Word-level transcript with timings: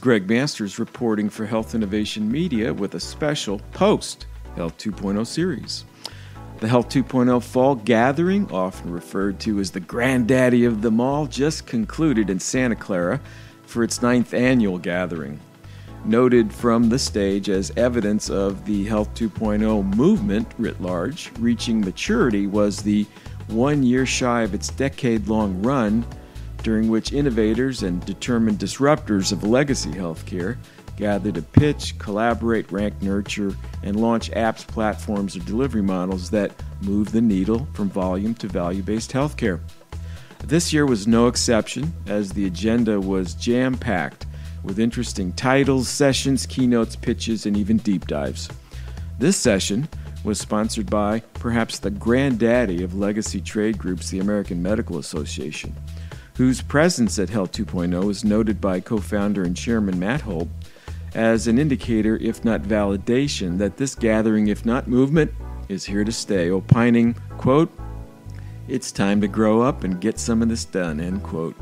Gregg 0.00 0.30
Masters 0.30 0.78
reporting 0.78 1.28
for 1.28 1.44
Health 1.44 1.74
Innovation 1.74 2.32
Media 2.32 2.72
with 2.72 2.94
a 2.94 3.00
special 3.00 3.60
post 3.72 4.26
Health 4.56 4.78
2.0 4.78 5.26
series. 5.26 5.84
The 6.60 6.68
Health 6.68 6.88
2.0 6.88 7.42
Fall 7.42 7.74
Gathering, 7.74 8.50
often 8.50 8.90
referred 8.90 9.38
to 9.40 9.60
as 9.60 9.70
the 9.70 9.80
granddaddy 9.80 10.64
of 10.64 10.80
them 10.80 11.02
all, 11.02 11.26
just 11.26 11.66
concluded 11.66 12.30
in 12.30 12.40
Santa 12.40 12.76
Clara 12.76 13.20
for 13.64 13.84
its 13.84 14.00
ninth 14.00 14.32
annual 14.32 14.78
gathering. 14.78 15.38
Noted 16.06 16.50
from 16.50 16.88
the 16.88 16.98
stage 16.98 17.50
as 17.50 17.70
evidence 17.76 18.30
of 18.30 18.64
the 18.64 18.84
Health 18.86 19.12
2.0 19.14 19.96
movement 19.96 20.48
writ 20.56 20.80
large, 20.80 21.30
reaching 21.38 21.82
maturity 21.82 22.46
was 22.46 22.82
the 22.82 23.06
one 23.48 23.82
year 23.82 24.06
shy 24.06 24.42
of 24.42 24.54
its 24.54 24.68
decade 24.70 25.28
long 25.28 25.60
run, 25.60 26.06
during 26.62 26.88
which 26.88 27.12
innovators 27.12 27.82
and 27.82 28.04
determined 28.04 28.58
disruptors 28.58 29.32
of 29.32 29.44
legacy 29.44 29.90
healthcare 29.90 30.56
gather 30.96 31.32
to 31.32 31.40
pitch, 31.40 31.98
collaborate, 31.98 32.70
rank, 32.70 33.00
nurture, 33.00 33.54
and 33.82 33.98
launch 33.98 34.30
apps, 34.32 34.66
platforms, 34.66 35.34
or 35.34 35.40
delivery 35.40 35.82
models 35.82 36.28
that 36.30 36.52
move 36.82 37.10
the 37.10 37.20
needle 37.22 37.66
from 37.72 37.88
volume 37.88 38.34
to 38.34 38.46
value 38.46 38.82
based 38.82 39.10
healthcare. 39.10 39.60
This 40.44 40.72
year 40.72 40.86
was 40.86 41.06
no 41.06 41.26
exception, 41.26 41.92
as 42.06 42.32
the 42.32 42.46
agenda 42.46 43.00
was 43.00 43.34
jam 43.34 43.76
packed 43.76 44.26
with 44.62 44.78
interesting 44.78 45.32
titles, 45.32 45.88
sessions, 45.88 46.46
keynotes, 46.46 46.96
pitches, 46.96 47.46
and 47.46 47.56
even 47.56 47.78
deep 47.78 48.06
dives. 48.06 48.48
This 49.18 49.36
session 49.36 49.88
was 50.22 50.38
sponsored 50.38 50.90
by 50.90 51.20
perhaps 51.34 51.78
the 51.78 51.90
granddaddy 51.90 52.82
of 52.82 52.94
legacy 52.94 53.40
trade 53.40 53.78
groups, 53.78 54.10
the 54.10 54.18
American 54.18 54.62
Medical 54.62 54.98
Association, 54.98 55.74
whose 56.40 56.62
presence 56.62 57.18
at 57.18 57.28
Health 57.28 57.52
2.0 57.52 58.10
is 58.10 58.24
noted 58.24 58.62
by 58.62 58.80
co 58.80 58.96
founder 58.96 59.42
and 59.42 59.54
chairman 59.54 59.98
Matt 59.98 60.22
Holt 60.22 60.48
as 61.14 61.46
an 61.46 61.58
indicator, 61.58 62.16
if 62.16 62.46
not 62.46 62.62
validation, 62.62 63.58
that 63.58 63.76
this 63.76 63.94
gathering, 63.94 64.48
if 64.48 64.64
not 64.64 64.88
movement, 64.88 65.30
is 65.68 65.84
here 65.84 66.02
to 66.02 66.10
stay, 66.10 66.48
opining, 66.48 67.14
quote, 67.36 67.70
it's 68.68 68.90
time 68.90 69.20
to 69.20 69.28
grow 69.28 69.60
up 69.60 69.84
and 69.84 70.00
get 70.00 70.18
some 70.18 70.40
of 70.40 70.48
this 70.48 70.64
done, 70.64 70.98
end 70.98 71.22
quote. 71.22 71.54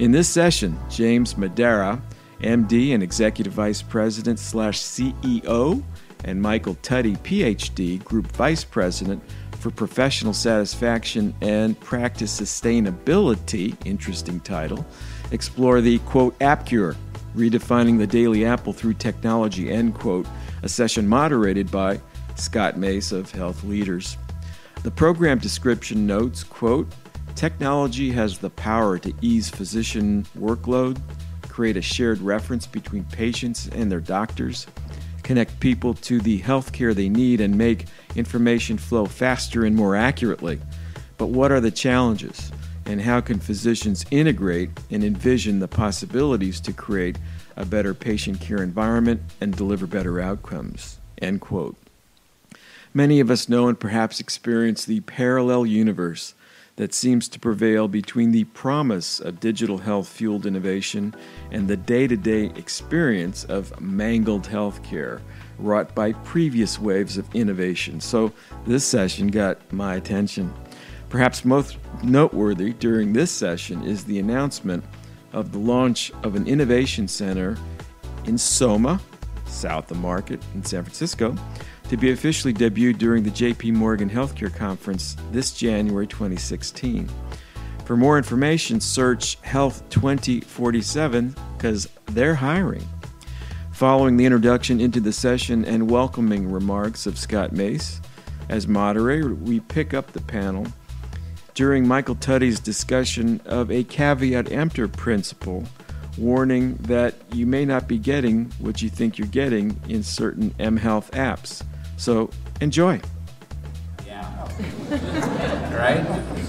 In 0.00 0.10
this 0.10 0.28
session, 0.28 0.76
James 0.90 1.34
Madara, 1.34 2.00
MD 2.40 2.92
and 2.94 3.04
Executive 3.04 3.52
Vice 3.52 3.80
President 3.80 4.40
slash 4.40 4.80
CEO, 4.80 5.84
and 6.24 6.42
Michael 6.42 6.74
Tutty, 6.82 7.16
PhD, 7.18 8.02
Group 8.02 8.26
Vice 8.32 8.64
President 8.64 9.22
for 9.60 9.70
Professional 9.70 10.32
Satisfaction 10.32 11.34
and 11.42 11.78
Practice 11.78 12.40
Sustainability, 12.40 13.76
interesting 13.84 14.40
title, 14.40 14.86
explore 15.32 15.80
the 15.80 15.98
quote, 16.00 16.34
app 16.40 16.66
cure 16.66 16.96
Redefining 17.36 17.98
the 17.98 18.06
Daily 18.06 18.44
Apple 18.44 18.72
Through 18.72 18.94
Technology, 18.94 19.70
end 19.70 19.94
quote, 19.94 20.26
a 20.62 20.68
session 20.68 21.06
moderated 21.06 21.70
by 21.70 22.00
Scott 22.34 22.76
Mace 22.76 23.12
of 23.12 23.30
Health 23.30 23.62
Leaders. 23.62 24.16
The 24.82 24.90
program 24.90 25.38
description 25.38 26.06
notes, 26.06 26.42
quote, 26.42 26.88
Technology 27.36 28.10
has 28.12 28.38
the 28.38 28.50
power 28.50 28.98
to 28.98 29.12
ease 29.20 29.48
physician 29.48 30.26
workload, 30.36 31.00
create 31.48 31.76
a 31.76 31.82
shared 31.82 32.18
reference 32.20 32.66
between 32.66 33.04
patients 33.04 33.68
and 33.68 33.92
their 33.92 34.00
doctors, 34.00 34.66
connect 35.30 35.60
people 35.60 35.94
to 35.94 36.20
the 36.20 36.38
health 36.38 36.72
care 36.72 36.92
they 36.92 37.08
need, 37.08 37.40
and 37.40 37.56
make 37.56 37.86
information 38.16 38.76
flow 38.76 39.06
faster 39.06 39.64
and 39.64 39.76
more 39.76 39.94
accurately. 39.94 40.58
But 41.18 41.28
what 41.28 41.52
are 41.52 41.60
the 41.60 41.70
challenges? 41.70 42.50
and 42.86 43.02
how 43.02 43.20
can 43.20 43.38
physicians 43.38 44.04
integrate 44.10 44.70
and 44.90 45.04
envision 45.04 45.60
the 45.60 45.68
possibilities 45.68 46.60
to 46.60 46.72
create 46.72 47.16
a 47.56 47.64
better 47.64 47.94
patient 47.94 48.40
care 48.40 48.62
environment 48.62 49.20
and 49.40 49.54
deliver 49.54 49.86
better 49.86 50.18
outcomes 50.18 50.98
end 51.20 51.40
quote 51.40 51.76
many 52.92 53.20
of 53.20 53.30
us 53.30 53.48
know 53.48 53.68
and 53.68 53.78
perhaps 53.78 54.18
experience 54.18 54.86
the 54.86 55.00
parallel 55.00 55.64
universe 55.66 56.34
that 56.80 56.94
seems 56.94 57.28
to 57.28 57.38
prevail 57.38 57.88
between 57.88 58.32
the 58.32 58.44
promise 58.44 59.20
of 59.20 59.38
digital 59.38 59.76
health 59.76 60.08
fueled 60.08 60.46
innovation 60.46 61.14
and 61.50 61.68
the 61.68 61.76
day 61.76 62.06
to 62.06 62.16
day 62.16 62.46
experience 62.56 63.44
of 63.44 63.78
mangled 63.78 64.44
healthcare 64.44 65.20
wrought 65.58 65.94
by 65.94 66.10
previous 66.24 66.78
waves 66.78 67.18
of 67.18 67.34
innovation. 67.34 68.00
So, 68.00 68.32
this 68.66 68.82
session 68.82 69.28
got 69.28 69.70
my 69.70 69.96
attention. 69.96 70.54
Perhaps 71.10 71.44
most 71.44 71.76
noteworthy 72.02 72.72
during 72.72 73.12
this 73.12 73.30
session 73.30 73.84
is 73.84 74.04
the 74.04 74.18
announcement 74.18 74.82
of 75.34 75.52
the 75.52 75.58
launch 75.58 76.10
of 76.22 76.34
an 76.34 76.46
innovation 76.46 77.06
center 77.08 77.58
in 78.24 78.38
Soma, 78.38 79.02
south 79.44 79.90
of 79.90 79.98
Market 79.98 80.42
in 80.54 80.64
San 80.64 80.82
Francisco, 80.84 81.36
to 81.90 81.96
be 81.96 82.12
officially 82.12 82.54
debuted 82.54 82.98
during 82.98 83.24
the 83.24 83.30
JP 83.30 83.72
Morgan 83.72 84.08
Healthcare 84.08 84.54
Conference 84.54 85.16
this 85.32 85.50
January 85.50 86.06
2016. 86.06 87.10
For 87.84 87.96
more 87.96 88.16
information, 88.16 88.80
search 88.80 89.38
Health 89.42 89.82
2047 89.90 91.34
because 91.56 91.88
they're 92.06 92.36
hiring. 92.36 92.86
Following 93.72 94.16
the 94.16 94.24
introduction 94.24 94.80
into 94.80 95.00
the 95.00 95.12
session 95.12 95.64
and 95.64 95.90
welcoming 95.90 96.48
remarks 96.48 97.06
of 97.06 97.18
Scott 97.18 97.50
Mace, 97.50 98.00
as 98.48 98.68
moderator, 98.68 99.34
we 99.34 99.58
pick 99.58 99.92
up 99.92 100.12
the 100.12 100.20
panel 100.20 100.68
during 101.54 101.88
Michael 101.88 102.14
Tutty's 102.14 102.60
discussion 102.60 103.40
of 103.46 103.68
a 103.72 103.82
caveat 103.82 104.52
emptor 104.52 104.86
principle, 104.86 105.64
warning 106.16 106.76
that 106.82 107.16
you 107.32 107.46
may 107.46 107.64
not 107.64 107.88
be 107.88 107.98
getting 107.98 108.44
what 108.60 108.80
you 108.80 108.88
think 108.88 109.18
you're 109.18 109.26
getting 109.26 109.76
in 109.88 110.04
certain 110.04 110.54
M 110.60 110.76
Health 110.76 111.10
apps. 111.10 111.64
So 112.00 112.30
enjoy. 112.62 112.98
Yeah. 114.06 114.24
right? 115.78 116.00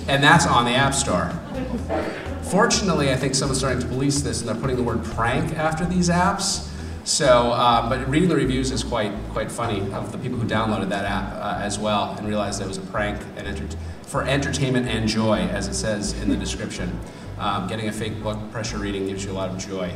And 0.08 0.24
that's 0.24 0.48
on 0.48 0.64
the 0.64 0.72
App 0.72 0.94
Store. 0.94 1.30
Fortunately, 2.44 3.12
I 3.12 3.18
think 3.18 3.36
someone's 3.36 3.60
starting 3.60 3.82
to 3.82 3.88
police 3.88 4.22
this 4.22 4.40
and 4.40 4.48
they're 4.48 4.56
putting 4.56 4.78
the 4.78 4.84
word 4.84 5.04
prank 5.04 5.58
after 5.58 5.86
these 5.86 6.08
apps. 6.08 6.70
So, 7.04 7.52
uh, 7.52 7.90
but 7.90 8.08
reading 8.08 8.30
the 8.30 8.36
reviews 8.38 8.72
is 8.72 8.82
quite 8.82 9.12
quite 9.32 9.52
funny 9.52 9.82
of 9.92 10.14
the 10.14 10.18
people 10.18 10.38
who 10.40 10.48
downloaded 10.48 10.88
that 10.88 11.04
app 11.04 11.34
uh, 11.34 11.60
as 11.62 11.78
well 11.78 12.16
and 12.18 12.26
realized 12.26 12.62
that 12.62 12.66
it 12.66 12.70
was 12.70 12.78
a 12.78 12.82
prank 12.82 13.22
and 13.36 13.46
enter- 13.46 13.78
for 14.04 14.24
entertainment 14.24 14.88
and 14.88 15.10
joy, 15.10 15.40
as 15.40 15.68
it 15.68 15.74
says 15.74 16.14
in 16.22 16.30
the 16.30 16.38
description. 16.38 16.98
Um, 17.40 17.68
getting 17.68 17.90
a 17.90 17.92
fake 17.92 18.22
blood 18.22 18.54
pressure 18.54 18.78
reading 18.78 19.06
gives 19.08 19.26
you 19.26 19.32
a 19.32 19.34
lot 19.34 19.50
of 19.50 19.58
joy. 19.58 19.92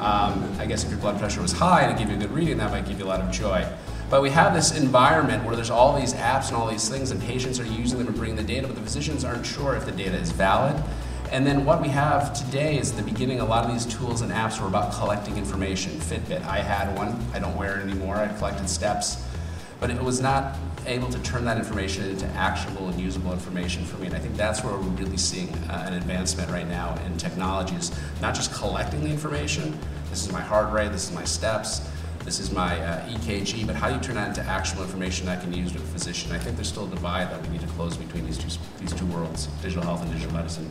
Um, 0.00 0.56
I 0.58 0.66
guess 0.66 0.82
if 0.82 0.90
your 0.90 0.98
blood 0.98 1.20
pressure 1.20 1.40
was 1.40 1.52
high 1.52 1.82
and 1.82 1.92
it 1.92 1.98
gave 1.98 2.08
you 2.08 2.16
a 2.16 2.18
good 2.18 2.32
reading, 2.32 2.58
that 2.58 2.72
might 2.72 2.86
give 2.86 2.98
you 2.98 3.04
a 3.04 3.06
lot 3.06 3.20
of 3.20 3.30
joy. 3.30 3.64
But 4.10 4.22
we 4.22 4.30
have 4.30 4.54
this 4.54 4.74
environment 4.76 5.44
where 5.44 5.54
there's 5.54 5.68
all 5.70 5.98
these 5.98 6.14
apps 6.14 6.48
and 6.48 6.56
all 6.56 6.66
these 6.66 6.88
things, 6.88 7.10
and 7.10 7.20
patients 7.20 7.60
are 7.60 7.66
using 7.66 7.98
them 7.98 8.06
to 8.06 8.12
bring 8.12 8.36
the 8.36 8.42
data, 8.42 8.66
but 8.66 8.74
the 8.74 8.82
physicians 8.82 9.22
aren't 9.22 9.44
sure 9.44 9.76
if 9.76 9.84
the 9.84 9.92
data 9.92 10.16
is 10.16 10.30
valid. 10.30 10.82
And 11.30 11.46
then 11.46 11.66
what 11.66 11.82
we 11.82 11.88
have 11.88 12.32
today 12.32 12.78
is 12.78 12.92
the 12.92 13.02
beginning, 13.02 13.40
a 13.40 13.44
lot 13.44 13.66
of 13.66 13.70
these 13.70 13.84
tools 13.84 14.22
and 14.22 14.32
apps 14.32 14.58
were 14.58 14.66
about 14.66 14.94
collecting 14.94 15.36
information. 15.36 15.92
Fitbit, 15.92 16.42
I 16.46 16.60
had 16.60 16.96
one, 16.96 17.22
I 17.34 17.38
don't 17.38 17.54
wear 17.54 17.78
it 17.78 17.82
anymore, 17.82 18.16
I 18.16 18.28
collected 18.38 18.66
steps. 18.70 19.22
But 19.78 19.90
it 19.90 20.02
was 20.02 20.22
not 20.22 20.56
able 20.86 21.10
to 21.10 21.18
turn 21.18 21.44
that 21.44 21.58
information 21.58 22.04
into 22.08 22.26
actionable 22.28 22.88
and 22.88 22.98
usable 22.98 23.32
information 23.34 23.84
for 23.84 23.98
me. 23.98 24.06
And 24.06 24.16
I 24.16 24.18
think 24.20 24.36
that's 24.36 24.64
where 24.64 24.72
we're 24.72 24.80
really 24.80 25.18
seeing 25.18 25.50
uh, 25.68 25.84
an 25.86 25.92
advancement 25.92 26.50
right 26.50 26.66
now 26.66 26.98
in 27.04 27.18
technology 27.18 27.74
is 27.74 27.92
not 28.22 28.34
just 28.34 28.54
collecting 28.54 29.04
the 29.04 29.10
information, 29.10 29.78
this 30.08 30.24
is 30.24 30.32
my 30.32 30.40
heart 30.40 30.72
rate, 30.72 30.92
this 30.92 31.10
is 31.10 31.14
my 31.14 31.24
steps, 31.24 31.86
this 32.28 32.40
is 32.40 32.52
my 32.52 32.78
uh, 32.78 33.08
EKG, 33.08 33.66
but 33.66 33.74
how 33.74 33.88
do 33.88 33.94
you 33.94 34.00
turn 34.02 34.14
that 34.16 34.28
into 34.28 34.42
actual 34.42 34.82
information 34.82 35.28
I 35.28 35.36
can 35.36 35.50
use 35.50 35.72
with 35.72 35.82
a 35.82 35.86
physician? 35.86 36.30
I 36.30 36.38
think 36.38 36.56
there's 36.56 36.68
still 36.68 36.84
a 36.84 36.90
divide 36.90 37.30
that 37.30 37.40
we 37.40 37.48
need 37.48 37.62
to 37.62 37.66
close 37.68 37.96
between 37.96 38.26
these 38.26 38.36
two, 38.36 38.50
these 38.78 38.92
two 38.92 39.06
worlds, 39.06 39.46
digital 39.62 39.82
health 39.82 40.02
and 40.02 40.12
digital 40.12 40.34
medicine. 40.34 40.70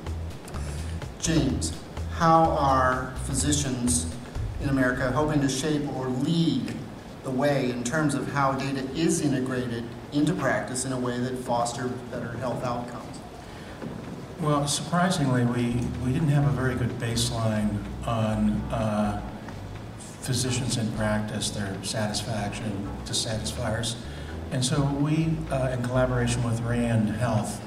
James, 1.20 1.76
how 2.14 2.44
are 2.52 3.12
physicians 3.26 4.06
in 4.62 4.70
America 4.70 5.12
hoping 5.12 5.42
to 5.42 5.50
shape 5.50 5.82
or 5.96 6.10
lead 6.10 6.76
the 7.24 7.32
way 7.32 7.72
in 7.72 7.84
terms 7.84 8.14
of 8.14 8.32
how 8.34 8.52
data 8.52 8.88
is 8.94 9.22
integrated 9.22 9.84
into 10.12 10.34
practice 10.34 10.86
in 10.86 10.92
a 10.92 11.00
way 11.00 11.18
that 11.20 11.40
foster 11.40 11.88
better 12.12 12.34
health 12.34 12.64
outcomes? 12.64 13.18
Well, 14.42 14.68
surprisingly, 14.68 15.44
we, 15.44 15.84
we 16.06 16.14
didn't 16.14 16.30
have 16.30 16.46
a 16.46 16.52
very 16.52 16.76
good 16.76 16.92
baseline 17.00 17.84
on 18.06 18.52
uh, 18.72 19.28
physicians 20.28 20.76
in 20.76 20.92
practice, 20.92 21.50
their 21.52 21.74
satisfaction 21.86 22.90
to 23.06 23.14
satisfiers. 23.14 23.96
And 24.52 24.64
so 24.64 24.84
we, 24.84 25.30
uh, 25.50 25.70
in 25.72 25.82
collaboration 25.84 26.44
with 26.44 26.60
RAND 26.62 27.10
Health, 27.10 27.62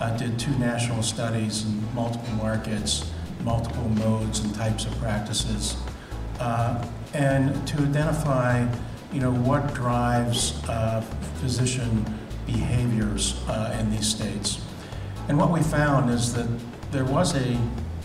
uh, 0.00 0.16
did 0.16 0.36
two 0.36 0.50
national 0.58 1.04
studies 1.04 1.64
in 1.64 1.94
multiple 1.94 2.34
markets, 2.34 3.08
multiple 3.44 3.88
modes 3.90 4.40
and 4.40 4.52
types 4.56 4.86
of 4.86 4.98
practices, 4.98 5.76
uh, 6.40 6.84
and 7.14 7.66
to 7.68 7.78
identify 7.78 8.66
you 9.12 9.20
know, 9.20 9.32
what 9.32 9.72
drives 9.72 10.60
uh, 10.68 11.00
physician 11.40 12.04
behaviors 12.44 13.40
uh, 13.48 13.76
in 13.78 13.88
these 13.90 14.08
states. 14.08 14.60
And 15.28 15.38
what 15.38 15.50
we 15.50 15.60
found 15.62 16.10
is 16.10 16.32
that 16.34 16.48
there 16.90 17.04
was 17.04 17.36
a, 17.36 17.56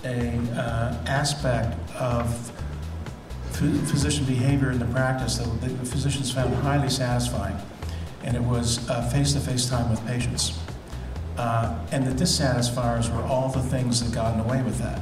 a 0.03 0.37
uh, 0.53 0.95
aspect 1.07 1.75
of 1.95 2.51
physician 3.55 4.25
behavior 4.25 4.71
in 4.71 4.79
the 4.79 4.85
practice 4.85 5.37
that 5.37 5.61
the 5.61 5.69
physicians 5.85 6.31
found 6.31 6.53
highly 6.55 6.89
satisfying, 6.89 7.57
and 8.23 8.35
it 8.35 8.41
was 8.41 8.79
face 9.11 9.33
to 9.33 9.39
face 9.39 9.69
time 9.69 9.89
with 9.89 10.05
patients. 10.05 10.59
Uh, 11.37 11.77
and 11.91 12.05
the 12.05 12.13
dissatisfiers 12.13 13.09
were 13.09 13.23
all 13.23 13.49
the 13.49 13.61
things 13.61 14.03
that 14.03 14.13
got 14.13 14.33
in 14.33 14.41
the 14.41 14.47
way 14.47 14.61
with 14.63 14.77
that. 14.79 15.01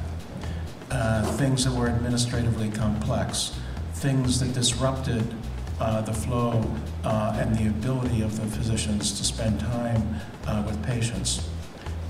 Uh, 0.90 1.22
things 1.32 1.64
that 1.64 1.72
were 1.72 1.88
administratively 1.88 2.70
complex, 2.70 3.58
things 3.94 4.40
that 4.40 4.52
disrupted 4.52 5.34
uh, 5.80 6.00
the 6.02 6.12
flow 6.12 6.64
uh, 7.04 7.36
and 7.38 7.56
the 7.56 7.68
ability 7.68 8.22
of 8.22 8.40
the 8.40 8.46
physicians 8.56 9.16
to 9.18 9.24
spend 9.24 9.58
time 9.60 10.20
uh, 10.46 10.62
with 10.66 10.80
patients. 10.84 11.48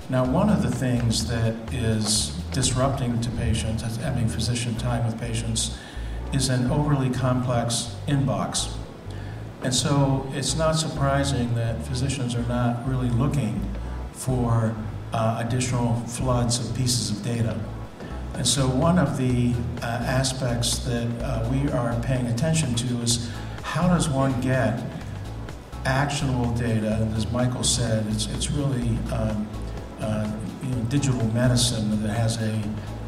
Now, 0.09 0.23
one 0.23 0.49
of 0.49 0.61
the 0.61 0.69
things 0.69 1.27
that 1.27 1.55
is 1.73 2.29
disrupting 2.51 3.21
to 3.21 3.29
patients, 3.31 3.81
having 3.97 4.27
physician 4.27 4.75
time 4.75 5.05
with 5.05 5.19
patients, 5.19 5.77
is 6.33 6.49
an 6.49 6.69
overly 6.71 7.09
complex 7.09 7.95
inbox. 8.07 8.75
And 9.63 9.73
so 9.73 10.29
it's 10.33 10.55
not 10.55 10.73
surprising 10.73 11.55
that 11.55 11.81
physicians 11.85 12.35
are 12.35 12.47
not 12.47 12.87
really 12.87 13.09
looking 13.09 13.59
for 14.13 14.75
uh, 15.11 15.43
additional 15.45 15.95
floods 16.01 16.59
of 16.59 16.75
pieces 16.75 17.11
of 17.11 17.23
data. 17.23 17.59
And 18.35 18.45
so, 18.45 18.67
one 18.67 18.99
of 18.99 19.17
the 19.17 19.53
uh, 19.81 19.85
aspects 19.85 20.79
that 20.79 21.07
uh, 21.21 21.49
we 21.49 21.69
are 21.71 21.97
paying 22.01 22.27
attention 22.27 22.75
to 22.75 23.01
is 23.01 23.29
how 23.63 23.87
does 23.87 24.09
one 24.09 24.39
get 24.41 24.83
actionable 25.85 26.51
data? 26.51 26.97
And 27.01 27.15
as 27.15 27.31
Michael 27.31 27.63
said, 27.63 28.05
it's, 28.07 28.27
it's 28.27 28.51
really 28.51 28.97
um, 29.13 29.47
uh, 30.01 30.29
you 30.61 30.69
know, 30.69 30.81
digital 30.89 31.25
medicine 31.27 32.01
that 32.03 32.09
has 32.09 32.41
a, 32.41 32.61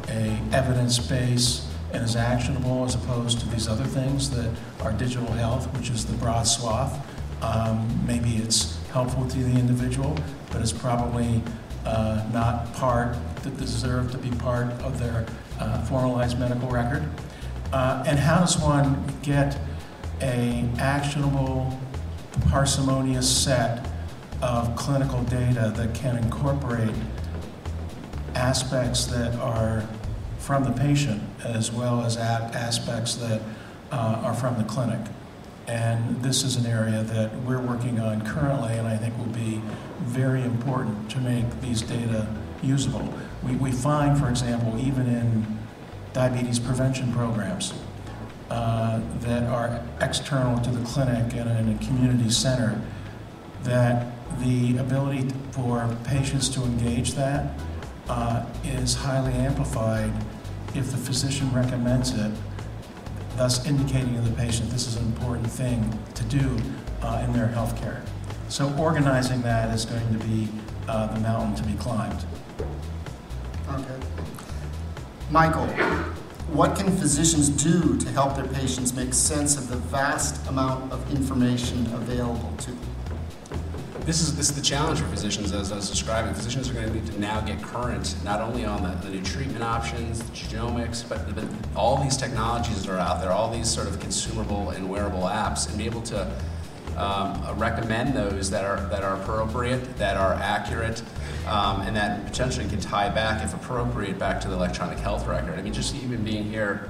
a 0.08 0.40
evidence 0.52 0.98
base 0.98 1.67
and 1.92 2.04
is 2.04 2.16
actionable 2.16 2.84
as 2.84 2.94
opposed 2.94 3.40
to 3.40 3.48
these 3.48 3.68
other 3.68 3.84
things 3.84 4.30
that 4.30 4.50
are 4.82 4.92
digital 4.92 5.30
health, 5.32 5.66
which 5.76 5.90
is 5.90 6.04
the 6.04 6.16
broad 6.16 6.42
swath. 6.42 7.04
Um, 7.42 8.04
maybe 8.06 8.36
it's 8.36 8.78
helpful 8.88 9.26
to 9.26 9.38
the 9.38 9.58
individual, 9.58 10.16
but 10.50 10.60
it's 10.60 10.72
probably 10.72 11.42
uh, 11.84 12.28
not 12.32 12.72
part 12.74 13.16
that 13.42 13.56
deserve 13.56 14.10
to 14.12 14.18
be 14.18 14.30
part 14.30 14.70
of 14.82 14.98
their 14.98 15.26
uh, 15.60 15.82
formalized 15.84 16.38
medical 16.38 16.68
record. 16.68 17.08
Uh, 17.72 18.02
and 18.06 18.18
how 18.18 18.40
does 18.40 18.58
one 18.58 19.04
get 19.22 19.58
a 20.20 20.68
actionable, 20.78 21.78
parsimonious 22.48 23.28
set 23.28 23.88
of 24.42 24.74
clinical 24.76 25.22
data 25.24 25.72
that 25.76 25.94
can 25.94 26.16
incorporate 26.16 26.94
aspects 28.34 29.06
that 29.06 29.34
are 29.36 29.86
from 30.48 30.64
the 30.64 30.72
patient 30.72 31.22
as 31.44 31.70
well 31.70 32.02
as 32.02 32.16
aspects 32.16 33.16
that 33.16 33.42
uh, 33.92 34.22
are 34.24 34.32
from 34.32 34.56
the 34.56 34.64
clinic. 34.64 34.98
And 35.66 36.22
this 36.22 36.42
is 36.42 36.56
an 36.56 36.64
area 36.64 37.02
that 37.02 37.36
we're 37.42 37.60
working 37.60 38.00
on 38.00 38.24
currently, 38.24 38.72
and 38.72 38.88
I 38.88 38.96
think 38.96 39.14
will 39.18 39.26
be 39.26 39.60
very 40.00 40.40
important 40.40 41.10
to 41.10 41.20
make 41.20 41.44
these 41.60 41.82
data 41.82 42.26
usable. 42.62 43.12
We, 43.44 43.56
we 43.56 43.72
find, 43.72 44.18
for 44.18 44.30
example, 44.30 44.78
even 44.78 45.06
in 45.06 45.58
diabetes 46.14 46.58
prevention 46.58 47.12
programs 47.12 47.74
uh, 48.48 49.02
that 49.20 49.42
are 49.42 49.82
external 50.00 50.58
to 50.62 50.70
the 50.70 50.82
clinic 50.86 51.34
and 51.34 51.50
in 51.60 51.76
a 51.76 51.86
community 51.86 52.30
center, 52.30 52.80
that 53.64 54.06
the 54.40 54.78
ability 54.78 55.28
for 55.50 55.94
patients 56.04 56.48
to 56.48 56.62
engage 56.62 57.12
that 57.12 57.52
uh, 58.08 58.46
is 58.64 58.94
highly 58.94 59.34
amplified 59.34 60.10
if 60.74 60.90
the 60.90 60.96
physician 60.96 61.52
recommends 61.52 62.12
it, 62.12 62.32
thus 63.36 63.64
indicating 63.66 64.14
to 64.14 64.20
the 64.20 64.34
patient 64.36 64.70
this 64.70 64.86
is 64.86 64.96
an 64.96 65.06
important 65.06 65.50
thing 65.50 65.96
to 66.14 66.24
do 66.24 66.56
uh, 67.02 67.22
in 67.24 67.32
their 67.32 67.48
health 67.48 67.80
care. 67.80 68.02
So 68.48 68.74
organizing 68.76 69.42
that 69.42 69.74
is 69.74 69.84
going 69.84 70.18
to 70.18 70.24
be 70.26 70.48
uh, 70.88 71.06
the 71.08 71.20
mountain 71.20 71.54
to 71.56 71.62
be 71.62 71.74
climbed. 71.74 72.24
Okay. 73.70 73.96
Michael, 75.30 75.66
what 76.48 76.74
can 76.74 76.96
physicians 76.96 77.50
do 77.50 77.98
to 77.98 78.08
help 78.10 78.34
their 78.34 78.46
patients 78.46 78.94
make 78.94 79.12
sense 79.12 79.58
of 79.58 79.68
the 79.68 79.76
vast 79.76 80.46
amount 80.48 80.90
of 80.90 81.14
information 81.14 81.86
available 81.92 82.54
to 82.58 82.70
them? 82.70 82.97
This 84.08 84.22
is 84.22 84.34
this 84.34 84.48
is 84.48 84.56
the 84.56 84.62
challenge 84.62 85.00
for 85.00 85.06
physicians, 85.08 85.52
as 85.52 85.70
I 85.70 85.76
was 85.76 85.90
describing. 85.90 86.32
Physicians 86.32 86.70
are 86.70 86.72
going 86.72 86.86
to 86.86 86.94
need 86.94 87.04
to 87.12 87.20
now 87.20 87.42
get 87.42 87.62
current 87.62 88.16
not 88.24 88.40
only 88.40 88.64
on 88.64 88.82
the, 88.82 89.06
the 89.06 89.14
new 89.14 89.22
treatment 89.22 89.62
options, 89.62 90.20
the 90.22 90.32
genomics, 90.32 91.06
but, 91.06 91.20
all 91.76 92.02
these 92.02 92.16
technologies 92.16 92.86
that 92.86 92.90
are 92.90 92.98
out 92.98 93.20
there, 93.20 93.30
all 93.30 93.52
these 93.52 93.68
sort 93.68 93.86
of 93.86 94.00
consumable 94.00 94.70
and 94.70 94.88
wearable 94.88 95.24
apps, 95.24 95.68
and 95.68 95.76
be 95.76 95.84
able 95.84 96.00
to 96.00 96.26
um, 96.96 97.38
recommend 97.58 98.14
those 98.14 98.48
that 98.48 98.64
are 98.64 98.88
that 98.88 99.04
are 99.04 99.20
appropriate, 99.20 99.98
that 99.98 100.16
are 100.16 100.32
accurate, 100.32 101.02
um, 101.46 101.82
and 101.82 101.94
that 101.94 102.24
potentially 102.24 102.66
can 102.66 102.80
tie 102.80 103.10
back, 103.10 103.44
if 103.44 103.52
appropriate, 103.52 104.18
back 104.18 104.40
to 104.40 104.48
the 104.48 104.54
electronic 104.54 104.98
health 104.98 105.26
record. 105.26 105.58
I 105.58 105.60
mean, 105.60 105.74
just 105.74 105.94
even 105.94 106.24
being 106.24 106.44
here. 106.44 106.88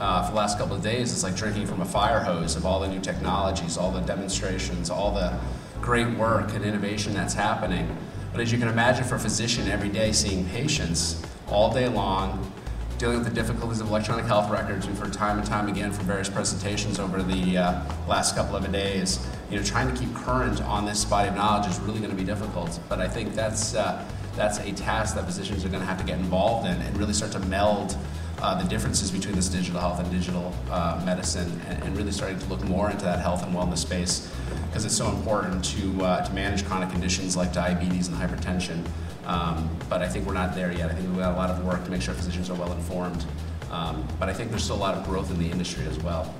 Uh, 0.00 0.24
for 0.24 0.32
the 0.32 0.36
last 0.36 0.58
couple 0.58 0.74
of 0.74 0.82
days, 0.82 1.12
it's 1.12 1.22
like 1.22 1.36
drinking 1.36 1.68
from 1.68 1.80
a 1.80 1.84
fire 1.84 2.18
hose 2.18 2.56
of 2.56 2.66
all 2.66 2.80
the 2.80 2.88
new 2.88 3.00
technologies, 3.00 3.78
all 3.78 3.92
the 3.92 4.00
demonstrations, 4.00 4.90
all 4.90 5.14
the 5.14 5.38
great 5.84 6.08
work 6.16 6.54
and 6.54 6.64
innovation 6.64 7.12
that's 7.12 7.34
happening. 7.34 7.94
But 8.32 8.40
as 8.40 8.50
you 8.50 8.56
can 8.56 8.68
imagine, 8.68 9.04
for 9.04 9.16
a 9.16 9.18
physician 9.18 9.68
every 9.68 9.90
day 9.90 10.12
seeing 10.12 10.48
patients 10.48 11.22
all 11.46 11.70
day 11.70 11.88
long, 11.88 12.50
dealing 12.96 13.18
with 13.18 13.28
the 13.28 13.34
difficulties 13.34 13.80
of 13.80 13.88
electronic 13.88 14.24
health 14.24 14.50
records, 14.50 14.86
we've 14.86 14.98
heard 14.98 15.12
time 15.12 15.36
and 15.36 15.46
time 15.46 15.68
again 15.68 15.92
from 15.92 16.06
various 16.06 16.30
presentations 16.30 16.98
over 16.98 17.22
the 17.22 17.58
uh, 17.58 17.84
last 18.08 18.34
couple 18.34 18.56
of 18.56 18.72
days. 18.72 19.24
You 19.50 19.58
know, 19.58 19.62
trying 19.62 19.92
to 19.92 20.00
keep 20.00 20.14
current 20.14 20.62
on 20.62 20.86
this 20.86 21.04
body 21.04 21.28
of 21.28 21.34
knowledge 21.34 21.68
is 21.70 21.78
really 21.80 21.98
going 21.98 22.10
to 22.10 22.16
be 22.16 22.24
difficult. 22.24 22.80
But 22.88 23.00
I 23.00 23.06
think 23.06 23.34
that's 23.34 23.74
uh, 23.74 24.08
that's 24.36 24.60
a 24.60 24.72
task 24.72 25.14
that 25.16 25.26
physicians 25.26 25.66
are 25.66 25.68
going 25.68 25.82
to 25.82 25.86
have 25.86 25.98
to 25.98 26.04
get 26.04 26.18
involved 26.18 26.66
in 26.66 26.80
and 26.80 26.96
really 26.96 27.12
start 27.12 27.30
to 27.32 27.40
meld 27.40 27.94
uh, 28.40 28.60
the 28.60 28.66
differences 28.68 29.10
between 29.10 29.34
this 29.34 29.48
digital 29.48 29.80
health 29.80 30.00
and 30.00 30.10
digital 30.10 30.52
uh, 30.70 31.00
medicine, 31.04 31.60
and, 31.68 31.82
and, 31.84 31.96
really 31.96 32.10
starting 32.10 32.38
to 32.38 32.46
look 32.46 32.62
more 32.64 32.90
into 32.90 33.04
that 33.04 33.20
health 33.20 33.44
and 33.44 33.54
wellness 33.54 33.78
space 33.78 34.28
because 34.74 34.84
it's 34.84 34.96
so 34.96 35.08
important 35.08 35.64
to, 35.64 36.04
uh, 36.04 36.26
to 36.26 36.32
manage 36.32 36.66
chronic 36.66 36.90
conditions 36.90 37.36
like 37.36 37.52
diabetes 37.52 38.08
and 38.08 38.16
hypertension. 38.16 38.84
Um, 39.24 39.70
but 39.88 40.02
I 40.02 40.08
think 40.08 40.26
we're 40.26 40.34
not 40.34 40.56
there 40.56 40.72
yet. 40.72 40.90
I 40.90 40.94
think 40.94 41.06
we've 41.06 41.18
got 41.18 41.32
a 41.32 41.36
lot 41.36 41.48
of 41.48 41.64
work 41.64 41.84
to 41.84 41.92
make 41.92 42.02
sure 42.02 42.12
physicians 42.12 42.50
are 42.50 42.56
well 42.56 42.72
informed. 42.72 43.24
Um, 43.70 44.04
but 44.18 44.28
I 44.28 44.32
think 44.32 44.50
there's 44.50 44.64
still 44.64 44.74
a 44.74 44.84
lot 44.84 44.96
of 44.96 45.04
growth 45.04 45.30
in 45.30 45.38
the 45.38 45.48
industry 45.48 45.86
as 45.86 45.96
well. 46.00 46.34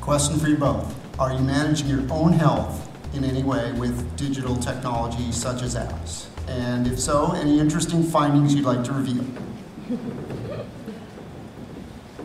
Question 0.00 0.38
for 0.38 0.46
you 0.46 0.56
both 0.56 0.94
Are 1.18 1.32
you 1.32 1.40
managing 1.40 1.88
your 1.88 2.06
own 2.08 2.34
health 2.34 2.88
in 3.14 3.24
any 3.24 3.42
way 3.42 3.72
with 3.72 4.16
digital 4.16 4.54
technology 4.54 5.32
such 5.32 5.62
as 5.62 5.74
apps? 5.74 6.26
And 6.46 6.86
if 6.86 7.00
so, 7.00 7.32
any 7.32 7.58
interesting 7.58 8.04
findings 8.04 8.54
you'd 8.54 8.64
like 8.64 8.84
to 8.84 8.92
reveal? 8.92 9.24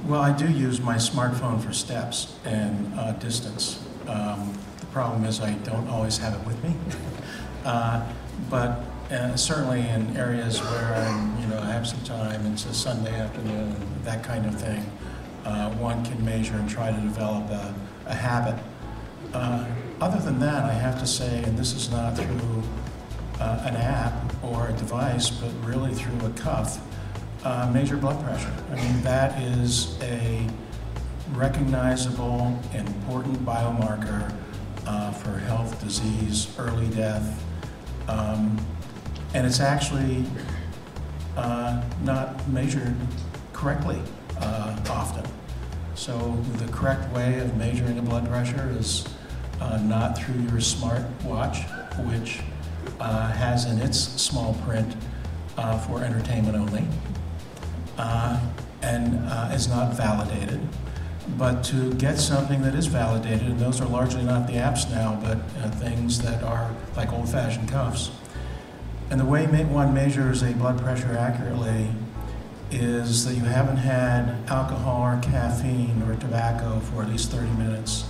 Well, 0.06 0.22
I 0.22 0.38
do 0.38 0.48
use 0.48 0.80
my 0.80 0.98
smartphone 0.98 1.60
for 1.60 1.74
steps 1.74 2.36
and 2.46 2.94
uh, 2.98 3.14
distance. 3.14 3.84
Um, 4.08 4.58
the 4.88 4.94
problem 4.94 5.25
is 5.25 5.41
I 5.41 5.53
don't 5.63 5.88
always 5.89 6.17
have 6.17 6.34
it 6.34 6.46
with 6.46 6.62
me. 6.63 6.74
Uh, 7.65 8.01
but 8.50 8.79
uh, 9.12 9.36
certainly 9.36 9.82
in 9.89 10.15
areas 10.15 10.62
where 10.62 10.96
I'm, 10.96 11.38
you 11.41 11.48
know, 11.48 11.60
I 11.60 11.65
have 11.65 11.86
some 11.86 12.01
time, 12.06 12.46
it's 12.46 12.65
a 12.65 12.74
Sunday 12.74 13.13
afternoon, 13.20 13.75
that 14.03 14.24
kind 14.24 14.46
of 14.46 14.58
thing, 14.58 14.89
uh, 15.44 15.72
one 15.72 16.06
can 16.06 16.24
measure 16.24 16.56
and 16.56 16.70
try 16.70 16.91
to 16.91 17.01
develop 17.01 17.50
a, 17.50 17.75
a 18.06 18.13
habit. 18.13 18.56
Uh, 19.34 19.65
other 20.00 20.20
than 20.20 20.39
that, 20.39 20.63
I 20.63 20.72
have 20.72 20.98
to 21.00 21.08
say, 21.08 21.44
and 21.44 21.58
this 21.58 21.74
is 21.74 21.91
not 21.91 22.15
through 22.15 22.63
uh, 23.41 23.63
an 23.65 23.75
app 23.75 24.13
or 24.41 24.70
a 24.70 24.74
device, 24.74 25.29
but 25.29 25.51
really 25.65 25.94
through 25.94 26.25
a 26.25 26.32
cuff, 26.32 26.79
uh, 27.44 27.70
major 27.74 27.98
blood 27.98 28.24
pressure. 28.24 28.53
I 28.72 28.75
mean, 28.75 29.01
that 29.01 29.41
is 29.41 30.01
a 30.03 30.48
recognizable, 31.34 32.58
important 32.74 33.46
biomarker 33.46 34.34
uh, 34.88 35.12
for 35.12 35.38
health, 35.39 35.79
disease, 35.84 36.48
early 36.58 36.88
death, 36.89 37.44
um, 38.08 38.58
and 39.34 39.46
it's 39.46 39.60
actually 39.60 40.25
uh, 41.36 41.84
not 42.03 42.48
measured 42.50 42.96
correctly 43.53 44.01
uh, 44.39 44.79
often. 44.89 45.29
So 45.96 46.17
the 46.53 46.72
correct 46.72 47.12
way 47.13 47.39
of 47.39 47.56
measuring 47.58 48.00
a 48.00 48.01
blood 48.01 48.27
pressure 48.29 48.74
is 48.79 49.08
uh, 49.60 49.77
not 49.77 50.17
through 50.17 50.41
your 50.44 50.62
smart 50.62 51.03
watch, 51.24 51.63
which 52.06 52.39
uh, 53.00 53.32
has 53.34 53.65
in 53.65 53.79
its 53.79 54.00
small 54.00 54.53
print 54.65 54.96
uh, 55.58 55.77
for 55.79 56.03
entertainment 56.03 56.56
only, 56.56 56.86
and 58.84 59.53
is 59.53 59.67
not 59.67 59.94
validated 59.94 60.62
but 61.36 61.64
to 61.66 61.94
get 61.96 62.18
something 62.18 62.62
that 62.62 62.74
is 62.76 62.86
validated, 62.86 63.48
and 63.48 63.60
those 63.60 63.82
are 63.82 63.88
largely 63.88 64.24
not 64.24 64.48
the 64.48 64.54
apps 64.54 64.90
now, 64.90 65.20
but 65.22 65.38
uh, 65.62 65.70
things 65.72 66.22
that 66.22 66.42
are 66.44 66.74
like 66.96 67.12
old 67.12 67.30
fashioned 67.30 67.70
cuffs. 67.70 68.12
And 69.10 69.20
the 69.20 69.26
way 69.26 69.46
one 69.46 69.94
measures 69.94 70.42
a 70.44 70.54
blood 70.54 70.82
pressure 70.82 71.18
accurately 71.18 71.90
is 72.72 73.26
that 73.26 73.36
you 73.36 73.44
haven't 73.44 73.78
had 73.78 74.36
alcohol 74.50 75.02
or 75.02 75.22
caffeine 75.22 76.02
or 76.04 76.16
tobacco 76.16 76.80
for 76.80 77.04
at 77.04 77.10
least 77.10 77.32
30 77.32 77.50
minutes. 77.52 78.06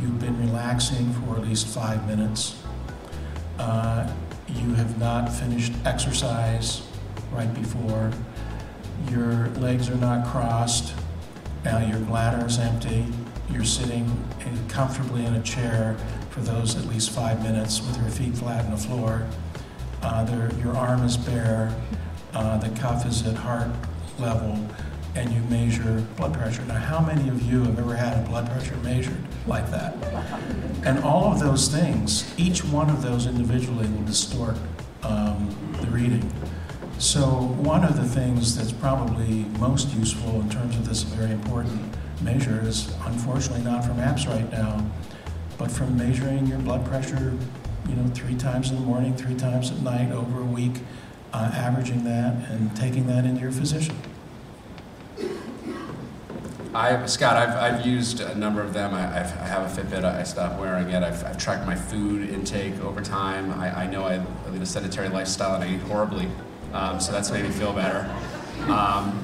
You've 0.00 0.18
been 0.18 0.38
relaxing 0.38 1.12
for 1.12 1.36
at 1.36 1.42
least 1.42 1.66
five 1.66 2.06
minutes. 2.06 2.60
Uh, 3.58 4.12
you 4.48 4.74
have 4.74 4.98
not 4.98 5.32
finished 5.32 5.72
exercise 5.84 6.82
right 7.32 7.52
before. 7.54 8.10
Your 9.10 9.48
legs 9.50 9.88
are 9.88 9.96
not 9.96 10.26
crossed. 10.26 10.94
Now 11.64 11.78
your 11.78 12.00
bladder 12.00 12.46
is 12.46 12.58
empty. 12.58 13.06
You're 13.50 13.64
sitting 13.64 14.06
comfortably 14.68 15.24
in 15.24 15.34
a 15.34 15.42
chair 15.42 15.96
for 16.30 16.40
those 16.40 16.76
at 16.76 16.84
least 16.86 17.10
five 17.10 17.42
minutes 17.42 17.80
with 17.80 17.96
your 17.96 18.08
feet 18.10 18.34
flat 18.34 18.64
on 18.64 18.72
the 18.72 18.76
floor. 18.76 19.26
Uh, 20.02 20.50
your 20.60 20.76
arm 20.76 21.04
is 21.04 21.16
bare. 21.16 21.74
Uh, 22.34 22.58
the 22.58 22.68
cuff 22.80 23.06
is 23.06 23.26
at 23.26 23.36
heart 23.36 23.70
level, 24.18 24.58
and 25.14 25.32
you 25.32 25.40
measure 25.42 26.04
blood 26.16 26.34
pressure. 26.34 26.62
Now, 26.66 26.74
how 26.74 27.00
many 27.00 27.28
of 27.28 27.40
you 27.42 27.62
have 27.62 27.78
ever 27.78 27.94
had 27.94 28.18
a 28.18 28.28
blood 28.28 28.50
pressure 28.50 28.76
measured 28.78 29.22
like 29.46 29.70
that? 29.70 29.94
And 30.84 30.98
all 31.04 31.32
of 31.32 31.38
those 31.38 31.68
things, 31.68 32.34
each 32.36 32.64
one 32.64 32.90
of 32.90 33.00
those 33.00 33.26
individually 33.26 33.86
will 33.88 34.02
distort 34.02 34.56
um, 35.02 35.56
the 35.80 35.86
reading. 35.86 36.30
So, 37.04 37.20
one 37.60 37.84
of 37.84 37.98
the 37.98 38.08
things 38.08 38.56
that's 38.56 38.72
probably 38.72 39.44
most 39.60 39.94
useful 39.94 40.40
in 40.40 40.48
terms 40.48 40.74
of 40.74 40.88
this 40.88 41.02
very 41.02 41.32
important 41.32 41.78
measure 42.22 42.62
is 42.62 42.90
unfortunately 43.04 43.62
not 43.62 43.84
from 43.84 43.98
apps 43.98 44.26
right 44.26 44.50
now, 44.50 44.82
but 45.58 45.70
from 45.70 45.98
measuring 45.98 46.46
your 46.46 46.58
blood 46.60 46.82
pressure, 46.86 47.36
you 47.90 47.94
know, 47.94 48.08
three 48.14 48.34
times 48.36 48.70
in 48.70 48.76
the 48.76 48.80
morning, 48.80 49.14
three 49.14 49.34
times 49.34 49.70
at 49.70 49.82
night 49.82 50.12
over 50.12 50.40
a 50.40 50.46
week, 50.46 50.80
uh, 51.34 51.50
averaging 51.52 52.04
that 52.04 52.50
and 52.50 52.74
taking 52.74 53.06
that 53.08 53.26
into 53.26 53.42
your 53.42 53.52
physician. 53.52 53.94
I, 56.74 57.04
Scott, 57.04 57.36
I've, 57.36 57.74
I've 57.74 57.86
used 57.86 58.20
a 58.20 58.34
number 58.34 58.62
of 58.62 58.72
them. 58.72 58.94
I, 58.94 59.20
I've, 59.20 59.38
I 59.40 59.46
have 59.46 59.78
a 59.78 59.82
Fitbit. 59.82 60.04
I 60.04 60.22
stopped 60.22 60.58
wearing 60.58 60.88
it. 60.88 61.02
I've, 61.02 61.22
I've 61.22 61.36
tracked 61.36 61.66
my 61.66 61.76
food 61.76 62.30
intake 62.30 62.80
over 62.80 63.02
time. 63.02 63.52
I, 63.52 63.82
I 63.82 63.86
know 63.88 64.04
I 64.04 64.24
lead 64.50 64.62
a 64.62 64.66
sedentary 64.66 65.10
lifestyle 65.10 65.54
and 65.54 65.64
I 65.64 65.74
eat 65.74 65.80
horribly 65.82 66.30
um, 66.74 67.00
so 67.00 67.12
that's 67.12 67.30
made 67.30 67.44
me 67.44 67.50
feel 67.50 67.72
better. 67.72 68.10
Um, 68.68 69.18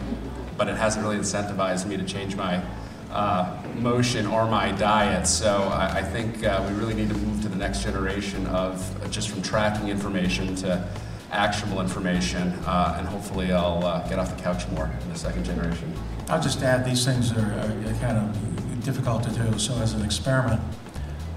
but 0.57 0.69
it 0.69 0.77
hasn't 0.77 1.05
really 1.05 1.19
incentivized 1.19 1.87
me 1.87 1.97
to 1.97 2.05
change 2.05 2.37
my 2.37 2.63
uh, 3.11 3.61
motion 3.77 4.27
or 4.27 4.47
my 4.47 4.73
diet. 4.73 5.27
So 5.27 5.63
I, 5.73 5.99
I 5.99 6.03
think 6.03 6.45
uh, 6.45 6.65
we 6.69 6.75
really 6.75 6.95
need 6.95 7.09
to 7.09 7.15
move 7.17 7.43
to 7.43 7.49
the 7.49 7.57
next 7.57 7.83
generation 7.83 8.47
of 8.47 9.11
just 9.11 9.31
from 9.31 9.43
tracking 9.43 9.89
information 9.89 10.55
to 10.57 10.89
actionable 11.33 11.81
information, 11.81 12.53
uh, 12.67 12.97
and 12.99 13.07
hopefully 13.09 13.53
I'll 13.53 13.85
uh, 13.85 14.07
get 14.09 14.19
off 14.19 14.37
the 14.37 14.43
couch 14.43 14.69
more 14.69 14.91
in 15.03 15.13
the 15.13 15.19
second 15.19 15.45
generation. 15.45 15.93
I'll 16.29 16.43
just 16.43 16.63
add 16.63 16.85
these 16.85 17.05
things 17.05 17.33
are, 17.33 17.39
are 17.39 17.95
kind 18.01 18.19
of 18.19 18.85
difficult 18.85 19.23
to 19.25 19.31
do. 19.31 19.59
So 19.59 19.75
as 19.81 19.95
an 19.95 20.05
experiment 20.05 20.61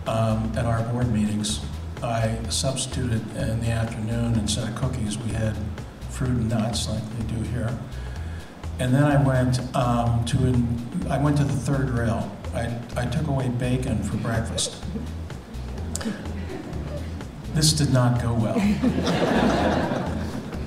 um, 0.07 0.51
at 0.55 0.65
our 0.65 0.81
board 0.91 1.11
meetings, 1.11 1.61
I 2.01 2.37
substituted 2.49 3.21
in 3.37 3.61
the 3.61 3.69
afternoon 3.69 4.35
instead 4.35 4.67
of 4.67 4.75
cookies, 4.75 5.17
we 5.17 5.31
had 5.31 5.55
fruit 6.23 6.37
and 6.37 6.49
nuts 6.49 6.89
like 6.89 7.01
they 7.17 7.35
do 7.35 7.41
here. 7.49 7.77
And 8.79 8.93
then 8.93 9.03
I 9.03 9.21
went 9.21 9.59
um, 9.75 10.23
to 10.25 10.37
an, 10.37 11.07
I 11.09 11.17
went 11.17 11.37
to 11.37 11.43
the 11.43 11.53
third 11.53 11.89
rail. 11.89 12.31
I, 12.53 12.77
I 12.95 13.05
took 13.05 13.27
away 13.27 13.49
bacon 13.49 14.01
for 14.03 14.17
breakfast. 14.17 14.83
This 17.53 17.73
did 17.73 17.93
not 17.93 18.21
go 18.21 18.33
well. 18.33 20.09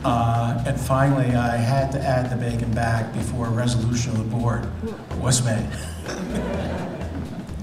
Uh, 0.04 0.62
and 0.64 0.80
finally, 0.80 1.34
I 1.34 1.56
had 1.56 1.90
to 1.90 2.00
add 2.00 2.30
the 2.30 2.36
bacon 2.36 2.72
back 2.72 3.12
before 3.12 3.48
a 3.48 3.50
resolution 3.50 4.12
of 4.12 4.18
the 4.18 4.36
board 4.36 4.64
was 5.20 5.44
made. 5.44 5.68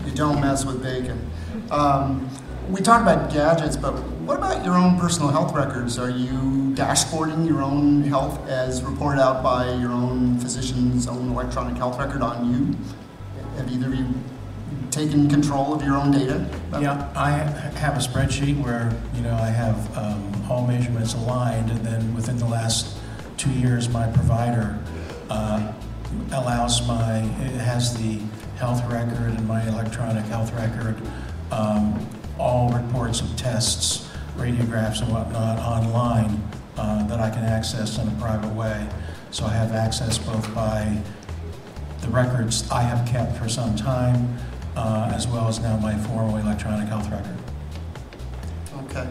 you 0.06 0.12
don't 0.12 0.42
mess 0.42 0.66
with 0.66 0.84
bacon. 0.84 1.32
Um, 1.72 2.30
we 2.70 2.82
talk 2.82 3.02
about 3.02 3.32
gadgets, 3.32 3.78
but 3.78 3.94
what 4.26 4.38
about 4.38 4.64
your 4.64 4.76
own 4.76 4.98
personal 4.98 5.30
health 5.30 5.54
records? 5.54 6.00
Are 6.00 6.10
you 6.10 6.74
dashboarding 6.76 7.46
your 7.46 7.62
own 7.62 8.04
health 8.04 8.48
as 8.48 8.82
reported 8.82 9.22
out 9.22 9.44
by 9.44 9.74
your 9.74 9.92
own 9.92 10.40
physician's 10.40 11.08
own 11.08 11.30
electronic 11.30 11.76
health 11.76 12.00
record 12.00 12.22
on 12.22 12.52
you? 12.52 12.76
Have 13.58 13.72
either 13.72 13.88
of 13.88 13.96
you 13.96 14.08
taken 14.92 15.30
control 15.30 15.74
of 15.74 15.84
your 15.84 15.98
own 15.98 16.12
data? 16.12 16.50
Yeah, 16.80 17.12
I 17.16 17.32
have 17.32 17.98
a 17.98 18.00
spreadsheet 18.00 18.62
where 18.64 18.98
you 19.14 19.22
know 19.22 19.36
I 19.36 19.48
have 19.48 19.98
um, 19.98 20.46
all 20.50 20.66
measurements 20.66 21.14
aligned, 21.16 21.70
and 21.70 21.80
then 21.86 22.16
within 22.16 22.38
the 22.38 22.48
last 22.48 22.98
two 23.38 23.52
years, 23.52 23.90
my 23.90 24.10
provider 24.12 24.80
uh, 25.30 25.74
allows 26.32 26.88
my 26.88 27.18
has 27.68 27.98
the 27.98 28.20
health 28.58 28.84
record 28.90 29.34
and 29.34 29.48
my 29.48 29.68
electronic 29.68 30.24
health 30.26 30.54
record. 30.54 30.96
Um, 31.52 32.08
all 32.40 32.70
reports 32.70 33.22
of 33.22 33.36
tests, 33.36 34.03
radiographs, 34.36 35.02
and 35.02 35.12
whatnot 35.12 35.60
online 35.60 36.42
uh, 36.78 37.06
that 37.08 37.20
I 37.20 37.30
can 37.30 37.44
access 37.44 37.98
in 37.98 38.08
a 38.08 38.12
private 38.20 38.54
way. 38.54 38.88
So 39.32 39.46
I 39.46 39.54
have 39.54 39.74
access 39.74 40.18
both 40.18 40.54
by 40.54 41.02
the 42.02 42.08
records 42.10 42.70
I 42.70 42.82
have 42.82 43.08
kept 43.08 43.38
for 43.38 43.48
some 43.48 43.76
time, 43.76 44.38
uh, 44.76 45.12
as 45.14 45.28
well 45.28 45.48
as 45.48 45.60
now 45.60 45.78
my 45.78 45.96
formal 45.96 46.38
electronic 46.38 46.88
health 46.88 47.10
record. 47.10 47.38
Okay. 48.86 49.08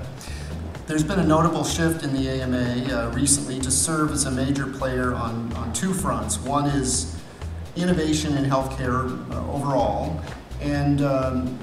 There's 0.87 1.05
been 1.05 1.21
a 1.21 1.26
notable 1.26 1.64
shift 1.64 2.02
in 2.02 2.12
the 2.12 2.29
AMA 2.29 2.93
uh, 2.93 3.11
recently 3.12 3.61
to 3.61 3.71
serve 3.71 4.11
as 4.11 4.26
a 4.26 4.31
major 4.31 4.67
player 4.67 5.14
on, 5.14 5.52
on 5.55 5.73
two 5.73 5.95
fronts. 5.95 6.38
One 6.38 6.67
is 6.67 7.17
innovation 7.76 8.37
in 8.37 8.45
healthcare 8.45 9.09
uh, 9.33 9.52
overall, 9.52 10.21
and 10.61 11.00
um, 11.00 11.59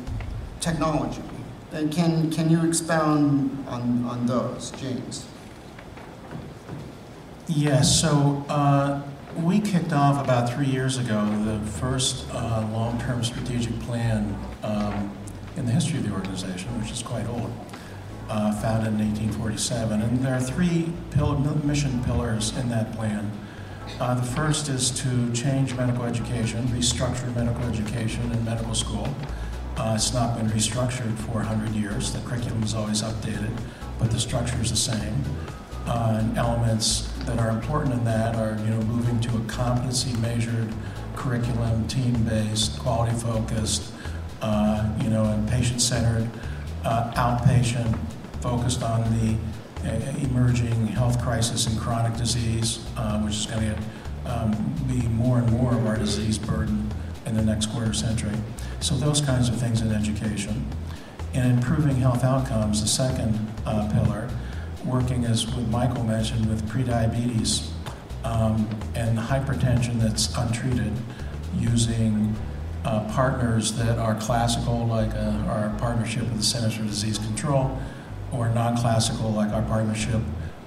technology. 0.59 1.21
And 1.71 1.91
can, 1.91 2.31
can 2.31 2.49
you 2.49 2.65
expound 2.67 3.65
on, 3.67 4.03
on 4.05 4.25
those, 4.25 4.71
James? 4.71 5.27
Yes, 7.47 7.99
so 7.99 8.43
uh, 8.49 9.01
we 9.37 9.59
kicked 9.59 9.93
off 9.93 10.23
about 10.23 10.51
three 10.51 10.65
years 10.65 10.97
ago 10.97 11.25
the 11.43 11.59
first 11.71 12.27
uh, 12.31 12.67
long 12.71 12.99
term 12.99 13.23
strategic 13.23 13.79
plan 13.81 14.35
um, 14.63 15.15
in 15.57 15.65
the 15.65 15.71
history 15.71 15.99
of 15.99 16.07
the 16.07 16.13
organization, 16.13 16.79
which 16.81 16.91
is 16.91 17.03
quite 17.03 17.27
old, 17.27 17.51
uh, 18.29 18.51
founded 18.61 18.93
in 18.93 18.99
1847. 18.99 20.01
And 20.01 20.19
there 20.19 20.35
are 20.35 20.41
three 20.41 20.91
mission 21.63 22.03
pillars 22.03 22.55
in 22.57 22.69
that 22.69 22.91
plan. 22.93 23.31
Uh, 23.99 24.15
the 24.15 24.23
first 24.23 24.69
is 24.69 24.91
to 24.91 25.31
change 25.33 25.75
medical 25.75 26.03
education, 26.03 26.65
restructure 26.67 27.33
medical 27.35 27.63
education 27.63 28.31
and 28.31 28.45
medical 28.45 28.73
school. 28.73 29.07
Uh, 29.79 29.93
it's 29.95 30.13
not 30.13 30.35
been 30.35 30.49
restructured 30.49 31.17
for 31.19 31.35
100 31.35 31.73
years. 31.73 32.11
The 32.11 32.19
curriculum 32.27 32.63
is 32.63 32.75
always 32.75 33.01
updated, 33.01 33.57
but 33.97 34.11
the 34.11 34.19
structure 34.19 34.59
is 34.59 34.71
the 34.71 34.75
same. 34.75 35.23
Uh, 35.87 36.17
and 36.19 36.37
elements 36.37 37.09
that 37.19 37.39
are 37.39 37.49
important 37.49 37.93
in 37.93 38.03
that 38.03 38.35
are, 38.35 38.59
you 38.65 38.71
know, 38.71 38.81
moving 38.81 39.21
to 39.21 39.37
a 39.37 39.41
competency-measured 39.45 40.73
curriculum, 41.15 41.87
team-based, 41.87 42.77
quality-focused, 42.79 43.93
uh, 44.41 44.89
you 45.01 45.09
know, 45.09 45.23
and 45.23 45.47
patient-centered, 45.47 46.29
uh, 46.83 47.13
outpatient, 47.13 47.97
focused 48.41 48.83
on 48.83 49.01
the 49.17 49.37
uh, 49.89 50.17
emerging 50.17 50.87
health 50.87 51.21
crisis 51.21 51.67
and 51.67 51.79
chronic 51.79 52.17
disease, 52.17 52.85
uh, 52.97 53.21
which 53.21 53.35
is 53.35 53.45
going 53.45 53.61
to 53.61 53.77
um, 54.25 54.51
be 54.89 55.07
more 55.07 55.37
and 55.37 55.49
more 55.53 55.73
of 55.73 55.87
our 55.87 55.95
disease 55.95 56.37
burden 56.37 56.88
in 57.29 57.35
the 57.35 57.43
next 57.43 57.67
quarter 57.67 57.93
century. 57.93 58.35
So 58.81 58.95
those 58.95 59.21
kinds 59.21 59.47
of 59.49 59.55
things 59.55 59.81
in 59.81 59.91
education. 59.91 60.67
And 61.33 61.59
improving 61.59 61.97
health 61.97 62.23
outcomes, 62.23 62.81
the 62.81 62.87
second 62.87 63.47
uh, 63.65 63.87
pillar, 63.93 64.29
working 64.83 65.25
as 65.25 65.45
what 65.47 65.67
Michael 65.67 66.03
mentioned 66.03 66.49
with 66.49 66.67
prediabetes 66.67 67.69
um, 68.23 68.67
and 68.95 69.17
hypertension 69.17 69.99
that's 69.99 70.35
untreated 70.35 70.91
using 71.55 72.35
uh, 72.83 73.01
partners 73.13 73.73
that 73.73 73.99
are 73.99 74.15
classical, 74.15 74.87
like 74.87 75.13
uh, 75.13 75.43
our 75.47 75.75
partnership 75.77 76.23
with 76.23 76.37
the 76.37 76.43
Centers 76.43 76.75
for 76.75 76.83
Disease 76.83 77.19
Control, 77.19 77.77
or 78.31 78.49
non 78.49 78.77
classical, 78.77 79.29
like 79.31 79.51
our 79.51 79.63
partnership 79.63 80.21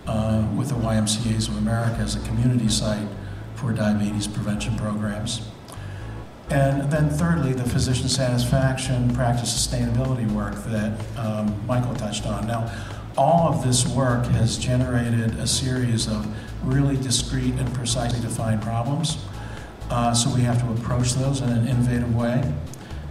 uh, 0.06 0.46
with 0.56 0.68
the 0.68 0.74
YMCAs 0.74 1.48
of 1.48 1.56
America 1.56 1.98
as 1.98 2.14
a 2.14 2.20
community 2.20 2.68
site 2.68 3.08
for 3.54 3.72
diabetes 3.72 4.26
prevention 4.26 4.76
programs. 4.76 5.48
And 6.50 6.90
then 6.90 7.08
thirdly, 7.08 7.52
the 7.54 7.64
physician 7.68 8.08
satisfaction, 8.08 9.14
practice 9.14 9.50
sustainability 9.54 10.30
work 10.30 10.54
that 10.64 10.92
um, 11.16 11.64
Michael 11.66 11.94
touched 11.94 12.26
on. 12.26 12.46
Now, 12.46 12.70
all 13.16 13.48
of 13.52 13.62
this 13.62 13.86
work 13.86 14.26
has 14.26 14.58
generated 14.58 15.38
a 15.38 15.46
series 15.46 16.06
of 16.08 16.26
really 16.66 16.96
discrete 16.96 17.54
and 17.54 17.72
precisely 17.74 18.20
defined 18.20 18.62
problems 18.62 19.18
Uh, 19.90 20.14
so 20.14 20.30
we 20.34 20.40
have 20.40 20.58
to 20.58 20.72
approach 20.72 21.12
those 21.14 21.42
in 21.42 21.50
an 21.50 21.68
innovative 21.68 22.14
way. 22.16 22.40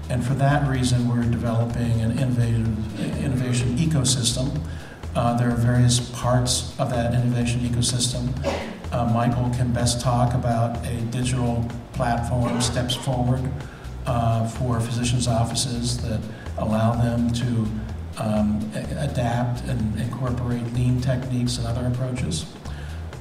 And 0.10 0.24
for 0.26 0.34
that 0.36 0.68
reason, 0.68 1.08
we're 1.08 1.30
developing 1.30 2.02
an 2.02 2.18
innovative, 2.18 3.24
innovation 3.24 3.78
ecosystem. 3.78 4.60
Uh, 5.16 5.38
there 5.38 5.50
are 5.52 5.56
various 5.56 6.00
parts 6.00 6.74
of 6.80 6.90
that 6.90 7.14
innovation 7.14 7.60
ecosystem. 7.62 8.34
Uh, 8.92 9.06
Michael 9.06 9.50
can 9.52 9.72
best 9.72 10.02
talk 10.02 10.34
about 10.34 10.86
a 10.86 11.02
digital 11.12 11.66
platform, 11.94 12.60
steps 12.60 12.94
forward 12.94 13.50
uh, 14.06 14.46
for 14.48 14.82
physicians' 14.82 15.28
offices 15.28 15.98
that 16.02 16.20
allow 16.58 16.94
them 16.94 17.32
to 17.32 17.68
um, 18.18 18.72
adapt 18.98 19.62
and 19.64 20.00
incorporate 20.00 20.64
lean 20.74 21.00
techniques 21.00 21.58
and 21.58 21.68
other 21.68 21.88
approaches. 21.88 22.46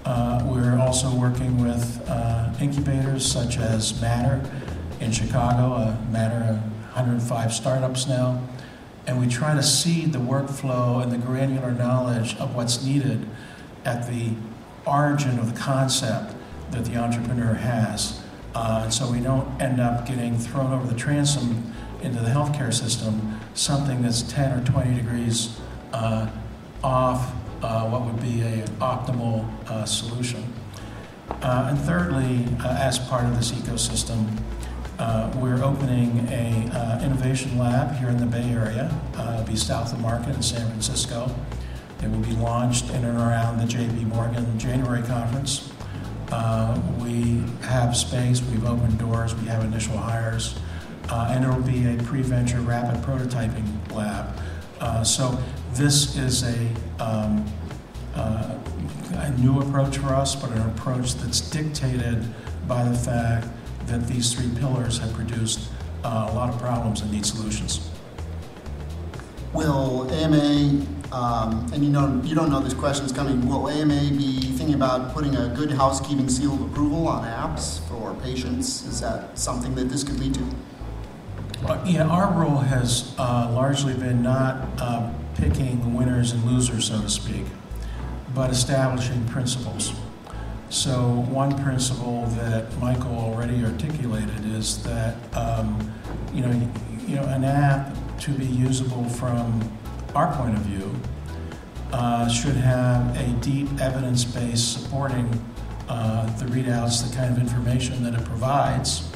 Uh, 0.04 0.42
we're 0.44 0.78
also 0.78 1.14
working 1.14 1.62
with 1.62 2.02
uh, 2.08 2.52
incubators 2.60 3.30
such 3.30 3.58
as 3.58 4.00
Matter 4.00 4.42
in 4.98 5.12
Chicago, 5.12 5.74
uh, 5.74 5.96
Matter, 6.10 6.54
105 6.94 7.52
startups 7.52 8.08
now, 8.08 8.42
and 9.06 9.20
we 9.20 9.26
try 9.28 9.54
to 9.54 9.62
seed 9.62 10.12
the 10.12 10.18
workflow 10.18 11.00
and 11.02 11.12
the 11.12 11.18
granular 11.18 11.70
knowledge 11.70 12.36
of 12.36 12.56
what's 12.56 12.84
needed 12.84 13.28
at 13.84 14.08
the 14.08 14.32
origin 14.86 15.38
of 15.38 15.52
the 15.52 15.58
concept 15.58 16.34
that 16.70 16.84
the 16.84 16.96
entrepreneur 16.96 17.54
has. 17.54 18.22
Uh, 18.54 18.80
and 18.84 18.92
so 18.92 19.10
we 19.10 19.20
don't 19.20 19.60
end 19.60 19.80
up 19.80 20.06
getting 20.06 20.36
thrown 20.36 20.72
over 20.72 20.86
the 20.86 20.98
transom 20.98 21.72
into 22.02 22.20
the 22.20 22.28
healthcare 22.28 22.72
system 22.72 23.38
something 23.54 24.02
that's 24.02 24.22
10 24.22 24.58
or 24.58 24.64
20 24.64 24.94
degrees 24.94 25.58
uh, 25.92 26.28
off 26.82 27.32
uh, 27.62 27.86
what 27.88 28.02
would 28.02 28.20
be 28.22 28.40
an 28.40 28.66
optimal 28.78 29.46
uh, 29.68 29.84
solution. 29.84 30.42
Uh, 31.42 31.68
and 31.70 31.78
thirdly, 31.78 32.46
uh, 32.64 32.76
as 32.80 32.98
part 32.98 33.24
of 33.24 33.36
this 33.36 33.52
ecosystem, 33.52 34.26
we're 35.36 35.62
opening 35.62 36.26
a 36.28 37.00
innovation 37.02 37.56
lab 37.58 37.96
here 37.96 38.08
in 38.08 38.18
the 38.18 38.26
Bay 38.26 38.50
Area. 38.50 38.90
be 39.46 39.56
south 39.56 39.92
of 39.92 40.00
Market 40.00 40.34
in 40.34 40.42
San 40.42 40.66
Francisco. 40.68 41.30
It 42.02 42.10
will 42.10 42.20
be 42.20 42.32
launched 42.32 42.90
in 42.90 43.04
and 43.04 43.18
around 43.18 43.58
the 43.58 43.64
JP 43.64 44.06
Morgan 44.06 44.58
January 44.58 45.02
conference. 45.02 45.70
we 46.98 47.42
have 47.62 47.96
space, 47.96 48.42
we've 48.42 48.64
opened 48.64 48.98
doors, 48.98 49.34
we 49.34 49.46
have 49.46 49.64
initial 49.64 49.96
hires 49.96 50.58
uh, 51.10 51.28
and 51.30 51.44
it 51.44 51.48
will 51.48 51.62
be 51.62 51.86
a 51.86 52.02
pre-venture 52.04 52.60
rapid 52.60 53.02
prototyping 53.02 53.66
lab. 53.92 54.36
Uh, 54.80 55.02
so 55.02 55.38
this 55.72 56.16
is 56.16 56.44
a, 56.44 56.68
um, 57.02 57.44
uh, 58.14 58.54
a 59.14 59.30
new 59.38 59.60
approach 59.60 59.98
for 59.98 60.08
us, 60.08 60.34
but 60.36 60.50
an 60.52 60.62
approach 60.70 61.14
that's 61.14 61.40
dictated 61.40 62.24
by 62.66 62.84
the 62.84 62.96
fact 62.96 63.48
that 63.86 64.06
these 64.06 64.32
three 64.32 64.50
pillars 64.58 64.98
have 64.98 65.12
produced 65.12 65.68
uh, 66.04 66.28
a 66.30 66.34
lot 66.34 66.48
of 66.48 66.58
problems 66.60 67.00
and 67.00 67.10
need 67.10 67.26
solutions. 67.26 67.90
Will 69.52 70.08
AMA, 70.12 70.86
um, 71.12 71.66
and 71.72 71.84
you 71.84 71.90
know 71.90 72.20
you 72.24 72.34
don't 72.34 72.50
know 72.50 72.60
this 72.60 72.74
question 72.74 73.04
is 73.04 73.12
coming, 73.12 73.46
will 73.48 73.68
AMA 73.68 74.10
be 74.10 74.40
thinking 74.42 74.74
about 74.74 75.12
putting 75.12 75.34
a 75.36 75.48
good 75.48 75.72
housekeeping 75.72 76.28
seal 76.28 76.54
of 76.54 76.62
approval 76.62 77.08
on 77.08 77.24
apps 77.24 77.80
for 77.88 78.14
patients? 78.22 78.86
Is 78.86 79.00
that 79.00 79.38
something 79.38 79.74
that 79.74 79.84
this 79.84 80.04
could 80.04 80.20
lead 80.20 80.34
to? 80.34 80.44
Uh, 81.66 81.82
yeah, 81.86 82.06
our 82.06 82.32
role 82.32 82.58
has 82.58 83.14
uh, 83.18 83.50
largely 83.52 83.94
been 83.94 84.22
not 84.22 84.68
uh, 84.78 85.12
picking 85.34 85.94
winners 85.94 86.32
and 86.32 86.44
losers, 86.44 86.86
so 86.86 87.00
to 87.00 87.10
speak, 87.10 87.44
but 88.34 88.50
establishing 88.50 89.26
principles. 89.26 89.92
So, 90.70 91.26
one 91.28 91.60
principle 91.62 92.26
that 92.36 92.78
Michael 92.78 93.18
already 93.18 93.64
articulated 93.64 94.46
is 94.46 94.82
that 94.84 95.16
um, 95.34 95.92
you 96.32 96.42
know, 96.42 96.70
you 97.06 97.16
know, 97.16 97.24
an 97.24 97.44
app 97.44 97.96
to 98.20 98.30
be 98.30 98.46
usable 98.46 99.08
from 99.08 99.76
our 100.14 100.34
point 100.36 100.56
of 100.56 100.62
view 100.62 100.94
uh, 101.92 102.28
should 102.28 102.56
have 102.56 103.16
a 103.16 103.28
deep 103.40 103.68
evidence 103.80 104.24
base 104.24 104.62
supporting 104.62 105.28
uh, 105.88 106.26
the 106.38 106.44
readouts, 106.46 107.08
the 107.08 107.16
kind 107.16 107.32
of 107.32 107.38
information 107.38 108.02
that 108.04 108.14
it 108.14 108.24
provides 108.24 109.10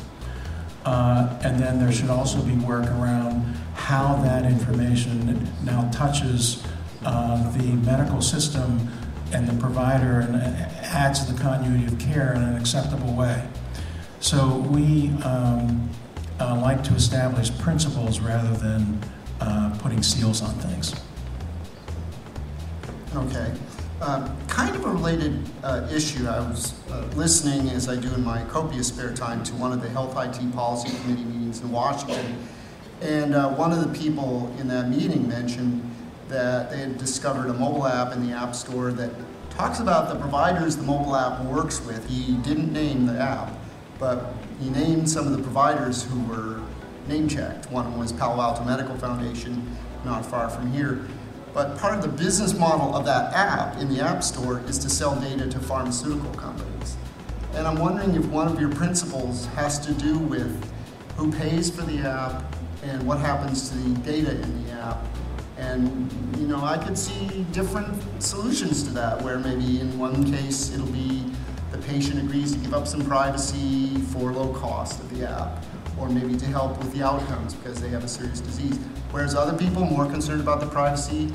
uh, 0.84 1.38
and 1.42 1.58
then 1.58 1.78
there 1.78 1.92
should 1.92 2.10
also 2.10 2.42
be 2.42 2.54
work 2.56 2.84
around 2.92 3.40
how 3.74 4.16
that 4.16 4.44
information 4.44 5.48
now 5.64 5.88
touches 5.90 6.62
uh, 7.04 7.50
the 7.52 7.64
medical 7.86 8.20
system 8.20 8.88
and 9.32 9.48
the 9.48 9.54
provider 9.54 10.20
and 10.20 10.36
adds 10.36 11.24
to 11.24 11.32
the 11.32 11.40
continuity 11.40 11.86
of 11.86 11.98
care 11.98 12.34
in 12.34 12.42
an 12.42 12.56
acceptable 12.56 13.14
way. 13.14 13.46
So 14.20 14.58
we 14.70 15.08
um, 15.22 15.88
uh, 16.38 16.58
like 16.60 16.84
to 16.84 16.94
establish 16.94 17.56
principles 17.58 18.20
rather 18.20 18.54
than 18.54 19.00
uh, 19.40 19.76
putting 19.80 20.02
seals 20.02 20.42
on 20.42 20.54
things. 20.56 20.94
Okay. 23.16 23.52
Uh, 24.00 24.28
kind 24.48 24.74
of 24.74 24.84
a 24.84 24.88
related 24.88 25.38
uh, 25.62 25.88
issue. 25.92 26.26
I 26.26 26.40
was 26.40 26.74
uh, 26.90 27.06
listening, 27.14 27.70
as 27.70 27.88
I 27.88 27.94
do 27.94 28.12
in 28.12 28.24
my 28.24 28.42
copious 28.46 28.88
spare 28.88 29.14
time, 29.14 29.44
to 29.44 29.54
one 29.54 29.72
of 29.72 29.80
the 29.80 29.88
Health 29.88 30.16
IT 30.16 30.52
Policy 30.52 30.96
Committee 30.98 31.24
meetings 31.24 31.60
in 31.60 31.70
Washington. 31.70 32.36
And 33.00 33.36
uh, 33.36 33.50
one 33.50 33.70
of 33.70 33.80
the 33.80 33.98
people 33.98 34.52
in 34.58 34.66
that 34.66 34.88
meeting 34.88 35.28
mentioned 35.28 35.88
that 36.28 36.70
they 36.70 36.78
had 36.78 36.98
discovered 36.98 37.48
a 37.50 37.54
mobile 37.54 37.86
app 37.86 38.12
in 38.12 38.26
the 38.26 38.34
App 38.34 38.56
Store 38.56 38.90
that 38.90 39.10
talks 39.50 39.78
about 39.78 40.08
the 40.08 40.18
providers 40.18 40.76
the 40.76 40.82
mobile 40.82 41.14
app 41.14 41.44
works 41.44 41.80
with. 41.86 42.08
He 42.08 42.36
didn't 42.38 42.72
name 42.72 43.06
the 43.06 43.20
app, 43.20 43.52
but 44.00 44.34
he 44.60 44.70
named 44.70 45.08
some 45.08 45.24
of 45.26 45.36
the 45.36 45.42
providers 45.42 46.02
who 46.02 46.20
were 46.24 46.60
name 47.06 47.28
checked. 47.28 47.70
One 47.70 47.96
was 47.96 48.12
Palo 48.12 48.42
Alto 48.42 48.64
Medical 48.64 48.96
Foundation, 48.98 49.76
not 50.04 50.26
far 50.26 50.48
from 50.48 50.72
here. 50.72 51.06
But 51.54 51.78
part 51.78 51.94
of 51.94 52.02
the 52.02 52.08
business 52.08 52.52
model 52.52 52.96
of 52.96 53.04
that 53.04 53.32
app 53.32 53.78
in 53.78 53.88
the 53.88 54.00
App 54.00 54.24
Store 54.24 54.60
is 54.66 54.76
to 54.80 54.90
sell 54.90 55.14
data 55.20 55.48
to 55.48 55.60
pharmaceutical 55.60 56.32
companies. 56.32 56.96
And 57.54 57.64
I'm 57.64 57.78
wondering 57.78 58.16
if 58.16 58.26
one 58.26 58.48
of 58.48 58.60
your 58.60 58.70
principles 58.70 59.46
has 59.54 59.78
to 59.86 59.94
do 59.94 60.18
with 60.18 60.52
who 61.16 61.30
pays 61.30 61.70
for 61.70 61.82
the 61.82 61.98
app 62.00 62.42
and 62.82 63.06
what 63.06 63.20
happens 63.20 63.70
to 63.70 63.76
the 63.76 64.00
data 64.00 64.32
in 64.32 64.66
the 64.66 64.72
app. 64.72 64.98
And 65.56 66.12
you 66.36 66.48
know, 66.48 66.64
I 66.64 66.76
could 66.76 66.98
see 66.98 67.46
different 67.52 68.20
solutions 68.20 68.82
to 68.82 68.90
that, 68.90 69.22
where 69.22 69.38
maybe 69.38 69.78
in 69.78 69.96
one 69.96 70.28
case 70.32 70.74
it'll 70.74 70.86
be 70.88 71.24
the 71.70 71.78
patient 71.78 72.18
agrees 72.18 72.52
to 72.52 72.58
give 72.58 72.74
up 72.74 72.88
some 72.88 73.04
privacy 73.04 73.96
for 74.12 74.32
low 74.32 74.52
cost 74.54 74.98
of 74.98 75.16
the 75.16 75.28
app, 75.28 75.64
or 75.98 76.08
maybe 76.08 76.36
to 76.36 76.46
help 76.46 76.78
with 76.78 76.92
the 76.92 77.02
outcomes 77.02 77.54
because 77.54 77.80
they 77.80 77.88
have 77.88 78.04
a 78.04 78.08
serious 78.08 78.40
disease. 78.40 78.78
Whereas 79.10 79.34
other 79.34 79.56
people 79.56 79.84
more 79.84 80.06
concerned 80.06 80.40
about 80.40 80.60
the 80.60 80.66
privacy, 80.66 81.32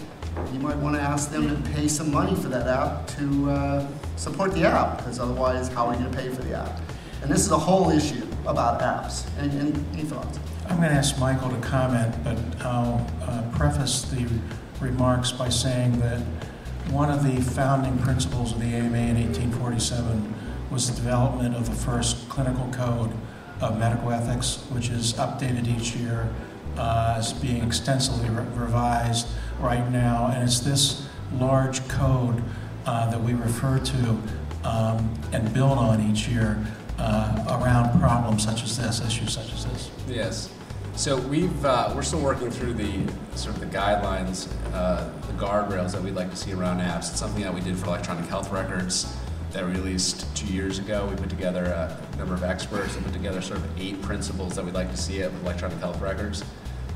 you 0.54 0.60
might 0.60 0.78
want 0.78 0.95
to 0.95 1.02
ask 1.02 1.32
them 1.32 1.48
to 1.48 1.69
pay 1.72 1.88
some 1.88 2.12
money 2.12 2.36
for 2.36 2.50
that 2.50 2.67
app 2.67 3.08
to 3.17 3.50
uh, 3.52 3.88
support 4.15 4.54
the 4.54 4.63
app, 4.63 4.98
because 4.98 5.19
otherwise, 5.19 5.69
how 5.69 5.88
are 5.88 5.93
you 5.93 6.00
going 6.00 6.12
to 6.12 6.17
pay 6.17 6.30
for 6.30 6.41
the 6.41 6.56
app? 6.56 6.80
And 7.22 7.32
this 7.32 7.41
is 7.41 7.52
a 7.52 7.58
whole 7.58 7.89
issue 7.89 8.26
about 8.45 8.80
apps. 8.82 9.26
Any, 9.39 9.60
any, 9.60 9.74
any 9.93 10.04
thoughts? 10.04 10.39
I'm 10.67 10.78
going 10.78 10.89
to 10.89 10.95
ask 10.95 11.19
Michael 11.19 11.50
to 11.50 11.58
comment, 11.58 12.15
but 12.24 12.38
I'll 12.65 13.06
uh, 13.24 13.43
preface 13.52 14.04
the 14.04 14.28
remarks 14.80 15.32
by 15.32 15.50
saying 15.50 16.00
that 16.00 16.22
one 16.91 17.12
of 17.12 17.24
the 17.24 17.41
founding 17.41 17.98
principles 18.00 18.54
of 18.54 18.60
the 18.60 18.67
AMA 18.67 18.98
in 18.98 19.15
1847 19.15 20.34
was 20.72 20.89
the 20.89 20.95
development 20.95 21.56
of 21.56 21.65
the 21.69 21.76
first 21.76 22.30
clinical 22.30 22.67
code 22.72 23.12
of 23.62 23.78
medical 23.78 24.12
ethics, 24.12 24.63
which 24.69 24.89
is 24.89 25.13
updated 25.13 25.67
each 25.67 25.95
year 25.95 26.30
uh, 26.78 27.17
is 27.19 27.34
being 27.34 27.63
extensively 27.63 28.30
re- 28.30 28.45
revised 28.56 29.28
right 29.60 29.89
now, 29.91 30.32
and 30.34 30.43
it's 30.43 30.60
this 30.60 31.08
large 31.34 31.86
code 31.89 32.41
uh, 32.86 33.10
that 33.12 33.22
we 33.22 33.34
refer 33.34 33.80
to 33.80 34.17
um, 34.63 35.13
and 35.34 35.54
build 35.54 35.78
on 35.78 36.02
each 36.10 36.28
year 36.28 36.58
uh, 36.98 37.60
around 37.62 38.00
problems 38.00 38.43
such 38.43 38.63
as 38.63 38.78
this, 38.78 39.02
issues 39.06 39.34
such 39.34 39.52
as 39.54 39.65
this. 39.65 39.91
Yes. 40.08 40.54
So 40.95 41.17
we've 41.17 41.65
uh, 41.65 41.93
we're 41.95 42.02
still 42.02 42.22
working 42.22 42.52
through 42.52 42.74
the 42.74 43.10
sort 43.36 43.56
of 43.56 43.62
the 43.62 43.67
guidelines, 43.67 44.52
uh, 44.74 45.10
the 45.28 45.34
guardrails 45.34 45.93
that 45.93 46.02
we'd 46.02 46.15
like 46.15 46.30
to 46.30 46.36
see 46.36 46.52
around 46.52 46.80
apps. 46.80 47.12
It's 47.12 47.19
something 47.19 47.43
that 47.43 47.54
we 47.54 47.62
did 47.62 47.78
for 47.78 47.86
electronic 47.86 48.26
health 48.26 48.52
records 48.52 49.15
that 49.51 49.65
released 49.65 50.25
two 50.35 50.51
years 50.53 50.79
ago. 50.79 51.07
We 51.09 51.15
put 51.15 51.29
together 51.29 51.65
a 51.65 52.17
number 52.17 52.33
of 52.33 52.43
experts 52.43 52.95
and 52.95 53.03
put 53.03 53.13
together 53.13 53.41
sort 53.41 53.59
of 53.59 53.81
eight 53.81 54.01
principles 54.01 54.55
that 54.55 54.65
we'd 54.65 54.75
like 54.75 54.91
to 54.91 54.97
see 54.97 55.19
with 55.19 55.41
electronic 55.43 55.77
health 55.79 55.99
records 56.01 56.43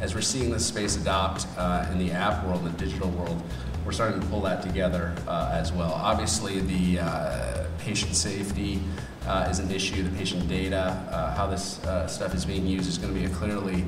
as 0.03 0.13
we're 0.13 0.21
seeing 0.21 0.51
this 0.51 0.65
space 0.65 0.97
adopt 0.97 1.47
uh, 1.57 1.87
in 1.91 1.97
the 1.97 2.11
app 2.11 2.45
world, 2.45 2.65
the 2.65 2.69
digital 2.71 3.09
world, 3.11 3.41
we're 3.85 3.93
starting 3.93 4.19
to 4.19 4.27
pull 4.27 4.41
that 4.41 4.61
together 4.61 5.15
uh, 5.27 5.49
as 5.53 5.71
well. 5.71 5.93
Obviously, 5.93 6.59
the 6.59 6.99
uh, 6.99 7.65
patient 7.79 8.13
safety 8.13 8.81
uh, 9.25 9.47
is 9.49 9.59
an 9.59 9.71
issue, 9.71 10.03
the 10.03 10.17
patient 10.17 10.47
data, 10.49 11.01
uh, 11.09 11.33
how 11.35 11.47
this 11.47 11.81
uh, 11.85 12.05
stuff 12.07 12.35
is 12.35 12.45
being 12.45 12.67
used 12.67 12.89
is 12.89 12.97
going 12.97 13.13
to 13.13 13.19
be 13.19 13.25
a 13.25 13.29
clearly 13.29 13.85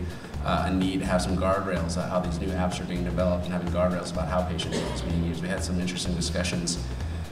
a 0.47 0.71
need 0.71 0.99
to 0.99 1.06
have 1.06 1.23
some 1.23 1.36
guardrails, 1.36 1.95
how 2.10 2.19
these 2.19 2.39
new 2.39 2.49
apps 2.49 2.80
are 2.80 2.86
being 2.86 3.04
developed, 3.04 3.45
and 3.45 3.54
having 3.54 3.67
guardrails 3.69 4.12
about 4.12 4.28
how 4.28 4.43
patient 4.43 4.73
data 4.73 4.93
is 4.93 5.01
being 5.01 5.25
used. 5.25 5.41
We 5.41 5.49
had 5.49 5.63
some 5.63 5.80
interesting 5.80 6.13
discussions 6.13 6.78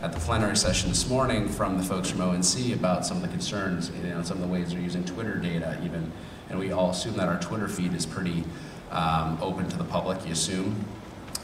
at 0.03 0.11
the 0.11 0.19
plenary 0.19 0.57
session 0.57 0.89
this 0.89 1.07
morning 1.07 1.47
from 1.47 1.77
the 1.77 1.83
folks 1.83 2.09
from 2.09 2.19
ONC 2.19 2.73
about 2.73 3.05
some 3.05 3.15
of 3.15 3.23
the 3.23 3.29
concerns, 3.29 3.89
you 3.91 4.09
know, 4.09 4.21
some 4.21 4.35
of 4.35 4.43
the 4.43 4.53
ways 4.53 4.71
they're 4.71 4.81
using 4.81 5.05
Twitter 5.05 5.35
data 5.35 5.79
even. 5.81 6.11
And 6.49 6.59
we 6.59 6.73
all 6.73 6.89
assume 6.89 7.15
that 7.15 7.29
our 7.29 7.39
Twitter 7.39 7.69
feed 7.69 7.93
is 7.93 8.05
pretty 8.05 8.43
um, 8.91 9.37
open 9.41 9.69
to 9.69 9.77
the 9.77 9.85
public, 9.85 10.25
you 10.25 10.33
assume. 10.33 10.75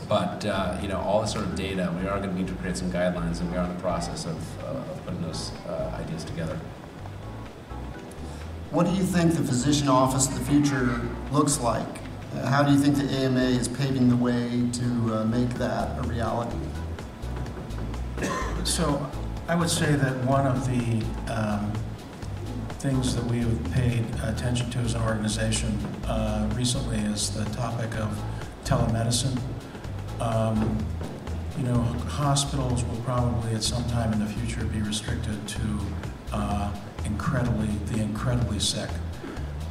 But, 0.09 0.45
uh, 0.45 0.77
you 0.81 0.89
know, 0.89 0.99
all 0.99 1.21
this 1.21 1.31
sort 1.31 1.45
of 1.45 1.55
data, 1.55 1.95
we 2.01 2.07
are 2.09 2.17
going 2.19 2.31
to 2.31 2.35
need 2.35 2.47
to 2.47 2.53
create 2.55 2.75
some 2.75 2.91
guidelines, 2.91 3.39
and 3.39 3.49
we 3.49 3.57
are 3.57 3.63
in 3.63 3.73
the 3.73 3.81
process 3.81 4.25
of, 4.25 4.63
uh, 4.63 4.71
of 4.71 5.05
putting 5.05 5.21
those 5.21 5.51
uh, 5.69 5.97
ideas 5.97 6.25
together. 6.25 6.59
What 8.71 8.87
do 8.87 8.91
you 8.91 9.03
think 9.03 9.35
the 9.35 9.43
physician 9.43 9.87
office 9.87 10.27
of 10.27 10.37
the 10.37 10.43
future 10.43 11.01
looks 11.31 11.61
like? 11.61 11.87
How 12.43 12.63
do 12.63 12.73
you 12.73 12.77
think 12.77 12.97
the 12.97 13.09
AMA 13.09 13.39
is 13.39 13.69
paving 13.69 14.09
the 14.09 14.17
way 14.17 14.67
to 14.73 15.15
uh, 15.15 15.25
make 15.25 15.49
that 15.55 15.97
a 15.97 16.07
reality? 16.09 16.57
So 18.65 19.09
I 19.47 19.55
would 19.55 19.69
say 19.69 19.95
that 19.95 20.15
one 20.25 20.45
of 20.45 20.67
the 20.67 21.03
um, 21.33 21.71
things 22.79 23.15
that 23.15 23.25
we 23.25 23.39
have 23.39 23.71
paid 23.71 24.05
attention 24.23 24.69
to 24.71 24.79
as 24.79 24.93
an 24.93 25.01
organization 25.01 25.77
uh, 26.05 26.49
recently 26.55 26.97
is 26.97 27.31
the 27.31 27.45
topic 27.55 27.93
of 27.95 28.17
telemedicine. 28.63 29.39
Um, 30.19 30.77
you 31.57 31.63
know, 31.63 31.81
hospitals 32.07 32.83
will 32.85 33.01
probably 33.01 33.53
at 33.53 33.63
some 33.63 33.83
time 33.85 34.13
in 34.13 34.19
the 34.19 34.31
future 34.31 34.63
be 34.65 34.81
restricted 34.81 35.47
to 35.47 35.79
uh, 36.31 36.73
incredibly 37.05 37.67
the 37.91 38.01
incredibly 38.01 38.59
sick. 38.59 38.89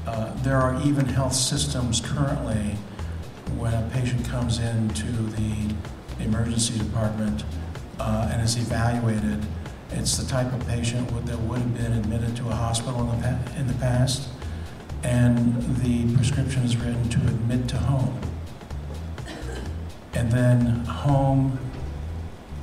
Uh, 0.06 0.32
there 0.42 0.56
are 0.56 0.80
even 0.82 1.06
health 1.06 1.34
systems 1.34 2.00
currently 2.00 2.76
when 3.56 3.72
a 3.72 3.90
patient 3.92 4.26
comes 4.28 4.58
into 4.58 5.06
the 5.06 5.74
emergency 6.20 6.78
department 6.78 7.44
uh, 7.98 8.30
and 8.32 8.42
is 8.42 8.56
evaluated. 8.56 9.44
It's 9.90 10.16
the 10.16 10.28
type 10.28 10.52
of 10.52 10.66
patient 10.66 11.08
that 11.26 11.38
would 11.40 11.60
have 11.60 11.74
been 11.74 11.92
admitted 11.92 12.36
to 12.36 12.48
a 12.48 12.54
hospital 12.54 13.10
in 13.12 13.20
the, 13.20 13.38
in 13.56 13.66
the 13.66 13.74
past, 13.74 14.28
and 15.02 15.62
the 15.76 16.14
prescription 16.14 16.62
is 16.62 16.76
written 16.76 17.08
to 17.08 17.18
admit 17.18 17.68
to 17.68 17.78
home. 17.78 18.20
And 20.14 20.30
then 20.30 20.84
home 20.84 21.58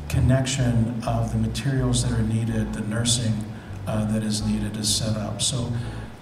connection 0.10 1.02
of 1.08 1.32
the 1.32 1.38
materials 1.38 2.04
that 2.04 2.18
are 2.18 2.24
needed, 2.24 2.74
the 2.74 2.82
nursing 2.82 3.34
uh, 3.88 4.06
that 4.06 4.24
is 4.24 4.46
needed 4.46 4.78
is 4.78 4.94
set 4.94 5.16
up. 5.18 5.42
So 5.42 5.72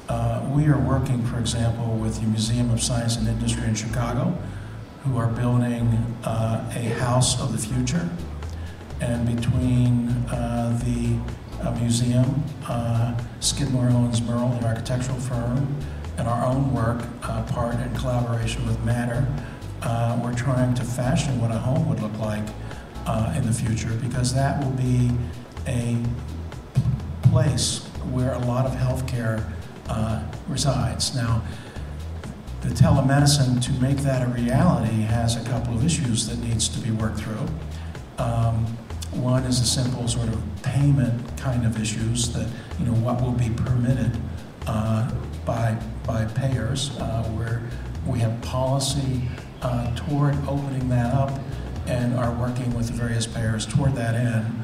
uh, 0.09 0.47
we 0.51 0.67
are 0.67 0.79
working, 0.79 1.25
for 1.25 1.39
example, 1.39 1.95
with 1.95 2.19
the 2.19 2.27
Museum 2.27 2.71
of 2.71 2.81
Science 2.81 3.17
and 3.17 3.27
Industry 3.27 3.63
in 3.63 3.75
Chicago, 3.75 4.37
who 5.03 5.17
are 5.17 5.27
building 5.27 6.15
uh, 6.23 6.71
a 6.75 6.99
house 6.99 7.41
of 7.41 7.51
the 7.51 7.57
future 7.57 8.09
and 9.01 9.35
between 9.35 10.09
uh, 10.29 10.79
the 10.83 11.19
uh, 11.65 11.71
museum, 11.79 12.43
uh, 12.67 13.17
Skidmore, 13.39 13.89
Owings 13.89 14.21
Merrill, 14.21 14.49
the 14.49 14.65
architectural 14.65 15.19
firm, 15.19 15.77
and 16.17 16.27
our 16.27 16.45
own 16.45 16.73
work, 16.73 17.03
uh, 17.23 17.43
part 17.43 17.75
in 17.75 17.95
collaboration 17.95 18.65
with 18.65 18.83
Matter, 18.83 19.27
uh, 19.81 20.19
we're 20.23 20.33
trying 20.33 20.73
to 20.75 20.83
fashion 20.83 21.41
what 21.41 21.51
a 21.51 21.57
home 21.57 21.87
would 21.89 22.01
look 22.01 22.17
like 22.19 22.43
uh, 23.05 23.33
in 23.35 23.45
the 23.45 23.53
future 23.53 23.93
because 24.01 24.33
that 24.33 24.63
will 24.63 24.71
be 24.71 25.11
a 25.67 25.97
place 27.29 27.85
where 28.11 28.33
a 28.33 28.39
lot 28.39 28.65
of 28.65 28.73
healthcare 28.73 29.43
resides. 30.47 31.15
Now, 31.15 31.41
the 32.61 32.69
telemedicine 32.69 33.61
to 33.61 33.71
make 33.81 33.97
that 33.97 34.25
a 34.25 34.31
reality 34.31 35.01
has 35.01 35.35
a 35.35 35.49
couple 35.49 35.73
of 35.73 35.85
issues 35.85 36.27
that 36.27 36.39
needs 36.39 36.69
to 36.69 36.79
be 36.79 36.91
worked 36.91 37.19
through. 37.19 37.47
One 39.23 39.45
is 39.45 39.61
a 39.61 39.65
simple 39.65 40.05
sort 40.09 40.27
of 40.27 40.43
payment 40.63 41.37
kind 41.37 41.65
of 41.65 41.79
issues 41.79 42.33
that, 42.33 42.45
you 42.77 42.85
know, 42.85 42.91
what 42.95 43.21
will 43.21 43.31
be 43.31 43.49
permitted 43.51 44.19
uh, 44.67 45.09
by, 45.45 45.77
by 46.05 46.25
payers, 46.25 46.89
uh, 46.99 47.23
where 47.29 47.61
we 48.05 48.19
have 48.19 48.41
policy 48.41 49.21
uh, 49.61 49.95
toward 49.95 50.35
opening 50.45 50.89
that 50.89 51.13
up 51.13 51.39
and 51.87 52.15
are 52.15 52.33
working 52.33 52.75
with 52.75 52.87
the 52.87 52.93
various 52.93 53.25
payers 53.25 53.65
toward 53.65 53.95
that 53.95 54.13
end. 54.13 54.61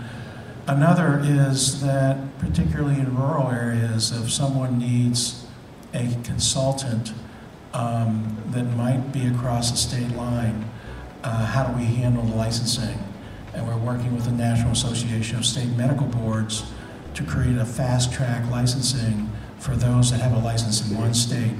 Another 0.67 1.21
is 1.23 1.79
that, 1.79 2.17
particularly 2.39 2.99
in 2.99 3.15
rural 3.15 3.49
areas, 3.49 4.11
if 4.11 4.29
someone 4.29 4.77
needs 4.77 5.47
a 5.93 6.17
consultant 6.25 7.13
um, 7.73 8.43
that 8.47 8.63
might 8.63 9.13
be 9.13 9.25
across 9.25 9.71
a 9.71 9.77
state 9.77 10.11
line, 10.17 10.69
uh, 11.23 11.45
how 11.45 11.63
do 11.63 11.77
we 11.77 11.85
handle 11.85 12.23
the 12.23 12.35
licensing? 12.35 13.08
And 13.53 13.67
we're 13.67 13.77
working 13.77 14.13
with 14.15 14.25
the 14.25 14.31
National 14.31 14.71
Association 14.71 15.37
of 15.37 15.45
State 15.45 15.69
Medical 15.77 16.07
Boards 16.07 16.63
to 17.15 17.23
create 17.23 17.57
a 17.57 17.65
fast 17.65 18.13
track 18.13 18.49
licensing 18.49 19.29
for 19.59 19.75
those 19.75 20.11
that 20.11 20.21
have 20.21 20.33
a 20.33 20.39
license 20.39 20.89
in 20.89 20.97
one 20.97 21.13
state, 21.13 21.53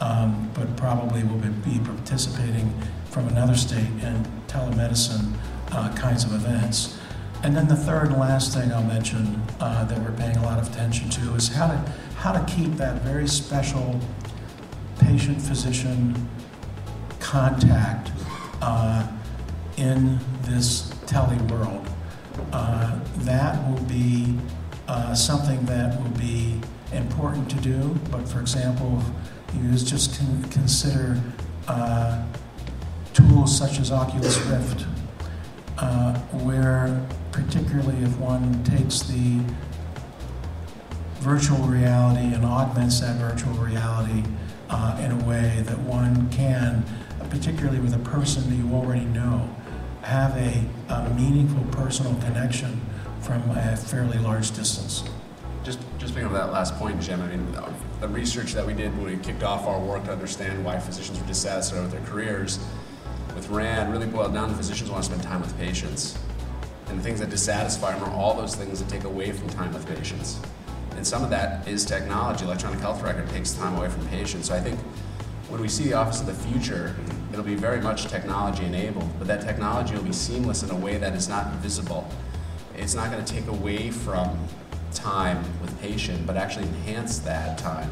um, 0.00 0.50
but 0.54 0.76
probably 0.76 1.24
will 1.24 1.36
be 1.38 1.78
participating 1.80 2.72
from 3.06 3.26
another 3.28 3.56
state 3.56 3.88
in 4.02 4.24
telemedicine 4.46 5.34
uh, 5.72 5.92
kinds 5.96 6.24
of 6.24 6.32
events. 6.34 6.98
And 7.42 7.56
then 7.56 7.68
the 7.68 7.76
third 7.76 8.08
and 8.08 8.18
last 8.18 8.54
thing 8.54 8.70
I'll 8.72 8.82
mention 8.82 9.42
uh, 9.60 9.84
that 9.84 9.98
we're 9.98 10.16
paying 10.16 10.36
a 10.36 10.42
lot 10.42 10.58
of 10.58 10.70
attention 10.70 11.08
to 11.10 11.34
is 11.34 11.48
how 11.48 11.68
to 11.68 11.76
how 12.16 12.32
to 12.32 12.54
keep 12.54 12.72
that 12.72 13.00
very 13.00 13.26
special 13.26 13.98
patient-physician 14.98 16.28
contact 17.18 18.10
uh, 18.60 19.08
in 19.78 20.18
this 20.42 20.92
world. 21.12 21.86
Uh, 22.52 22.98
that 23.18 23.68
will 23.68 23.82
be 23.84 24.36
uh, 24.88 25.14
something 25.14 25.64
that 25.66 26.00
will 26.00 26.10
be 26.10 26.60
important 26.92 27.50
to 27.50 27.56
do, 27.56 27.98
but 28.10 28.28
for 28.28 28.40
example, 28.40 29.02
you 29.54 29.70
just 29.76 30.16
can 30.16 30.42
consider 30.50 31.20
uh, 31.68 32.24
tools 33.12 33.56
such 33.56 33.78
as 33.78 33.90
Oculus 33.92 34.38
Rift, 34.46 34.86
uh, 35.78 36.14
where 36.44 37.04
particularly 37.32 38.02
if 38.02 38.16
one 38.18 38.62
takes 38.64 39.02
the 39.02 39.40
virtual 41.20 41.58
reality 41.58 42.34
and 42.34 42.44
augments 42.44 43.00
that 43.00 43.16
virtual 43.16 43.52
reality 43.54 44.24
uh, 44.70 44.96
in 45.00 45.10
a 45.10 45.24
way 45.24 45.62
that 45.66 45.78
one 45.80 46.30
can, 46.30 46.84
particularly 47.28 47.80
with 47.80 47.94
a 47.94 47.98
person 47.98 48.48
that 48.48 48.56
you 48.56 48.74
already 48.74 49.04
know, 49.06 49.48
have 50.02 50.36
a, 50.36 50.64
a 50.92 51.10
meaningful 51.10 51.62
personal 51.72 52.14
connection 52.22 52.80
from 53.20 53.42
a 53.50 53.76
fairly 53.76 54.18
large 54.18 54.50
distance. 54.52 55.04
Just, 55.62 55.78
just 55.98 56.14
picking 56.14 56.26
up 56.26 56.32
that 56.32 56.52
last 56.52 56.74
point, 56.76 57.00
Jim. 57.02 57.20
I 57.20 57.26
mean, 57.26 57.54
uh, 57.54 57.72
the 58.00 58.08
research 58.08 58.54
that 58.54 58.66
we 58.66 58.72
did 58.72 58.96
when 58.96 59.06
we 59.06 59.16
kicked 59.18 59.42
off 59.42 59.66
our 59.66 59.78
work 59.78 60.04
to 60.04 60.12
understand 60.12 60.64
why 60.64 60.78
physicians 60.78 61.20
were 61.20 61.26
dissatisfied 61.26 61.82
with 61.82 61.92
their 61.92 62.00
careers 62.02 62.58
with 63.34 63.48
RAND 63.50 63.92
really 63.92 64.06
boiled 64.06 64.34
down 64.34 64.48
to 64.48 64.54
physicians 64.54 64.90
want 64.90 65.04
to 65.04 65.10
spend 65.10 65.22
time 65.22 65.40
with 65.40 65.56
patients. 65.58 66.18
And 66.88 66.98
the 66.98 67.02
things 67.02 67.20
that 67.20 67.30
dissatisfy 67.30 67.92
them 67.92 68.04
are 68.04 68.12
all 68.12 68.34
those 68.34 68.54
things 68.54 68.80
that 68.80 68.88
take 68.88 69.04
away 69.04 69.32
from 69.32 69.48
time 69.50 69.72
with 69.72 69.86
patients. 69.86 70.40
And 70.96 71.06
some 71.06 71.22
of 71.22 71.30
that 71.30 71.66
is 71.68 71.84
technology. 71.84 72.44
Electronic 72.44 72.80
health 72.80 73.02
record 73.02 73.28
takes 73.30 73.52
time 73.52 73.76
away 73.76 73.88
from 73.88 74.06
patients. 74.08 74.48
So 74.48 74.54
I 74.54 74.60
think 74.60 74.78
when 75.48 75.60
we 75.60 75.68
see 75.68 75.84
the 75.84 75.94
Office 75.94 76.20
of 76.20 76.26
the 76.26 76.34
Future, 76.34 76.96
it'll 77.32 77.44
be 77.44 77.54
very 77.54 77.80
much 77.80 78.06
technology 78.06 78.64
enabled, 78.64 79.08
but 79.18 79.26
that 79.28 79.42
technology 79.42 79.94
will 79.94 80.02
be 80.02 80.12
seamless 80.12 80.62
in 80.62 80.70
a 80.70 80.76
way 80.76 80.98
that 80.98 81.14
is 81.14 81.28
not 81.28 81.52
visible. 81.56 82.08
It's 82.76 82.94
not 82.94 83.10
going 83.10 83.24
to 83.24 83.32
take 83.32 83.46
away 83.46 83.90
from 83.90 84.38
time 84.92 85.42
with 85.60 85.80
patient, 85.80 86.26
but 86.26 86.36
actually 86.36 86.66
enhance 86.66 87.18
that 87.20 87.58
time. 87.58 87.90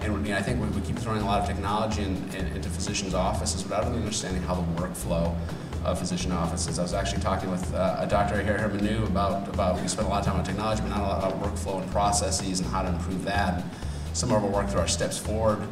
And 0.00 0.32
I 0.32 0.40
think 0.40 0.60
we, 0.74 0.80
keep 0.82 0.96
throwing 0.96 1.22
a 1.22 1.26
lot 1.26 1.40
of 1.40 1.48
technology 1.48 2.02
in, 2.02 2.16
in, 2.36 2.46
into 2.48 2.68
physicians' 2.68 3.14
offices 3.14 3.64
without 3.64 3.84
really 3.86 3.98
understanding 3.98 4.42
how 4.42 4.54
the 4.54 4.80
workflow 4.80 5.34
of 5.84 5.98
physician 5.98 6.30
offices. 6.30 6.78
I 6.78 6.82
was 6.82 6.94
actually 6.94 7.22
talking 7.22 7.50
with 7.50 7.74
uh, 7.74 7.96
a 7.98 8.06
doctor 8.06 8.40
here, 8.40 8.58
Hermanu, 8.58 9.06
about, 9.06 9.48
about 9.48 9.80
we 9.80 9.88
spend 9.88 10.06
a 10.06 10.10
lot 10.10 10.20
of 10.20 10.26
time 10.26 10.36
on 10.36 10.44
technology, 10.44 10.82
but 10.82 10.90
not 10.90 11.00
a 11.00 11.02
lot 11.02 11.18
about 11.18 11.42
workflow 11.42 11.82
and 11.82 11.90
processes 11.90 12.60
and 12.60 12.68
how 12.68 12.82
to 12.82 12.88
improve 12.88 13.24
that. 13.24 13.64
Some 14.12 14.30
of 14.30 14.42
our 14.42 14.50
work 14.50 14.68
through 14.68 14.80
our 14.80 14.88
steps 14.88 15.18
forward 15.18 15.66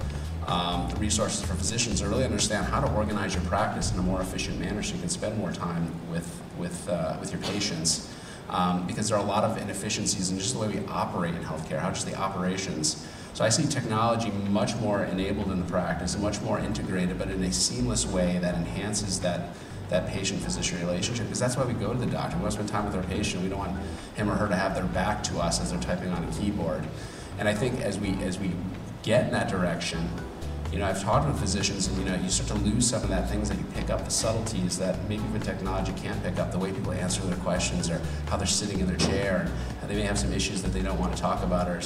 um, 0.46 0.88
the 0.90 0.96
resources 0.96 1.44
for 1.44 1.54
physicians 1.54 2.00
to 2.00 2.08
really 2.08 2.24
understand 2.24 2.66
how 2.66 2.80
to 2.80 2.92
organize 2.94 3.34
your 3.34 3.42
practice 3.44 3.92
in 3.92 3.98
a 3.98 4.02
more 4.02 4.20
efficient 4.20 4.58
manner 4.60 4.82
so 4.82 4.94
you 4.94 5.00
can 5.00 5.08
spend 5.08 5.36
more 5.38 5.52
time 5.52 5.92
with, 6.10 6.40
with, 6.58 6.88
uh, 6.88 7.16
with 7.20 7.32
your 7.32 7.40
patients. 7.42 8.12
Um, 8.48 8.86
because 8.86 9.08
there 9.08 9.18
are 9.18 9.24
a 9.24 9.26
lot 9.26 9.42
of 9.42 9.56
inefficiencies 9.58 10.30
in 10.30 10.38
just 10.38 10.54
the 10.54 10.60
way 10.60 10.68
we 10.68 10.86
operate 10.86 11.34
in 11.34 11.42
healthcare, 11.42 11.80
how 11.80 11.90
just 11.90 12.06
the 12.06 12.14
operations. 12.14 13.04
So 13.34 13.44
I 13.44 13.48
see 13.48 13.66
technology 13.66 14.30
much 14.30 14.76
more 14.76 15.04
enabled 15.04 15.50
in 15.50 15.58
the 15.58 15.66
practice 15.66 16.14
and 16.14 16.22
much 16.22 16.40
more 16.42 16.60
integrated, 16.60 17.18
but 17.18 17.28
in 17.28 17.42
a 17.42 17.52
seamless 17.52 18.06
way 18.06 18.38
that 18.38 18.54
enhances 18.54 19.20
that 19.20 19.50
that 19.88 20.08
patient-physician 20.08 20.80
relationship 20.80 21.26
because 21.26 21.38
that's 21.38 21.56
why 21.56 21.64
we 21.64 21.72
go 21.72 21.92
to 21.92 21.98
the 21.98 22.06
doctor. 22.06 22.36
We 22.36 22.42
want 22.42 22.54
to 22.54 22.56
spend 22.56 22.68
time 22.68 22.86
with 22.86 22.96
our 22.96 23.04
patient. 23.04 23.42
We 23.42 23.48
don't 23.48 23.58
want 23.60 23.76
him 24.16 24.28
or 24.28 24.34
her 24.34 24.48
to 24.48 24.56
have 24.56 24.74
their 24.74 24.84
back 24.84 25.22
to 25.24 25.38
us 25.38 25.60
as 25.60 25.70
they're 25.70 25.80
typing 25.80 26.10
on 26.10 26.24
a 26.24 26.32
keyboard. 26.32 26.84
And 27.38 27.48
I 27.48 27.54
think 27.54 27.80
as 27.82 27.98
we 27.98 28.10
as 28.24 28.38
we 28.38 28.52
get 29.02 29.26
in 29.26 29.32
that 29.32 29.48
direction, 29.48 30.08
you 30.72 30.78
know, 30.78 30.86
I've 30.86 31.02
talked 31.02 31.26
with 31.26 31.38
physicians, 31.38 31.86
and 31.86 31.96
you 31.98 32.04
know, 32.04 32.16
you 32.16 32.28
start 32.28 32.48
to 32.48 32.66
lose 32.66 32.88
some 32.88 33.02
of 33.02 33.08
that 33.08 33.30
things 33.30 33.48
that 33.48 33.58
you 33.58 33.64
pick 33.74 33.90
up, 33.90 34.04
the 34.04 34.10
subtleties 34.10 34.78
that 34.78 34.96
maybe 35.08 35.22
even 35.24 35.40
technology 35.40 35.92
can't 35.92 36.20
pick 36.22 36.38
up, 36.38 36.50
the 36.52 36.58
way 36.58 36.72
people 36.72 36.92
answer 36.92 37.22
their 37.22 37.36
questions, 37.38 37.88
or 37.88 38.00
how 38.28 38.36
they're 38.36 38.46
sitting 38.46 38.80
in 38.80 38.86
their 38.86 38.96
chair, 38.96 39.50
and 39.80 39.90
they 39.90 39.94
may 39.94 40.02
have 40.02 40.18
some 40.18 40.32
issues 40.32 40.62
that 40.62 40.72
they 40.72 40.82
don't 40.82 40.98
want 40.98 41.14
to 41.14 41.22
talk 41.22 41.42
about, 41.42 41.68
or 41.68 41.80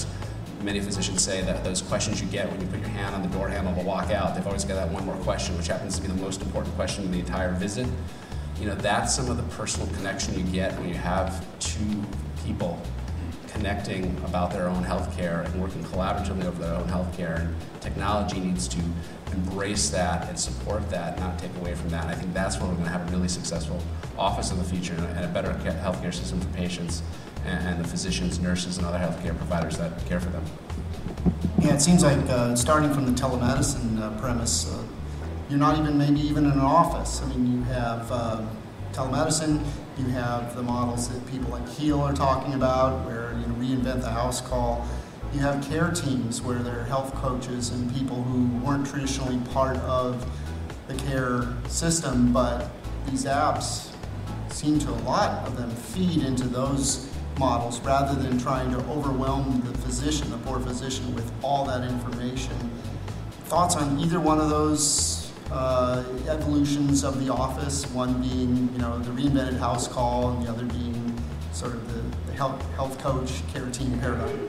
many 0.62 0.80
physicians 0.80 1.22
say 1.22 1.42
that 1.42 1.62
those 1.64 1.82
questions 1.82 2.20
you 2.20 2.28
get 2.28 2.50
when 2.50 2.60
you 2.60 2.66
put 2.66 2.80
your 2.80 2.88
hand 2.88 3.14
on 3.14 3.22
the 3.22 3.28
door 3.28 3.48
handle 3.48 3.74
to 3.74 3.82
walk 3.82 4.10
out, 4.10 4.34
they've 4.34 4.46
always 4.46 4.64
got 4.64 4.74
that 4.74 4.90
one 4.90 5.04
more 5.04 5.16
question, 5.16 5.56
which 5.56 5.68
happens 5.68 5.96
to 5.96 6.02
be 6.02 6.08
the 6.08 6.14
most 6.14 6.42
important 6.42 6.74
question 6.74 7.04
in 7.04 7.10
the 7.12 7.18
entire 7.18 7.52
visit. 7.52 7.86
You 8.58 8.66
know, 8.66 8.74
that's 8.74 9.14
some 9.14 9.30
of 9.30 9.36
the 9.36 9.42
personal 9.54 9.88
connection 9.94 10.38
you 10.38 10.44
get 10.52 10.78
when 10.78 10.88
you 10.88 10.94
have 10.94 11.46
two 11.60 12.02
people 12.44 12.80
connecting 13.60 14.16
about 14.24 14.50
their 14.50 14.68
own 14.68 14.82
healthcare 14.82 15.44
and 15.44 15.60
working 15.60 15.84
collaboratively 15.84 16.46
over 16.46 16.62
their 16.62 16.74
own 16.74 16.88
healthcare. 16.88 17.40
And 17.40 17.54
technology 17.82 18.40
needs 18.40 18.66
to 18.68 18.78
embrace 19.32 19.90
that 19.90 20.26
and 20.30 20.40
support 20.40 20.88
that, 20.88 21.18
not 21.20 21.38
take 21.38 21.54
away 21.56 21.74
from 21.74 21.90
that. 21.90 22.04
And 22.04 22.10
I 22.10 22.14
think 22.14 22.32
that's 22.32 22.56
where 22.56 22.66
we're 22.66 22.76
going 22.76 22.86
to 22.86 22.90
have 22.90 23.06
a 23.06 23.12
really 23.12 23.28
successful 23.28 23.78
office 24.18 24.50
in 24.50 24.56
the 24.56 24.64
future 24.64 24.94
and 24.94 25.26
a 25.26 25.28
better 25.28 25.52
healthcare 25.84 26.14
system 26.14 26.40
for 26.40 26.48
patients 26.56 27.02
and, 27.44 27.78
the 27.78 27.86
physicians, 27.86 28.38
nurses, 28.38 28.78
and 28.78 28.86
other 28.86 28.98
healthcare 28.98 29.36
providers 29.36 29.76
that 29.76 29.92
care 30.06 30.20
for 30.20 30.30
them. 30.30 30.44
Yeah, 31.60 31.74
it 31.74 31.82
seems 31.82 32.02
like 32.02 32.18
uh, 32.30 32.56
starting 32.56 32.94
from 32.94 33.04
the 33.04 33.12
telemedicine 33.12 34.00
uh, 34.00 34.18
premise, 34.18 34.72
uh, 34.72 34.82
you're 35.50 35.58
not 35.58 35.78
even 35.78 35.98
maybe 35.98 36.20
even 36.20 36.46
in 36.46 36.52
an 36.52 36.60
office. 36.60 37.20
I 37.22 37.26
mean, 37.28 37.58
you 37.58 37.62
have 37.64 38.10
uh, 38.10 38.42
telemedicine, 38.92 39.62
you 40.00 40.06
have 40.08 40.56
the 40.56 40.62
models 40.62 41.08
that 41.08 41.26
people 41.30 41.50
like 41.50 41.68
Heal 41.68 42.00
are 42.00 42.14
talking 42.14 42.54
about, 42.54 43.04
where 43.06 43.32
you 43.32 43.46
know, 43.46 43.54
reinvent 43.54 44.00
the 44.00 44.10
house 44.10 44.40
call. 44.40 44.86
You 45.34 45.40
have 45.40 45.62
care 45.62 45.90
teams 45.90 46.40
where 46.40 46.58
there 46.58 46.80
are 46.80 46.84
health 46.84 47.14
coaches 47.14 47.70
and 47.70 47.94
people 47.94 48.22
who 48.22 48.46
weren't 48.64 48.86
traditionally 48.86 49.38
part 49.52 49.76
of 49.78 50.26
the 50.88 50.94
care 50.94 51.46
system, 51.68 52.32
but 52.32 52.70
these 53.06 53.26
apps 53.26 53.92
seem 54.48 54.78
to 54.80 54.90
a 54.90 55.00
lot 55.02 55.46
of 55.46 55.56
them 55.56 55.70
feed 55.70 56.22
into 56.24 56.48
those 56.48 57.08
models 57.38 57.78
rather 57.80 58.20
than 58.20 58.38
trying 58.38 58.70
to 58.70 58.78
overwhelm 58.90 59.62
the 59.64 59.78
physician, 59.78 60.30
the 60.30 60.38
poor 60.38 60.58
physician, 60.60 61.14
with 61.14 61.30
all 61.42 61.64
that 61.66 61.88
information. 61.88 62.54
Thoughts 63.44 63.76
on 63.76 63.98
either 64.00 64.18
one 64.18 64.40
of 64.40 64.48
those 64.48 65.19
uh, 65.50 66.04
evolutions 66.28 67.04
of 67.04 67.24
the 67.24 67.32
office, 67.32 67.86
one 67.90 68.20
being, 68.20 68.68
you 68.72 68.78
know, 68.78 68.98
the 68.98 69.10
reinvented 69.10 69.58
house 69.58 69.88
call 69.88 70.30
and 70.30 70.46
the 70.46 70.50
other 70.50 70.64
being 70.64 71.14
sort 71.52 71.74
of 71.74 71.92
the, 71.92 72.16
the 72.26 72.32
health, 72.36 72.62
health 72.74 72.98
coach 72.98 73.42
care 73.52 73.68
team 73.70 73.98
paradigm? 73.98 74.48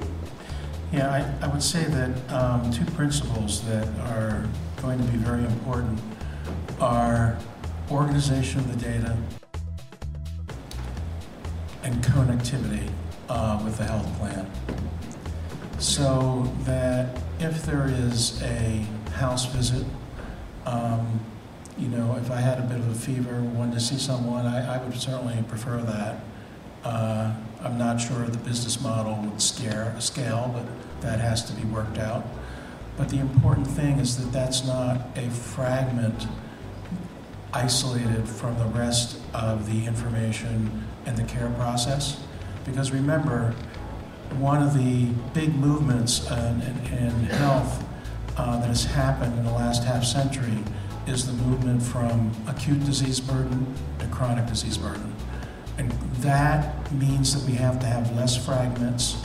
Yeah, 0.92 1.10
I, 1.10 1.46
I 1.46 1.48
would 1.48 1.64
say 1.64 1.86
that 1.86 2.32
um, 2.32 2.72
two 2.72 2.86
principles 2.92 3.62
that 3.68 3.88
are 4.12 4.46
going 4.82 4.98
to 4.98 5.06
be 5.06 5.18
very 5.18 5.44
important 5.44 6.00
are 6.80 7.38
organization 7.90 8.60
of 8.60 8.80
the 8.80 8.86
data 8.86 9.18
and 11.84 11.96
connectivity 12.04 12.90
uh, 13.30 13.60
with 13.64 13.78
the 13.78 13.86
health 13.86 14.08
plan. 14.18 14.50
So 15.80 16.52
that 16.64 17.18
if 17.40 17.64
there 17.66 17.88
is 17.88 18.42
a 18.44 18.86
house 19.14 19.46
visit, 19.46 19.86
um, 20.66 21.20
you 21.78 21.88
know, 21.88 22.18
if 22.18 22.30
I 22.30 22.40
had 22.42 22.60
a 22.60 22.64
bit 22.64 22.78
of 22.78 22.90
a 22.90 22.94
fever, 22.94 23.42
wanted 23.42 23.74
to 23.74 23.80
see 23.80 23.98
someone, 23.98 24.46
I, 24.46 24.76
I 24.76 24.84
would 24.84 24.96
certainly 24.96 25.42
prefer 25.48 25.82
that. 25.82 26.24
Uh, 26.84 27.34
I'm 27.64 27.78
not 27.78 27.98
sure 27.98 28.26
the 28.26 28.38
business 28.38 28.82
model 28.82 29.16
would 29.24 29.42
scare, 29.42 29.96
scale, 30.00 30.52
but 30.54 30.66
that 31.02 31.20
has 31.20 31.44
to 31.46 31.54
be 31.54 31.64
worked 31.66 31.98
out. 31.98 32.26
But 32.98 33.10
the 33.10 33.20
important 33.20 33.68
thing 33.68 34.00
is 34.00 34.18
that 34.18 34.32
that's 34.32 34.66
not 34.66 35.08
a 35.16 35.30
fragment 35.30 36.28
isolated 37.54 38.28
from 38.28 38.58
the 38.58 38.66
rest 38.66 39.18
of 39.34 39.72
the 39.72 39.86
information 39.86 40.86
and 41.06 41.18
the 41.18 41.24
care 41.24 41.50
process. 41.52 42.20
Because 42.66 42.92
remember, 42.92 43.54
one 44.40 44.62
of 44.62 44.74
the 44.74 45.06
big 45.34 45.56
movements 45.56 46.30
in, 46.30 46.62
in, 46.62 46.98
in 46.98 47.10
health 47.26 47.84
uh, 48.42 48.60
that 48.60 48.68
has 48.68 48.86
happened 48.86 49.38
in 49.38 49.46
the 49.46 49.52
last 49.52 49.84
half 49.84 50.04
century 50.04 50.58
is 51.06 51.28
the 51.28 51.34
movement 51.44 51.82
from 51.82 52.32
acute 52.48 52.84
disease 52.86 53.20
burden 53.20 53.72
to 54.00 54.08
chronic 54.08 54.48
disease 54.48 54.80
burden. 54.80 55.14
And 55.78 55.92
that 56.24 56.92
means 56.92 57.36
that 57.36 57.48
we 57.48 57.56
have 57.58 57.80
to 57.82 57.86
have 57.86 58.16
less 58.16 58.44
fragments, 58.44 59.18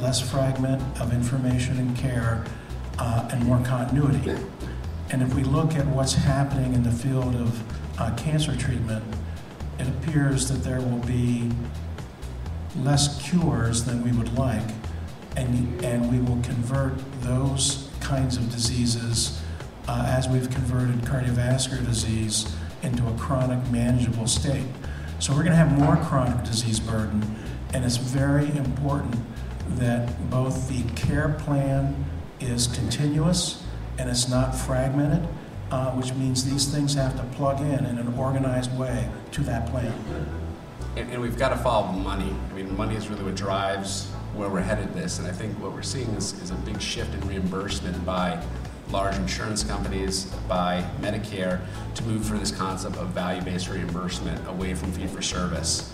less 0.00 0.20
fragment 0.20 0.80
of 1.00 1.12
information 1.12 1.76
and 1.78 1.96
care, 1.96 2.44
uh, 2.98 3.28
and 3.32 3.44
more 3.44 3.60
continuity. 3.64 4.32
And 5.10 5.22
if 5.22 5.34
we 5.34 5.42
look 5.42 5.74
at 5.74 5.86
what's 5.86 6.14
happening 6.14 6.74
in 6.74 6.84
the 6.84 6.92
field 6.92 7.34
of 7.34 8.00
uh, 8.00 8.14
cancer 8.14 8.56
treatment, 8.56 9.02
it 9.80 9.88
appears 9.88 10.48
that 10.50 10.62
there 10.62 10.80
will 10.80 11.04
be 11.04 11.50
less 12.76 13.20
cures 13.28 13.84
than 13.84 14.04
we 14.04 14.12
would 14.12 14.32
like, 14.38 14.68
and, 15.36 15.84
and 15.84 16.12
we 16.12 16.20
will 16.20 16.40
convert 16.42 16.94
those 17.22 17.89
kinds 18.10 18.36
of 18.36 18.50
diseases 18.50 19.40
uh, 19.86 20.04
as 20.08 20.28
we've 20.28 20.50
converted 20.50 20.96
cardiovascular 21.02 21.84
disease 21.86 22.52
into 22.82 23.06
a 23.06 23.12
chronic 23.12 23.64
manageable 23.70 24.26
state. 24.26 24.66
So 25.20 25.32
we're 25.32 25.44
going 25.44 25.52
to 25.52 25.56
have 25.64 25.78
more 25.78 25.96
chronic 25.96 26.44
disease 26.44 26.80
burden, 26.80 27.22
and 27.72 27.84
it's 27.84 27.98
very 27.98 28.48
important 28.56 29.16
that 29.76 30.28
both 30.28 30.68
the 30.68 30.82
care 30.94 31.28
plan 31.28 32.04
is 32.40 32.66
continuous 32.66 33.62
and 33.96 34.10
it's 34.10 34.28
not 34.28 34.56
fragmented 34.56 35.28
uh, 35.70 35.92
which 35.92 36.12
means 36.14 36.44
these 36.44 36.66
things 36.66 36.94
have 36.94 37.16
to 37.16 37.22
plug 37.36 37.60
in 37.60 37.86
in 37.86 37.98
an 37.98 38.14
organized 38.18 38.76
way 38.76 39.08
to 39.30 39.40
that 39.42 39.68
plan. 39.70 39.94
And, 40.96 41.08
and, 41.10 41.22
we've 41.22 41.38
got 41.38 41.50
to 41.50 41.56
follow 41.56 41.86
money. 41.92 42.34
I 42.50 42.54
mean, 42.54 42.76
money 42.76 42.96
is 42.96 43.08
really 43.08 43.22
what 43.22 43.36
drives 43.36 44.10
where 44.34 44.48
we're 44.48 44.60
headed 44.60 44.92
this. 44.94 45.18
And 45.18 45.28
I 45.28 45.32
think 45.32 45.58
what 45.60 45.72
we're 45.72 45.82
seeing 45.82 46.08
is, 46.10 46.40
is 46.42 46.50
a 46.50 46.54
big 46.56 46.80
shift 46.80 47.14
in 47.14 47.28
reimbursement 47.28 48.04
by 48.04 48.42
large 48.90 49.16
insurance 49.16 49.62
companies, 49.62 50.24
by 50.48 50.84
Medicare, 51.00 51.60
to 51.94 52.02
move 52.04 52.24
for 52.24 52.36
this 52.38 52.50
concept 52.50 52.96
of 52.96 53.08
value 53.08 53.42
based 53.42 53.68
reimbursement 53.68 54.46
away 54.48 54.74
from 54.74 54.92
fee 54.92 55.06
for 55.06 55.22
service. 55.22 55.92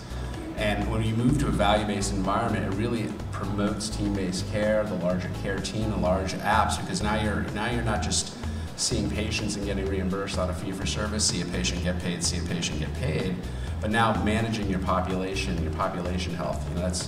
And 0.57 0.89
when 0.91 1.03
you 1.03 1.13
move 1.13 1.37
to 1.39 1.47
a 1.47 1.51
value-based 1.51 2.13
environment, 2.13 2.65
it 2.65 2.75
really 2.77 3.13
promotes 3.31 3.89
team-based 3.89 4.51
care, 4.51 4.83
the 4.83 4.95
larger 4.95 5.29
care 5.43 5.59
team, 5.59 5.91
the 5.91 5.97
large 5.97 6.33
apps, 6.33 6.81
because 6.81 7.03
now 7.03 7.21
you're 7.21 7.43
now 7.53 7.69
you're 7.69 7.83
not 7.83 8.01
just 8.01 8.35
seeing 8.75 9.09
patients 9.09 9.55
and 9.55 9.65
getting 9.65 9.85
reimbursed 9.85 10.39
on 10.39 10.49
a 10.49 10.53
fee 10.53 10.71
for 10.71 10.85
service, 10.85 11.25
see 11.25 11.41
a 11.41 11.45
patient 11.45 11.83
get 11.83 11.99
paid, 11.99 12.23
see 12.23 12.37
a 12.39 12.41
patient 12.43 12.79
get 12.79 12.93
paid, 12.95 13.35
but 13.81 13.91
now 13.91 14.23
managing 14.23 14.67
your 14.67 14.79
population, 14.79 15.61
your 15.63 15.73
population 15.73 16.33
health. 16.33 16.67
You 16.69 16.75
know, 16.75 16.81
that's 16.81 17.07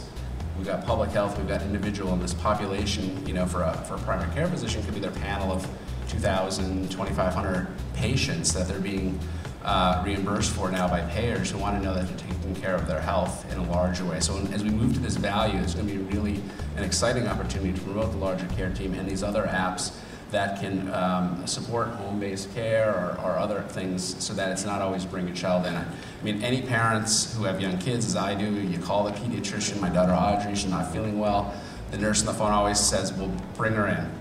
we've 0.60 0.67
got 0.67 0.86
public 0.86 1.10
health, 1.12 1.38
we've 1.38 1.48
got 1.48 1.62
individual, 1.62 2.12
and 2.12 2.22
this 2.22 2.34
population, 2.34 3.26
you 3.26 3.34
know, 3.34 3.45
for 3.45 3.63
a, 3.63 3.74
for 3.88 3.95
a 3.95 4.00
primary 4.00 4.30
care 4.34 4.45
physician 4.45 4.84
could 4.84 4.93
be 4.93 5.00
their 5.00 5.10
panel 5.10 5.54
of 5.54 5.65
2,000, 6.10 6.91
2,500 6.91 7.67
patients 7.93 8.54
that 8.54 8.67
they're 8.67 8.82
being 8.82 9.17
uh, 9.63 10.04
reimbursed 10.06 10.52
for 10.52 10.69
now 10.69 10.86
by 10.86 11.00
payers 11.12 11.50
who 11.50 11.58
want 11.58 11.78
to 11.78 11.84
know 11.84 11.93
that 11.93 12.06
they're 12.08 12.28
taking 12.28 12.54
care 12.56 12.76
of 12.76 12.88
their 12.88 13.00
health 13.00 13.50
in 13.54 13.58
a 13.58 13.72
larger 13.72 14.04
way. 14.04 14.19
So 14.19 14.38
as 14.52 14.62
we 14.62 14.69
move 14.69 14.93
to 14.95 15.00
this 15.00 15.15
value, 15.15 15.62
it's 15.62 15.76
going 15.76 15.88
to 15.88 15.93
be 15.93 16.00
really 16.13 16.41
an 16.76 16.84
exciting 16.84 17.26
opportunity 17.26 17.72
to 17.72 17.80
promote 17.86 18.12
the 18.12 18.17
larger 18.17 18.48
care 18.48 18.69
team 18.69 18.93
and 18.95 19.10
these 19.10 19.24
other 19.24 19.43
apps 19.43 19.93
that 20.32 20.60
can 20.60 20.94
um, 20.94 21.46
support 21.48 21.88
home-based 21.88 22.54
care 22.54 22.92
or, 22.94 23.20
or, 23.24 23.38
other 23.39 23.62
things 23.70 24.24
so 24.24 24.34
that 24.34 24.52
it's 24.52 24.63
not 24.63 24.82
always 24.82 25.04
bring 25.04 25.28
a 25.28 25.34
child 25.34 25.65
in. 25.65 25.76
I 25.76 25.86
mean, 26.24 26.44
any 26.44 26.62
parents 26.62 27.36
who 27.36 27.46
have 27.46 27.60
young 27.60 27.80
kids, 27.80 28.06
as 28.06 28.15
I 28.15 28.36
do, 28.36 28.46
you 28.46 28.78
call 28.78 29.06
the 29.06 29.12
pediatrician, 29.12 29.80
my 29.80 29.89
daughter 29.89 30.12
Audrey, 30.12 30.56
she's 30.56 30.70
not 30.70 30.92
feeling 30.94 31.18
well. 31.18 31.54
The 31.92 31.98
nurse 31.98 32.20
on 32.22 32.28
the 32.28 32.34
phone 32.34 32.52
always 32.52 32.80
says, 32.80 33.12
well, 33.13 33.32
bring 33.56 33.74
her 33.74 33.88
in. 33.88 34.12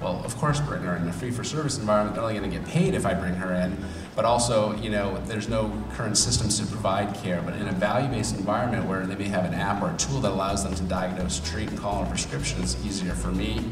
Well, 0.00 0.22
of 0.24 0.36
course, 0.36 0.60
bring 0.60 0.82
her 0.82 0.96
in. 0.96 1.06
A 1.06 1.12
fee-for-service 1.12 1.78
environment, 1.78 2.14
they're 2.14 2.24
only 2.24 2.40
to 2.40 2.48
get 2.48 2.64
paid 2.66 2.94
if 2.94 3.04
I 3.04 3.12
bring 3.12 3.34
her 3.34 3.52
in. 3.52 3.76
But 4.18 4.24
also, 4.24 4.74
you 4.78 4.90
know, 4.90 5.16
there's 5.26 5.48
no 5.48 5.70
current 5.94 6.18
systems 6.18 6.58
to 6.58 6.66
provide 6.66 7.14
care. 7.14 7.40
But 7.40 7.54
in 7.54 7.68
a 7.68 7.72
value-based 7.72 8.36
environment 8.36 8.84
where 8.86 9.06
they 9.06 9.14
may 9.14 9.28
have 9.28 9.44
an 9.44 9.54
app 9.54 9.80
or 9.80 9.94
a 9.94 9.96
tool 9.96 10.18
that 10.22 10.32
allows 10.32 10.64
them 10.64 10.74
to 10.74 10.82
diagnose, 10.82 11.38
treat, 11.38 11.68
and 11.70 11.78
call 11.78 12.00
on 12.00 12.06
a 12.08 12.10
prescription, 12.10 12.60
it's 12.60 12.76
easier 12.84 13.14
for 13.14 13.28
me 13.28 13.62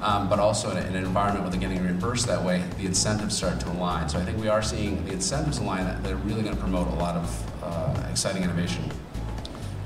um, 0.00 0.28
but 0.28 0.38
also 0.38 0.70
in, 0.70 0.78
in, 0.78 0.94
an 0.94 1.04
environment 1.04 1.42
where 1.42 1.50
they're 1.50 1.60
getting 1.60 1.82
reimbursed 1.82 2.26
that 2.26 2.42
way, 2.42 2.62
the 2.78 2.86
incentives 2.86 3.36
start 3.36 3.58
to 3.60 3.70
align. 3.70 4.08
So 4.08 4.18
I 4.18 4.24
think 4.24 4.38
we 4.38 4.48
are 4.48 4.62
seeing 4.62 5.04
the 5.04 5.12
incentives 5.12 5.58
align 5.58 5.84
that 5.84 6.02
they're 6.04 6.16
really 6.16 6.42
going 6.42 6.54
to 6.54 6.60
promote 6.60 6.88
a 6.88 6.94
lot 6.94 7.16
of 7.16 7.64
uh, 7.64 8.06
exciting 8.10 8.42
innovation. 8.42 8.84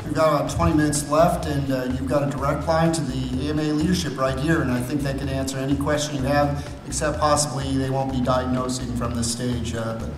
We've 0.04 0.14
got 0.14 0.34
about 0.34 0.50
20 0.50 0.76
minutes 0.76 1.08
left, 1.08 1.46
and 1.46 1.72
uh, 1.72 1.84
you've 1.84 2.08
got 2.08 2.26
a 2.26 2.30
direct 2.30 2.66
line 2.66 2.92
to 2.92 3.00
the 3.00 3.48
AMA 3.48 3.62
leadership 3.62 4.18
right 4.18 4.38
here, 4.38 4.60
and 4.60 4.70
I 4.70 4.80
think 4.80 5.00
they 5.00 5.14
can 5.14 5.28
answer 5.28 5.58
any 5.58 5.76
question 5.76 6.16
you 6.16 6.22
have, 6.24 6.68
except 6.92 7.18
possibly 7.18 7.78
they 7.78 7.88
won't 7.88 8.12
be 8.12 8.20
diagnosing 8.20 8.94
from 8.96 9.14
this 9.14 9.32
stage. 9.32 9.74
Uh, 9.74 9.98
but 9.98 10.10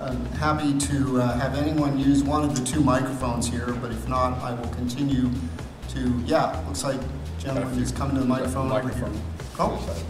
I'm 0.00 0.24
happy 0.36 0.78
to 0.78 1.20
uh, 1.20 1.38
have 1.38 1.54
anyone 1.58 1.98
use 1.98 2.22
one 2.22 2.42
of 2.42 2.56
the 2.56 2.64
two 2.64 2.80
microphones 2.80 3.46
here, 3.46 3.66
but 3.82 3.90
if 3.90 4.08
not, 4.08 4.38
I 4.38 4.54
will 4.54 4.70
continue 4.70 5.30
to, 5.90 6.22
yeah, 6.24 6.58
looks 6.66 6.84
like 6.84 6.98
gentleman 7.38 7.78
is 7.78 7.92
coming 7.92 8.14
to 8.14 8.22
the 8.22 8.26
microphone, 8.26 8.68
the 8.68 8.74
microphone 8.76 9.10
over 9.10 9.14
here. 9.14 9.26
Oh. 9.58 10.04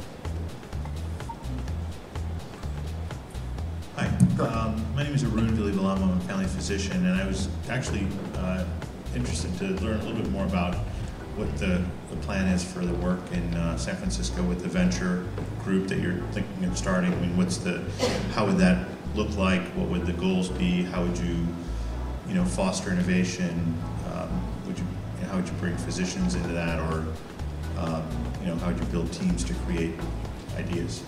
Hi, 3.96 4.06
um, 4.46 4.94
my 4.94 5.02
name 5.02 5.14
is 5.16 5.24
Arun 5.24 5.56
Vilibalama. 5.56 6.02
I'm 6.02 6.18
a 6.18 6.20
family 6.20 6.46
physician, 6.46 7.04
and 7.04 7.20
I 7.20 7.26
was 7.26 7.48
actually 7.68 8.06
uh, 8.36 8.64
interested 9.16 9.58
to 9.58 9.64
learn 9.84 9.98
a 9.98 10.04
little 10.04 10.22
bit 10.22 10.30
more 10.30 10.44
about 10.44 10.76
what 11.36 11.56
the, 11.58 11.82
the 12.10 12.16
plan 12.16 12.46
is 12.48 12.62
for 12.64 12.80
the 12.80 12.94
work 12.94 13.20
in 13.32 13.54
uh, 13.54 13.76
San 13.76 13.96
Francisco 13.96 14.42
with 14.42 14.62
the 14.62 14.68
venture 14.68 15.24
group 15.64 15.88
that 15.88 15.98
you're 15.98 16.20
thinking 16.32 16.64
of 16.64 16.76
starting. 16.76 17.12
I 17.12 17.16
mean, 17.16 17.36
what's 17.36 17.56
the, 17.56 17.82
how 18.34 18.46
would 18.46 18.58
that 18.58 18.86
look 19.14 19.34
like? 19.36 19.62
What 19.70 19.88
would 19.88 20.06
the 20.06 20.12
goals 20.12 20.48
be? 20.48 20.82
How 20.82 21.02
would 21.02 21.16
you, 21.18 21.46
you 22.28 22.34
know, 22.34 22.44
foster 22.44 22.90
innovation? 22.90 23.74
Um, 24.12 24.28
would 24.66 24.78
you, 24.78 24.84
you 25.16 25.22
know, 25.22 25.28
how 25.28 25.36
would 25.36 25.46
you 25.46 25.54
bring 25.54 25.76
physicians 25.76 26.34
into 26.34 26.52
that, 26.52 26.78
or 26.78 27.06
um, 27.78 28.04
you 28.40 28.48
know, 28.48 28.56
how 28.56 28.68
would 28.68 28.78
you 28.78 28.86
build 28.86 29.12
teams 29.12 29.44
to 29.44 29.54
create 29.66 29.94
ideas? 30.56 31.02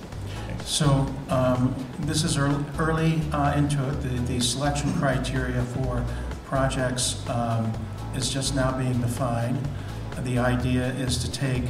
So 0.64 1.06
um, 1.28 1.74
this 2.00 2.24
is 2.24 2.38
early, 2.38 2.64
early 2.78 3.20
uh, 3.32 3.54
into 3.56 3.86
it. 3.88 4.00
The, 4.02 4.34
the 4.34 4.40
selection 4.40 4.92
criteria 4.94 5.62
for 5.62 6.04
projects 6.46 7.22
um, 7.28 7.72
is 8.14 8.30
just 8.30 8.54
now 8.54 8.76
being 8.76 9.00
defined. 9.00 9.58
The 10.22 10.38
idea 10.38 10.86
is 10.94 11.18
to 11.18 11.30
take 11.30 11.64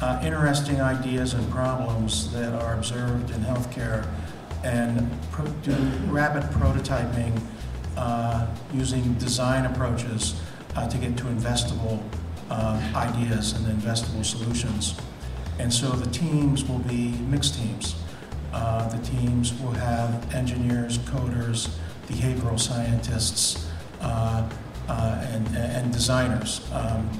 uh, 0.00 0.20
interesting 0.22 0.80
ideas 0.80 1.34
and 1.34 1.50
problems 1.50 2.32
that 2.32 2.52
are 2.62 2.74
observed 2.74 3.30
in 3.30 3.40
healthcare 3.40 4.06
and 4.64 5.08
pro- 5.30 5.46
do 5.62 5.72
rapid 6.06 6.42
prototyping 6.50 7.40
uh, 7.96 8.46
using 8.74 9.14
design 9.14 9.64
approaches 9.64 10.40
uh, 10.74 10.86
to 10.88 10.98
get 10.98 11.16
to 11.16 11.24
investable 11.24 12.02
uh, 12.50 12.80
ideas 12.94 13.52
and 13.52 13.66
investable 13.66 14.24
solutions. 14.24 14.98
And 15.58 15.72
so 15.72 15.90
the 15.90 16.10
teams 16.10 16.64
will 16.68 16.80
be 16.80 17.12
mixed 17.30 17.54
teams. 17.54 17.94
Uh, 18.52 18.88
the 18.88 19.02
teams 19.06 19.54
will 19.60 19.72
have 19.72 20.34
engineers, 20.34 20.98
coders, 20.98 21.70
behavioral 22.06 22.60
scientists, 22.60 23.66
uh, 24.00 24.48
and, 24.88 25.56
and 25.56 25.92
designers. 25.92 26.60
Um, 26.72 27.10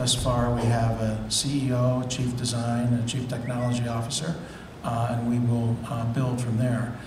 thus 0.00 0.14
far, 0.14 0.50
we 0.54 0.62
have 0.62 0.98
a 1.02 1.22
CEO, 1.28 2.02
a 2.02 2.08
chief 2.08 2.34
design, 2.34 2.90
a 2.94 3.06
chief 3.06 3.28
technology 3.28 3.86
officer, 3.86 4.34
uh, 4.82 5.08
and 5.10 5.28
we 5.28 5.38
will 5.46 5.76
uh, 5.90 6.10
build 6.14 6.40
from 6.40 6.56
there. 6.56 6.98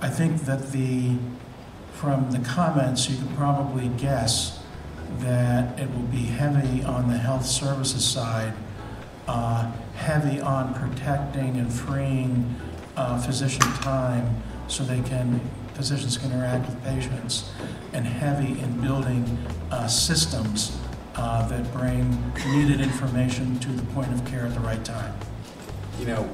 I 0.00 0.08
think 0.08 0.46
that 0.46 0.72
the 0.72 1.18
from 1.92 2.30
the 2.30 2.38
comments, 2.38 3.10
you 3.10 3.18
can 3.18 3.36
probably 3.36 3.88
guess 3.98 4.62
that 5.18 5.78
it 5.78 5.90
will 5.90 6.08
be 6.10 6.24
heavy 6.24 6.82
on 6.84 7.10
the 7.10 7.18
health 7.18 7.44
services 7.44 8.02
side, 8.02 8.54
uh, 9.26 9.70
heavy 9.96 10.40
on 10.40 10.72
protecting 10.72 11.58
and 11.58 11.70
freeing 11.70 12.54
uh, 12.96 13.20
physician 13.20 13.60
time 13.82 14.42
so 14.68 14.84
they 14.84 15.02
can 15.02 15.38
physicians 15.74 16.16
can 16.16 16.32
interact 16.32 16.66
with 16.66 16.82
patients, 16.82 17.50
and 17.92 18.06
heavy 18.06 18.58
in 18.58 18.80
building 18.80 19.36
uh, 19.70 19.86
systems 19.86 20.78
uh, 21.18 21.46
that 21.48 21.70
bring 21.72 22.32
needed 22.52 22.80
information 22.80 23.58
to 23.58 23.70
the 23.70 23.82
point 23.92 24.10
of 24.12 24.24
care 24.24 24.46
at 24.46 24.54
the 24.54 24.60
right 24.60 24.84
time. 24.84 25.12
you 25.98 26.06
know, 26.06 26.28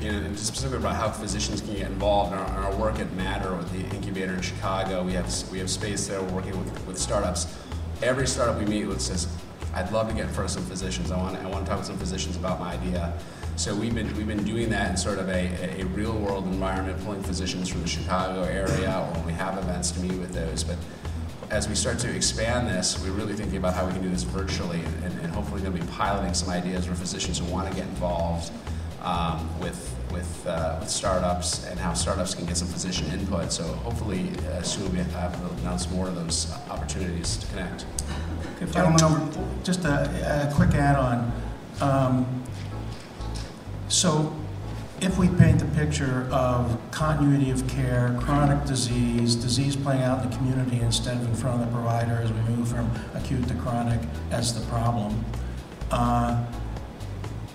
and 0.00 0.38
specifically 0.38 0.78
about 0.78 0.96
how 0.96 1.10
physicians 1.10 1.60
can 1.60 1.74
get 1.74 1.86
involved 1.90 2.32
in 2.32 2.38
our, 2.38 2.46
in 2.46 2.56
our 2.64 2.76
work 2.76 2.98
at 2.98 3.12
Matter 3.12 3.54
with 3.54 3.70
the 3.72 3.94
incubator 3.94 4.32
in 4.34 4.40
Chicago. 4.40 5.04
We 5.04 5.12
have 5.12 5.30
we 5.52 5.58
have 5.58 5.70
space 5.70 6.06
there. 6.06 6.20
We're 6.22 6.32
working 6.32 6.58
with, 6.58 6.86
with 6.86 6.98
startups. 6.98 7.56
Every 8.02 8.26
startup 8.26 8.58
we 8.58 8.64
meet 8.64 8.86
with 8.86 9.00
says, 9.00 9.28
"I'd 9.74 9.92
love 9.92 10.08
to 10.08 10.14
get 10.14 10.26
in 10.26 10.32
front 10.32 10.50
of 10.50 10.54
some 10.54 10.64
physicians. 10.64 11.10
I 11.10 11.18
want 11.18 11.36
I 11.38 11.48
want 11.48 11.66
to 11.66 11.70
talk 11.70 11.78
with 11.78 11.86
some 11.86 11.98
physicians 11.98 12.36
about 12.36 12.58
my 12.58 12.72
idea." 12.72 13.12
So 13.56 13.74
we've 13.74 13.94
been 13.94 14.14
we've 14.16 14.26
been 14.26 14.44
doing 14.44 14.70
that 14.70 14.90
in 14.90 14.96
sort 14.96 15.18
of 15.18 15.28
a, 15.28 15.78
a, 15.78 15.82
a 15.82 15.86
real 15.86 16.12
world 16.12 16.44
environment, 16.46 17.02
pulling 17.04 17.22
physicians 17.22 17.68
from 17.68 17.82
the 17.82 17.88
Chicago 17.88 18.42
area, 18.42 18.90
or 18.90 19.14
when 19.14 19.26
we 19.26 19.32
have 19.32 19.56
events 19.58 19.92
to 19.92 20.00
meet 20.00 20.18
with 20.18 20.32
those. 20.32 20.64
But 20.64 20.76
as 21.50 21.68
we 21.68 21.74
start 21.74 21.98
to 22.00 22.14
expand 22.14 22.68
this, 22.68 23.00
we're 23.02 23.12
really 23.12 23.34
thinking 23.34 23.56
about 23.56 23.74
how 23.74 23.86
we 23.86 23.92
can 23.92 24.02
do 24.02 24.08
this 24.08 24.24
virtually, 24.24 24.80
and, 25.04 25.18
and 25.20 25.32
hopefully 25.32 25.60
going 25.60 25.74
to 25.74 25.80
be 25.80 25.86
piloting 25.92 26.34
some 26.34 26.50
ideas 26.50 26.86
for 26.86 26.94
physicians 26.94 27.38
who 27.38 27.44
want 27.46 27.68
to 27.68 27.74
get 27.74 27.86
involved 27.86 28.52
um, 29.02 29.48
with 29.60 29.92
with, 30.12 30.46
uh, 30.46 30.76
with 30.80 30.88
startups 30.88 31.66
and 31.66 31.78
how 31.78 31.92
startups 31.92 32.34
can 32.34 32.46
get 32.46 32.56
some 32.56 32.68
physician 32.68 33.06
input. 33.12 33.52
So 33.52 33.64
hopefully 33.64 34.30
uh, 34.52 34.62
soon 34.62 34.84
we'll 34.84 34.92
able 35.00 35.10
to 35.10 35.54
announce 35.60 35.90
more 35.90 36.06
of 36.06 36.14
those 36.14 36.52
opportunities 36.70 37.36
to 37.38 37.46
connect. 37.48 37.84
I- 38.60 38.64
Gentlemen 38.66 38.98
Just 39.64 39.84
a, 39.84 40.48
a 40.48 40.54
quick 40.54 40.74
add-on. 40.74 41.32
Um, 41.80 42.44
so, 43.88 44.34
if 45.00 45.18
we 45.18 45.28
paint 45.28 45.58
the 45.58 45.66
picture 45.66 46.28
of 46.32 46.80
continuity 46.90 47.50
of 47.50 47.66
care, 47.68 48.16
chronic 48.20 48.64
disease, 48.64 49.34
disease 49.34 49.76
playing 49.76 50.02
out 50.02 50.22
in 50.22 50.30
the 50.30 50.36
community 50.36 50.80
instead 50.80 51.16
of 51.16 51.26
in 51.26 51.34
front 51.34 51.60
of 51.60 51.68
the 51.68 51.72
provider 51.72 52.20
as 52.22 52.32
we 52.32 52.40
move 52.40 52.68
from 52.68 52.90
acute 53.14 53.46
to 53.48 53.54
chronic 53.54 54.00
as 54.30 54.58
the 54.58 54.66
problem, 54.68 55.24
uh, 55.90 56.44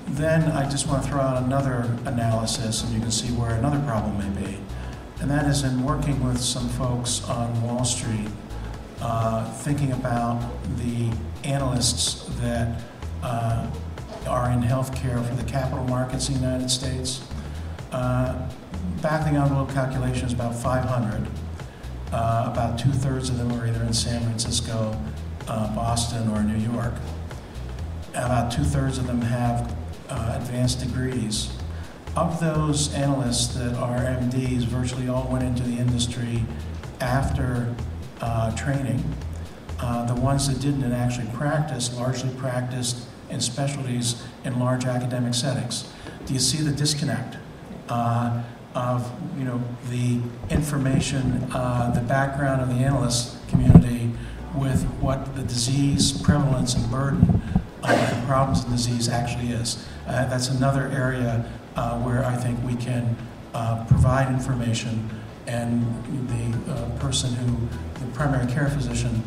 then 0.07 0.51
I 0.51 0.69
just 0.69 0.87
want 0.87 1.03
to 1.03 1.09
throw 1.09 1.19
out 1.19 1.43
another 1.43 1.97
analysis, 2.05 2.83
and 2.83 2.93
you 2.93 2.99
can 2.99 3.11
see 3.11 3.29
where 3.29 3.51
another 3.51 3.79
problem 3.79 4.17
may 4.17 4.41
be. 4.41 4.57
And 5.19 5.29
that 5.29 5.45
is 5.45 5.63
in 5.63 5.83
working 5.83 6.23
with 6.23 6.39
some 6.39 6.67
folks 6.69 7.23
on 7.29 7.61
Wall 7.63 7.85
Street, 7.85 8.27
uh, 8.99 9.51
thinking 9.51 9.93
about 9.93 10.41
the 10.77 11.11
analysts 11.43 12.25
that 12.39 12.81
uh, 13.23 13.67
are 14.27 14.51
in 14.51 14.61
healthcare 14.61 15.25
for 15.25 15.35
the 15.35 15.43
capital 15.43 15.83
markets 15.85 16.29
in 16.29 16.35
the 16.35 16.41
United 16.41 16.69
States. 16.69 17.23
Uh, 17.91 18.49
back 19.01 19.29
the 19.29 19.37
envelope 19.37 19.71
calculation 19.71 20.25
is 20.25 20.33
about 20.33 20.55
500. 20.55 21.27
Uh, 22.11 22.49
about 22.51 22.77
two 22.77 22.91
thirds 22.91 23.29
of 23.29 23.37
them 23.37 23.51
are 23.53 23.65
either 23.65 23.83
in 23.83 23.93
San 23.93 24.21
Francisco, 24.21 24.99
uh, 25.47 25.73
Boston, 25.75 26.29
or 26.29 26.43
New 26.43 26.57
York. 26.73 26.93
About 28.09 28.51
two 28.51 28.63
thirds 28.63 28.97
of 28.97 29.07
them 29.07 29.21
have 29.21 29.75
uh, 30.09 30.37
advanced 30.41 30.81
degrees. 30.81 31.51
Of 32.15 32.41
those 32.41 32.93
analysts 32.93 33.55
that 33.55 33.73
are 33.75 33.99
MDs, 33.99 34.63
virtually 34.63 35.07
all 35.07 35.29
went 35.31 35.45
into 35.45 35.63
the 35.63 35.77
industry 35.77 36.43
after 36.99 37.73
uh, 38.19 38.53
training. 38.55 39.03
Uh, 39.79 40.05
the 40.05 40.19
ones 40.19 40.47
that 40.47 40.61
didn't 40.61 40.83
and 40.83 40.93
actually 40.93 41.27
practiced 41.33 41.95
largely 41.97 42.29
practiced 42.35 43.07
in 43.31 43.39
specialties 43.39 44.21
in 44.43 44.59
large 44.59 44.85
academic 44.85 45.33
settings. 45.33 45.91
Do 46.25 46.33
you 46.33 46.39
see 46.39 46.61
the 46.61 46.71
disconnect 46.71 47.37
uh, 47.89 48.43
of 48.75 49.11
you 49.37 49.43
know 49.43 49.61
the 49.89 50.19
information, 50.49 51.47
uh, 51.51 51.91
the 51.91 52.01
background 52.01 52.61
of 52.61 52.69
the 52.69 52.83
analyst 52.83 53.47
community 53.49 54.11
with 54.55 54.83
what 54.99 55.35
the 55.35 55.43
disease 55.43 56.11
prevalence 56.21 56.75
and 56.75 56.89
burden 56.91 57.41
of 57.83 58.09
the 58.09 58.23
problems 58.27 58.63
of 58.63 58.71
disease 58.71 59.09
actually 59.09 59.49
is? 59.49 59.87
Uh, 60.07 60.25
that's 60.25 60.49
another 60.49 60.87
area 60.87 61.49
uh, 61.75 61.97
where 61.99 62.25
I 62.25 62.35
think 62.35 62.63
we 62.65 62.75
can 62.75 63.15
uh, 63.53 63.85
provide 63.87 64.31
information, 64.31 65.09
and 65.47 65.85
the 66.29 66.71
uh, 66.71 66.89
person 66.99 67.33
who, 67.33 67.67
the 68.05 68.11
primary 68.13 68.51
care 68.51 68.69
physician, 68.69 69.23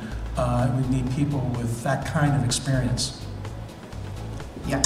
we 0.77 0.87
need 0.89 1.11
people 1.15 1.41
with 1.57 1.83
that 1.83 2.07
kind 2.07 2.35
of 2.35 2.45
experience. 2.45 3.24
Yeah. 4.67 4.83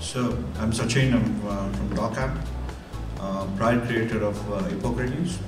So 0.00 0.38
I'm 0.58 0.72
Sachin. 0.72 1.12
I'm 1.12 1.46
uh, 1.46 1.70
from 1.76 1.90
DocApp, 1.90 2.46
uh, 3.20 3.46
creator 3.86 4.24
of 4.24 4.52
uh, 4.52 4.62
Hippocrates, 4.64 5.38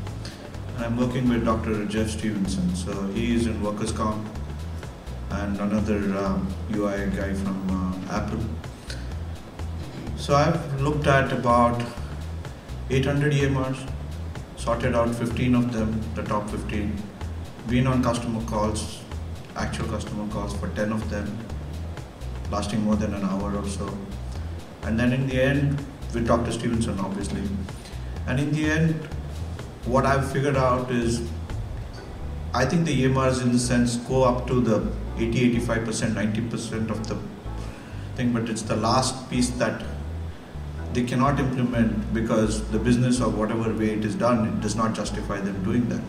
and 0.77 0.85
I'm 0.85 0.97
working 0.99 1.29
with 1.31 1.47
Dr. 1.47 1.87
Jeff 1.87 2.11
Stevenson. 2.11 2.75
So 2.77 3.07
he 3.09 3.35
is 3.35 3.47
in 3.47 3.63
workers' 3.63 3.91
comp, 3.91 4.27
and 5.31 5.59
another 5.61 5.97
um, 6.19 6.47
UI 6.75 7.11
guy 7.17 7.33
from 7.33 7.59
uh, 7.71 8.15
Apple. 8.15 8.45
So 10.19 10.35
I've 10.35 10.81
looked 10.83 11.07
at 11.07 11.33
about 11.33 11.83
800 12.91 13.33
EMRs, 13.33 13.91
sorted 14.57 14.95
out 14.95 15.15
15 15.15 15.55
of 15.55 15.73
them, 15.73 16.01
the 16.15 16.23
top 16.23 16.51
15, 16.51 16.95
been 17.69 17.87
on 17.87 18.03
customer 18.03 18.43
calls, 18.45 19.01
actual 19.57 19.87
customer 19.89 20.31
calls 20.31 20.55
for 20.57 20.69
10 20.69 20.93
of 20.93 21.09
them, 21.11 21.44
lasting 22.55 22.83
more 22.85 22.97
than 22.97 23.15
an 23.15 23.25
hour 23.25 23.57
or 23.57 23.67
so. 23.69 23.87
And 24.83 24.99
then 24.99 25.13
in 25.13 25.27
the 25.27 25.43
end, 25.43 25.85
with 26.15 26.29
to 26.29 26.53
Stevenson, 26.53 26.99
obviously. 27.01 27.43
And 28.27 28.39
in 28.39 28.53
the 28.53 28.71
end, 28.71 28.95
what 29.85 30.07
I've 30.07 30.31
figured 30.31 30.57
out 30.57 30.91
is 30.91 31.29
I 32.55 32.65
think 32.65 32.87
the 32.87 33.05
EMRs, 33.05 33.43
in 33.43 33.53
the 33.53 33.59
sense, 33.59 33.97
go 33.97 34.23
up 34.23 34.47
to 34.47 34.61
the 34.61 34.77
80, 35.17 35.61
85%, 35.61 36.15
90% 36.15 36.91
of 36.91 37.09
the 37.09 37.19
thing, 38.17 38.33
but 38.33 38.49
it's 38.49 38.63
the 38.63 38.77
last 38.77 39.29
piece 39.29 39.51
that 39.63 39.83
they 40.93 41.03
cannot 41.03 41.41
implement 41.41 42.15
because 42.15 42.63
the 42.71 42.79
business 42.79 43.21
or 43.21 43.29
whatever 43.29 43.75
way 43.75 43.91
it 43.91 44.05
is 44.05 44.15
done, 44.15 44.47
it 44.47 44.61
does 44.61 44.77
not 44.77 44.95
justify 44.95 45.41
them 45.41 45.63
doing 45.65 45.89
that. 45.89 46.01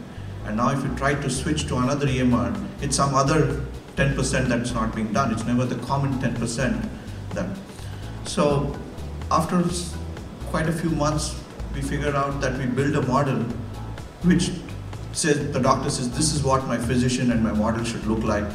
And 0.46 0.58
now, 0.58 0.70
if 0.70 0.84
you 0.84 0.96
try 0.96 1.16
to 1.16 1.30
switch 1.30 1.66
to 1.70 1.78
another 1.78 2.06
EMR, 2.06 2.54
it's 2.82 2.96
some 2.96 3.16
other 3.16 3.66
10% 3.96 4.48
that's 4.48 4.74
not 4.74 4.96
being 4.96 5.12
done. 5.14 5.32
It's 5.32 5.46
never 5.46 5.66
the 5.66 5.76
common 5.86 6.14
10% 6.20 6.90
that. 7.34 7.58
So, 8.26 8.76
after 9.32 9.64
quite 10.48 10.68
a 10.68 10.72
few 10.72 10.90
months, 10.90 11.40
we 11.74 11.82
figured 11.82 12.16
out 12.16 12.42
that 12.42 12.58
we 12.58 12.66
build 12.66 12.96
a 12.96 13.02
model 13.02 13.44
which 14.24 14.52
says 15.12 15.52
the 15.52 15.60
doctor 15.60 15.90
says 15.90 16.10
this 16.12 16.34
is 16.34 16.44
what 16.44 16.66
my 16.68 16.78
physician 16.78 17.32
and 17.32 17.44
my 17.44 17.54
model 17.54 17.84
should 17.84 18.06
look 18.06 18.24
like, 18.24 18.46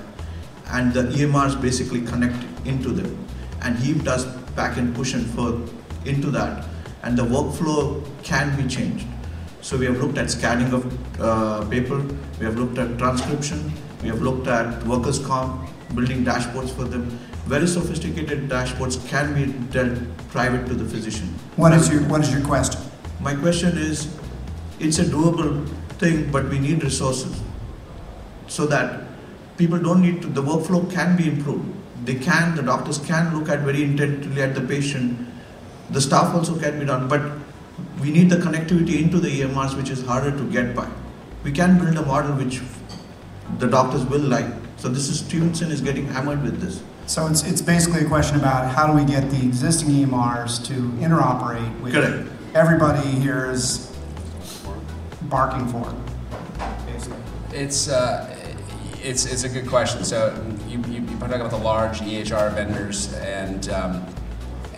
and 0.69 0.93
the 0.93 1.03
EMRs 1.03 1.61
basically 1.61 2.03
connect 2.03 2.45
into 2.67 2.91
them, 2.91 3.17
and 3.63 3.79
he 3.79 3.95
does 3.95 4.27
back 4.57 4.77
and 4.77 4.95
push 4.95 5.15
and 5.15 5.27
forth 5.31 5.73
into 6.07 6.31
that, 6.31 6.67
and 7.03 7.17
the 7.17 7.23
workflow 7.23 8.05
can 8.23 8.55
be 8.61 8.69
changed. 8.69 9.07
So 9.63 9.77
we 9.77 9.87
have 9.87 10.01
looked 10.03 10.19
at 10.19 10.31
scanning 10.31 10.73
of 10.73 11.21
uh, 11.21 11.65
paper, 11.69 11.99
we 12.39 12.47
have 12.47 12.59
looked 12.59 12.79
at 12.79 12.99
transcription, 12.99 13.73
we 14.03 14.09
have 14.09 14.23
looked 14.23 14.47
at 14.47 14.85
workers' 14.87 15.19
comp, 15.19 15.69
building 15.95 16.25
dashboards 16.25 16.71
for 16.71 16.85
them. 16.85 17.19
Very 17.47 17.67
sophisticated 17.67 18.49
dashboards 18.49 19.07
can 19.09 19.35
be 19.35 19.53
dealt 19.73 19.99
private 20.31 20.67
to 20.67 20.75
the 20.75 20.85
physician. 20.85 21.29
What 21.57 21.73
is 21.73 21.91
your 21.91 22.03
What 22.05 22.23
is 22.23 22.33
your 22.33 22.45
question? 22.45 22.81
My 23.21 23.35
question 23.35 23.77
is, 23.77 24.17
it's 24.79 24.99
a 24.99 25.05
doable 25.05 25.69
thing, 25.99 26.31
but 26.31 26.49
we 26.49 26.59
need 26.59 26.83
resources 26.83 27.41
so 28.47 28.67
that 28.67 29.03
people 29.59 29.79
don't 29.79 30.01
need 30.01 30.23
to. 30.23 30.29
The 30.29 30.43
workflow 30.43 30.91
can 30.91 31.17
be 31.17 31.29
improved. 31.29 31.67
They 32.05 32.15
can. 32.15 32.55
The 32.57 32.63
doctors 32.63 32.99
can 32.99 33.37
look 33.37 33.49
at 33.49 33.61
very 33.61 33.83
intently 33.83 34.41
at 34.43 34.55
the 34.55 34.63
patient. 34.63 35.27
The 35.91 36.01
staff 36.01 36.35
also 36.35 36.59
can 36.59 36.79
be 36.79 36.87
done, 36.87 37.09
but 37.09 37.21
we 38.01 38.11
need 38.11 38.31
the 38.31 38.37
connectivity 38.37 39.03
into 39.03 39.19
the 39.19 39.41
EMRs, 39.41 39.77
which 39.77 39.91
is 39.91 40.03
harder 40.05 40.31
to 40.31 40.51
get 40.51 40.75
by. 40.75 40.89
We 41.45 41.53
can 41.53 41.79
build 41.79 41.97
a 41.97 42.07
model 42.07 42.33
which 42.37 42.61
the 43.59 43.67
doctors 43.67 44.05
will 44.05 44.21
like. 44.21 44.47
So 44.77 44.89
this 44.89 45.09
is 45.09 45.21
Stevenson 45.21 45.71
is 45.71 45.81
getting 45.81 46.07
hammered 46.07 46.43
with 46.43 46.61
this. 46.61 46.83
So 47.07 47.27
it's, 47.27 47.43
it's 47.43 47.61
basically 47.61 48.03
a 48.03 48.09
question 48.09 48.39
about 48.39 48.73
how 48.73 48.87
do 48.87 48.93
we 48.93 49.05
get 49.05 49.31
the 49.31 49.43
existing 49.43 49.89
EMRs 49.89 50.65
to 50.67 50.75
interoperate 51.03 51.81
with 51.81 51.93
Correct. 51.93 52.29
everybody 52.55 53.09
here 53.09 53.51
is 53.51 53.95
barking 55.23 55.67
for. 55.69 55.93
Basically. 56.87 57.19
It's 57.53 57.89
uh, 57.89 58.37
it's 59.03 59.27
it's 59.27 59.45
a 59.45 59.49
good 59.49 59.67
question. 59.67 60.05
So 60.05 60.35
you 60.69 60.79
you, 60.89 61.01
you 61.03 61.19
talk 61.19 61.33
about 61.33 61.51
the 61.51 61.57
large 61.57 62.01
EHR 62.01 62.55
vendors 62.55 63.13
and. 63.15 63.69
Um, 63.71 64.07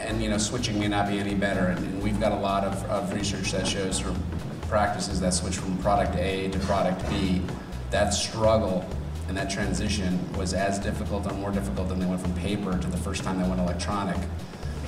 and 0.05 0.23
you 0.23 0.29
know, 0.29 0.39
switching 0.39 0.79
may 0.79 0.89
not 0.89 1.09
be 1.09 1.19
any 1.19 1.35
better. 1.35 1.67
And, 1.67 1.79
and 1.79 2.03
we've 2.03 2.19
got 2.21 2.33
a 2.33 2.37
lot 2.37 2.65
of, 2.65 2.85
of 2.91 3.13
research 3.13 3.53
that 3.53 3.67
shows 3.67 3.99
from 4.01 4.21
practices 4.63 5.21
that 5.21 5.35
switch 5.35 5.57
from 5.57 5.77
product 5.79 6.17
A 6.17 6.49
to 6.49 6.59
product 6.61 7.09
B, 7.09 7.43
that 7.93 8.13
struggle 8.13 8.85
and 9.29 9.37
that 9.37 9.49
transition 9.49 10.19
was 10.37 10.53
as 10.53 10.79
difficult 10.79 11.31
or 11.31 11.35
more 11.35 11.53
difficult 11.53 11.89
than 11.89 12.01
they 12.01 12.07
went 12.07 12.21
from 12.21 12.35
paper 12.35 12.77
to 12.77 12.89
the 12.89 12.97
first 12.97 13.23
time 13.23 13.41
they 13.41 13.49
went 13.49 13.61
electronic. 13.61 14.17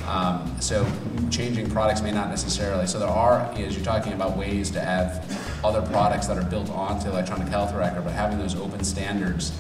Um, 0.09 0.55
so 0.61 0.87
changing 1.31 1.71
products 1.71 2.03
may 2.03 2.13
not 2.13 2.29
necessarily. 2.29 2.87
So 2.87 2.99
there 2.99 3.09
are, 3.09 3.41
as 3.57 3.75
you're 3.75 3.85
talking 3.85 4.13
about, 4.13 4.37
ways 4.37 4.71
to 4.73 4.81
have 4.81 5.25
other 5.65 5.81
products 5.81 6.27
that 6.27 6.37
are 6.37 6.45
built 6.45 6.69
onto 6.71 7.09
electronic 7.09 7.49
health 7.49 7.73
record, 7.75 8.05
but 8.05 8.13
having 8.13 8.39
those 8.39 8.55
open 8.55 8.85
standards. 8.85 9.53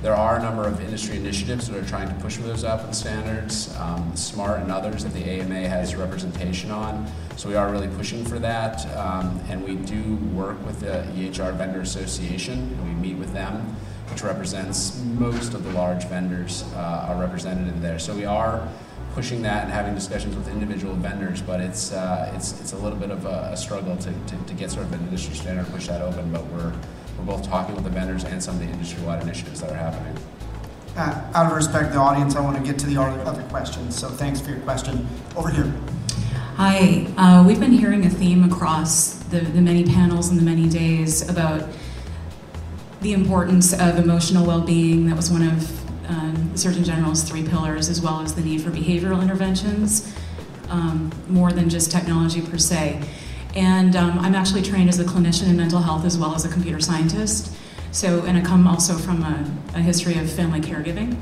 There 0.00 0.14
are 0.14 0.36
a 0.36 0.42
number 0.42 0.64
of 0.64 0.80
industry 0.80 1.16
initiatives 1.16 1.68
that 1.68 1.76
are 1.76 1.88
trying 1.88 2.08
to 2.08 2.14
push 2.22 2.36
those 2.36 2.62
in 2.62 2.92
standards, 2.92 3.76
um, 3.78 4.14
SMART 4.14 4.60
and 4.60 4.70
others 4.70 5.02
that 5.02 5.12
the 5.12 5.24
AMA 5.24 5.68
has 5.68 5.96
representation 5.96 6.70
on. 6.70 7.10
So 7.36 7.48
we 7.48 7.56
are 7.56 7.68
really 7.68 7.88
pushing 7.88 8.24
for 8.24 8.38
that, 8.38 8.86
um, 8.96 9.40
and 9.48 9.64
we 9.64 9.74
do 9.74 10.14
work 10.32 10.64
with 10.64 10.78
the 10.80 11.04
EHR 11.16 11.52
Vendor 11.54 11.80
Association, 11.80 12.58
and 12.58 12.84
we 12.84 13.08
meet 13.08 13.18
with 13.18 13.32
them, 13.32 13.74
which 14.10 14.22
represents 14.22 15.02
most 15.18 15.54
of 15.54 15.64
the 15.64 15.70
large 15.70 16.04
vendors 16.06 16.62
uh, 16.76 17.06
are 17.08 17.20
represented 17.20 17.66
in 17.66 17.82
there. 17.82 17.98
So 17.98 18.14
we 18.14 18.24
are 18.24 18.68
pushing 19.14 19.42
that 19.42 19.64
and 19.64 19.72
having 19.72 19.96
discussions 19.96 20.36
with 20.36 20.46
individual 20.46 20.94
vendors, 20.94 21.42
but 21.42 21.60
it's 21.60 21.90
uh, 21.92 22.32
it's 22.36 22.60
it's 22.60 22.72
a 22.72 22.76
little 22.76 22.98
bit 22.98 23.10
of 23.10 23.26
a, 23.26 23.50
a 23.52 23.56
struggle 23.56 23.96
to, 23.96 24.12
to, 24.12 24.36
to, 24.46 24.54
get 24.54 24.70
sort 24.70 24.86
of 24.86 24.92
an 24.92 25.00
industry 25.00 25.34
standard 25.34 25.66
push 25.72 25.88
that 25.88 26.02
open. 26.02 26.30
But 26.30 26.46
we're 26.46 26.72
we're 27.18 27.24
both 27.24 27.46
talking 27.48 27.74
with 27.74 27.84
the 27.84 27.90
vendors 27.90 28.24
and 28.24 28.42
some 28.42 28.54
of 28.54 28.60
the 28.60 28.68
industry-wide 28.68 29.22
initiatives 29.22 29.60
that 29.60 29.70
are 29.70 29.74
happening. 29.74 30.16
Uh, 30.96 31.30
out 31.34 31.46
of 31.46 31.52
respect 31.52 31.88
to 31.88 31.94
the 31.94 31.98
audience, 32.00 32.34
I 32.34 32.40
want 32.40 32.56
to 32.56 32.62
get 32.62 32.78
to 32.80 32.86
the 32.86 33.00
other 33.00 33.42
questions. 33.44 33.96
So 33.98 34.08
thanks 34.08 34.40
for 34.40 34.50
your 34.50 34.60
question. 34.60 35.06
Over 35.36 35.50
here. 35.50 35.72
Hi. 36.56 37.06
Uh, 37.16 37.44
we've 37.46 37.60
been 37.60 37.72
hearing 37.72 38.04
a 38.04 38.10
theme 38.10 38.42
across 38.44 39.14
the, 39.30 39.40
the 39.40 39.60
many 39.60 39.84
panels 39.84 40.28
and 40.28 40.38
the 40.38 40.44
many 40.44 40.68
days 40.68 41.28
about 41.28 41.68
the 43.00 43.12
importance 43.12 43.72
of 43.72 43.96
emotional 43.96 44.44
well-being. 44.44 45.06
That 45.06 45.16
was 45.16 45.30
one 45.30 45.42
of 45.42 46.08
um, 46.10 46.50
the 46.52 46.58
Surgeon 46.58 46.82
General's 46.82 47.22
three 47.22 47.46
pillars, 47.46 47.88
as 47.88 48.00
well 48.00 48.20
as 48.20 48.34
the 48.34 48.40
need 48.40 48.62
for 48.62 48.70
behavioral 48.70 49.22
interventions, 49.22 50.12
um, 50.68 51.12
more 51.28 51.52
than 51.52 51.68
just 51.68 51.92
technology 51.92 52.40
per 52.40 52.58
se. 52.58 53.00
And 53.54 53.96
um, 53.96 54.18
I'm 54.18 54.34
actually 54.34 54.62
trained 54.62 54.88
as 54.88 54.98
a 54.98 55.04
clinician 55.04 55.48
in 55.48 55.56
mental 55.56 55.80
health 55.80 56.04
as 56.04 56.18
well 56.18 56.34
as 56.34 56.44
a 56.44 56.48
computer 56.48 56.80
scientist. 56.80 57.54
So, 57.90 58.24
and 58.24 58.36
I 58.36 58.42
come 58.42 58.66
also 58.66 58.96
from 58.96 59.22
a, 59.22 59.50
a 59.74 59.80
history 59.80 60.18
of 60.18 60.30
family 60.30 60.60
caregiving. 60.60 61.16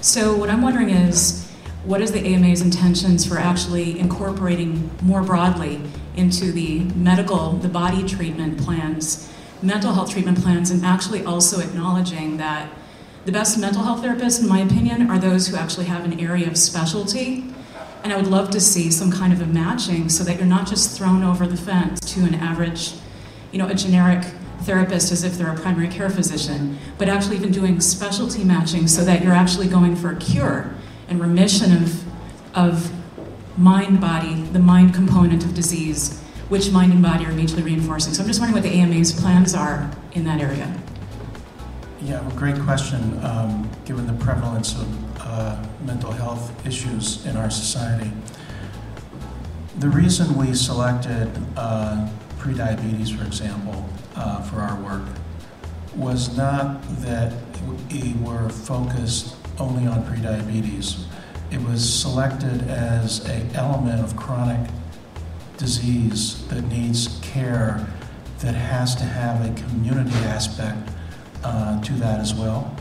So, 0.00 0.36
what 0.36 0.50
I'm 0.50 0.60
wondering 0.60 0.90
is, 0.90 1.50
what 1.84 2.00
is 2.00 2.12
the 2.12 2.20
AMA's 2.34 2.60
intentions 2.60 3.26
for 3.26 3.38
actually 3.38 3.98
incorporating 3.98 4.90
more 5.02 5.22
broadly 5.22 5.80
into 6.16 6.52
the 6.52 6.80
medical, 6.94 7.52
the 7.52 7.68
body 7.68 8.06
treatment 8.06 8.58
plans, 8.58 9.30
mental 9.62 9.92
health 9.92 10.10
treatment 10.10 10.42
plans, 10.42 10.70
and 10.70 10.84
actually 10.84 11.24
also 11.24 11.60
acknowledging 11.60 12.36
that 12.36 12.68
the 13.24 13.32
best 13.32 13.58
mental 13.58 13.82
health 13.82 14.02
therapists, 14.02 14.42
in 14.42 14.48
my 14.48 14.60
opinion, 14.60 15.10
are 15.10 15.18
those 15.18 15.48
who 15.48 15.56
actually 15.56 15.86
have 15.86 16.04
an 16.04 16.20
area 16.20 16.46
of 16.46 16.58
specialty 16.58 17.44
and 18.04 18.12
I 18.12 18.16
would 18.16 18.26
love 18.26 18.50
to 18.50 18.60
see 18.60 18.90
some 18.90 19.10
kind 19.10 19.32
of 19.32 19.40
a 19.40 19.46
matching 19.46 20.10
so 20.10 20.22
that 20.24 20.36
you're 20.36 20.46
not 20.46 20.68
just 20.68 20.96
thrown 20.96 21.24
over 21.24 21.46
the 21.46 21.56
fence 21.56 21.98
to 22.14 22.20
an 22.20 22.34
average, 22.34 22.92
you 23.50 23.58
know, 23.58 23.66
a 23.66 23.74
generic 23.74 24.22
therapist 24.60 25.10
as 25.10 25.24
if 25.24 25.38
they're 25.38 25.50
a 25.50 25.58
primary 25.58 25.88
care 25.88 26.10
physician, 26.10 26.78
but 26.98 27.08
actually 27.08 27.36
even 27.36 27.50
doing 27.50 27.80
specialty 27.80 28.44
matching 28.44 28.86
so 28.86 29.02
that 29.04 29.22
you're 29.22 29.32
actually 29.32 29.68
going 29.68 29.96
for 29.96 30.10
a 30.10 30.16
cure 30.16 30.74
and 31.08 31.18
remission 31.18 31.72
of, 31.72 32.04
of 32.54 32.92
mind 33.58 34.02
body, 34.02 34.34
the 34.34 34.58
mind 34.58 34.92
component 34.92 35.42
of 35.42 35.54
disease, 35.54 36.20
which 36.50 36.70
mind 36.70 36.92
and 36.92 37.02
body 37.02 37.24
are 37.24 37.32
mutually 37.32 37.62
reinforcing. 37.62 38.12
So 38.12 38.22
I'm 38.22 38.28
just 38.28 38.38
wondering 38.38 38.62
what 38.62 38.70
the 38.70 38.78
AMA's 38.78 39.18
plans 39.18 39.54
are 39.54 39.90
in 40.12 40.24
that 40.24 40.42
area. 40.42 40.78
Yeah, 42.02 42.20
well, 42.20 42.36
great 42.36 42.60
question, 42.60 43.18
um, 43.24 43.70
given 43.86 44.06
the 44.06 44.24
prevalence 44.24 44.78
of 44.78 45.03
uh, 45.34 45.56
mental 45.84 46.12
health 46.12 46.64
issues 46.64 47.26
in 47.26 47.36
our 47.36 47.50
society. 47.50 48.10
The 49.80 49.88
reason 49.88 50.36
we 50.36 50.54
selected 50.54 51.28
uh, 51.56 52.08
prediabetes, 52.38 53.16
for 53.16 53.24
example, 53.24 53.88
uh, 54.14 54.42
for 54.42 54.60
our 54.60 54.80
work 54.80 55.02
was 55.96 56.36
not 56.36 56.82
that 57.00 57.32
we 57.90 58.14
were 58.22 58.48
focused 58.48 59.34
only 59.58 59.88
on 59.88 60.04
prediabetes. 60.04 61.04
It 61.50 61.60
was 61.62 61.82
selected 61.82 62.68
as 62.68 63.24
an 63.28 63.50
element 63.56 64.04
of 64.04 64.16
chronic 64.16 64.70
disease 65.56 66.46
that 66.46 66.62
needs 66.62 67.18
care 67.22 67.84
that 68.38 68.54
has 68.54 68.94
to 68.96 69.04
have 69.04 69.44
a 69.44 69.52
community 69.62 70.14
aspect 70.26 70.90
uh, 71.42 71.80
to 71.82 71.92
that 71.94 72.20
as 72.20 72.34
well. 72.34 72.73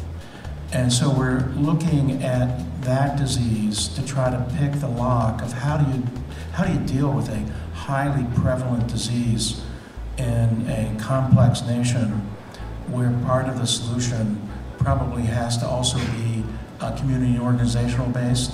And 0.74 0.92
so 0.92 1.12
we're 1.12 1.46
looking 1.56 2.24
at 2.24 2.82
that 2.82 3.16
disease 3.16 3.88
to 3.90 4.04
try 4.04 4.32
to 4.32 4.44
pick 4.58 4.74
the 4.74 4.88
lock 4.88 5.44
of 5.44 5.54
how 5.54 5.78
do 5.78 5.98
you 5.98 6.04
how 6.54 6.66
do 6.66 6.74
you 6.74 6.80
deal 6.80 7.12
with 7.12 7.30
a 7.30 7.40
highly 7.74 8.26
prevalent 8.36 8.88
disease 8.88 9.62
in 10.18 10.68
a 10.68 10.96
complex 11.00 11.62
nation 11.64 12.10
where 12.88 13.12
part 13.26 13.48
of 13.48 13.60
the 13.60 13.68
solution 13.68 14.42
probably 14.78 15.24
has 15.24 15.58
to 15.58 15.68
also 15.68 15.98
be 16.18 16.44
uh, 16.80 16.96
community 16.98 17.40
organizational 17.40 18.10
based. 18.10 18.54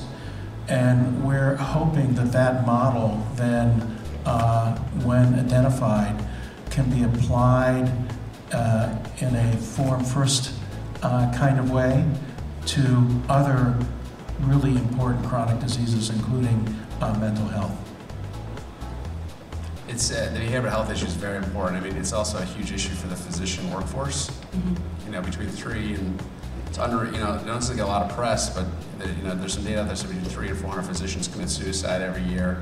And 0.68 1.26
we're 1.26 1.56
hoping 1.56 2.16
that 2.16 2.32
that 2.34 2.66
model 2.66 3.26
then 3.36 3.98
uh, 4.26 4.78
when 5.04 5.34
identified 5.36 6.24
can 6.70 6.90
be 6.90 7.04
applied 7.04 7.92
uh, 8.52 8.96
in 9.20 9.36
a 9.36 9.58
form 9.58 10.04
first 10.04 10.59
uh, 11.02 11.32
kind 11.36 11.60
of 11.60 11.72
way 11.72 12.06
to 12.68 13.22
other 13.30 13.78
really 14.42 14.72
important 14.72 15.26
chronic 15.26 15.60
diseases, 15.60 16.10
including 16.10 16.76
uh, 17.02 17.14
mental 17.20 17.48
health. 17.48 17.76
It's 19.88 20.12
uh, 20.12 20.30
the 20.34 20.40
behavioral 20.40 20.70
health 20.70 20.92
issue 20.92 21.06
is 21.06 21.16
very 21.16 21.38
important. 21.38 21.82
I 21.82 21.88
mean, 21.88 21.98
it's 21.98 22.14
also 22.14 22.38
a 22.38 22.46
huge 22.46 22.72
issue 22.72 22.94
for 22.94 23.08
the 23.08 23.16
physician 23.16 23.70
workforce. 23.74 24.30
Mm-hmm. 24.30 25.06
You 25.06 25.12
know, 25.14 25.22
between 25.22 25.50
three 25.50 25.96
and 25.96 26.22
it's 26.68 26.78
under. 26.78 27.06
You 27.06 27.18
know, 27.18 27.36
it 27.36 27.46
doesn't 27.46 27.76
get 27.76 27.86
a 27.86 27.88
lot 27.88 28.10
of 28.10 28.16
press, 28.16 28.56
but 28.56 28.68
you 29.06 29.24
know, 29.24 29.36
there's 29.36 29.54
some 29.54 29.64
data 29.64 29.84
that 29.84 29.98
says 29.98 30.10
between 30.10 30.30
three 30.30 30.50
and 30.50 30.58
400 30.58 30.84
physicians 30.84 31.28
commit 31.28 31.50
suicide 31.50 32.02
every 32.02 32.24
year. 32.24 32.62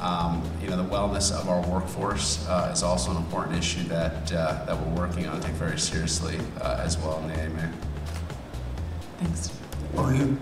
Um, 0.00 0.42
you 0.62 0.68
know, 0.68 0.76
the 0.76 0.84
wellness 0.84 1.32
of 1.32 1.48
our 1.48 1.66
workforce 1.68 2.46
uh, 2.48 2.70
is 2.72 2.82
also 2.82 3.10
an 3.12 3.16
important 3.16 3.56
issue 3.56 3.82
that, 3.84 4.30
uh, 4.32 4.64
that 4.66 4.78
we're 4.78 4.94
working 4.94 5.26
on 5.26 5.36
and 5.36 5.44
take 5.44 5.54
very 5.54 5.78
seriously 5.78 6.38
uh, 6.60 6.82
as 6.84 6.98
well 6.98 7.18
in 7.20 7.28
the 7.28 7.40
AMA. 7.40 7.72
Thanks. 9.18 9.50
Over 9.96 10.12
here. 10.12 10.36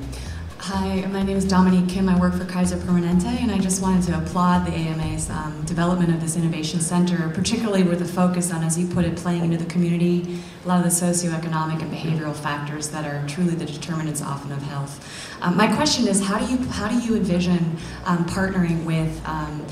Hi, 0.66 1.04
my 1.12 1.22
name 1.22 1.36
is 1.36 1.44
Dominique 1.44 1.90
Kim. 1.90 2.08
I 2.08 2.18
work 2.18 2.32
for 2.32 2.46
Kaiser 2.46 2.78
Permanente, 2.78 3.26
and 3.26 3.52
I 3.52 3.58
just 3.58 3.82
wanted 3.82 4.02
to 4.04 4.16
applaud 4.16 4.64
the 4.64 4.72
AMA's 4.72 5.28
um, 5.28 5.62
development 5.66 6.08
of 6.14 6.22
this 6.22 6.38
innovation 6.38 6.80
center, 6.80 7.28
particularly 7.34 7.82
with 7.82 8.00
a 8.00 8.06
focus 8.06 8.50
on, 8.50 8.64
as 8.64 8.78
you 8.78 8.86
put 8.86 9.04
it, 9.04 9.14
playing 9.14 9.44
into 9.44 9.58
the 9.58 9.66
community, 9.66 10.40
a 10.64 10.66
lot 10.66 10.78
of 10.78 10.84
the 10.84 10.88
socioeconomic 10.88 11.82
and 11.82 11.92
behavioral 11.92 12.34
factors 12.34 12.88
that 12.88 13.04
are 13.04 13.28
truly 13.28 13.54
the 13.54 13.66
determinants 13.66 14.22
often 14.22 14.52
of 14.52 14.62
health. 14.62 15.06
Um, 15.42 15.54
my 15.54 15.70
question 15.76 16.08
is, 16.08 16.24
how 16.24 16.38
do 16.38 16.50
you 16.50 16.56
how 16.68 16.88
do 16.88 16.98
you 16.98 17.14
envision 17.14 17.76
um, 18.06 18.24
partnering 18.24 18.86
with 18.86 19.22
um, 19.26 19.62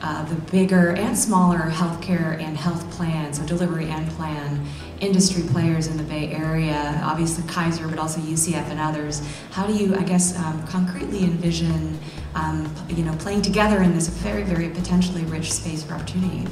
uh, 0.00 0.24
the 0.24 0.34
bigger 0.52 0.90
and 0.90 1.16
smaller 1.16 1.58
healthcare 1.58 2.40
and 2.40 2.56
health 2.56 2.88
plans, 2.90 3.38
so 3.38 3.46
delivery 3.46 3.86
and 3.86 4.08
plan 4.10 4.64
industry 5.00 5.42
players 5.50 5.86
in 5.86 5.96
the 5.96 6.02
Bay 6.04 6.32
Area, 6.32 7.00
obviously 7.04 7.44
Kaiser, 7.48 7.88
but 7.88 7.98
also 7.98 8.20
UCSF 8.20 8.70
and 8.70 8.80
others. 8.80 9.22
How 9.50 9.66
do 9.66 9.72
you, 9.72 9.96
I 9.96 10.02
guess, 10.02 10.36
um, 10.38 10.64
concretely 10.66 11.24
envision, 11.24 11.98
um, 12.34 12.72
you 12.88 13.04
know, 13.04 13.14
playing 13.16 13.42
together 13.42 13.82
in 13.82 13.94
this 13.94 14.08
very, 14.08 14.42
very 14.42 14.68
potentially 14.68 15.24
rich 15.24 15.52
space 15.52 15.82
for 15.82 15.94
opportunity? 15.94 16.46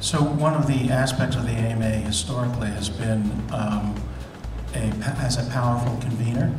So 0.00 0.22
one 0.22 0.54
of 0.54 0.66
the 0.66 0.90
aspects 0.90 1.36
of 1.36 1.44
the 1.44 1.52
AMA 1.52 1.90
historically 1.90 2.68
has 2.68 2.90
been 2.90 3.30
um, 3.52 3.94
a, 4.74 4.78
as 5.20 5.36
a 5.36 5.50
powerful 5.50 5.96
convener. 5.98 6.54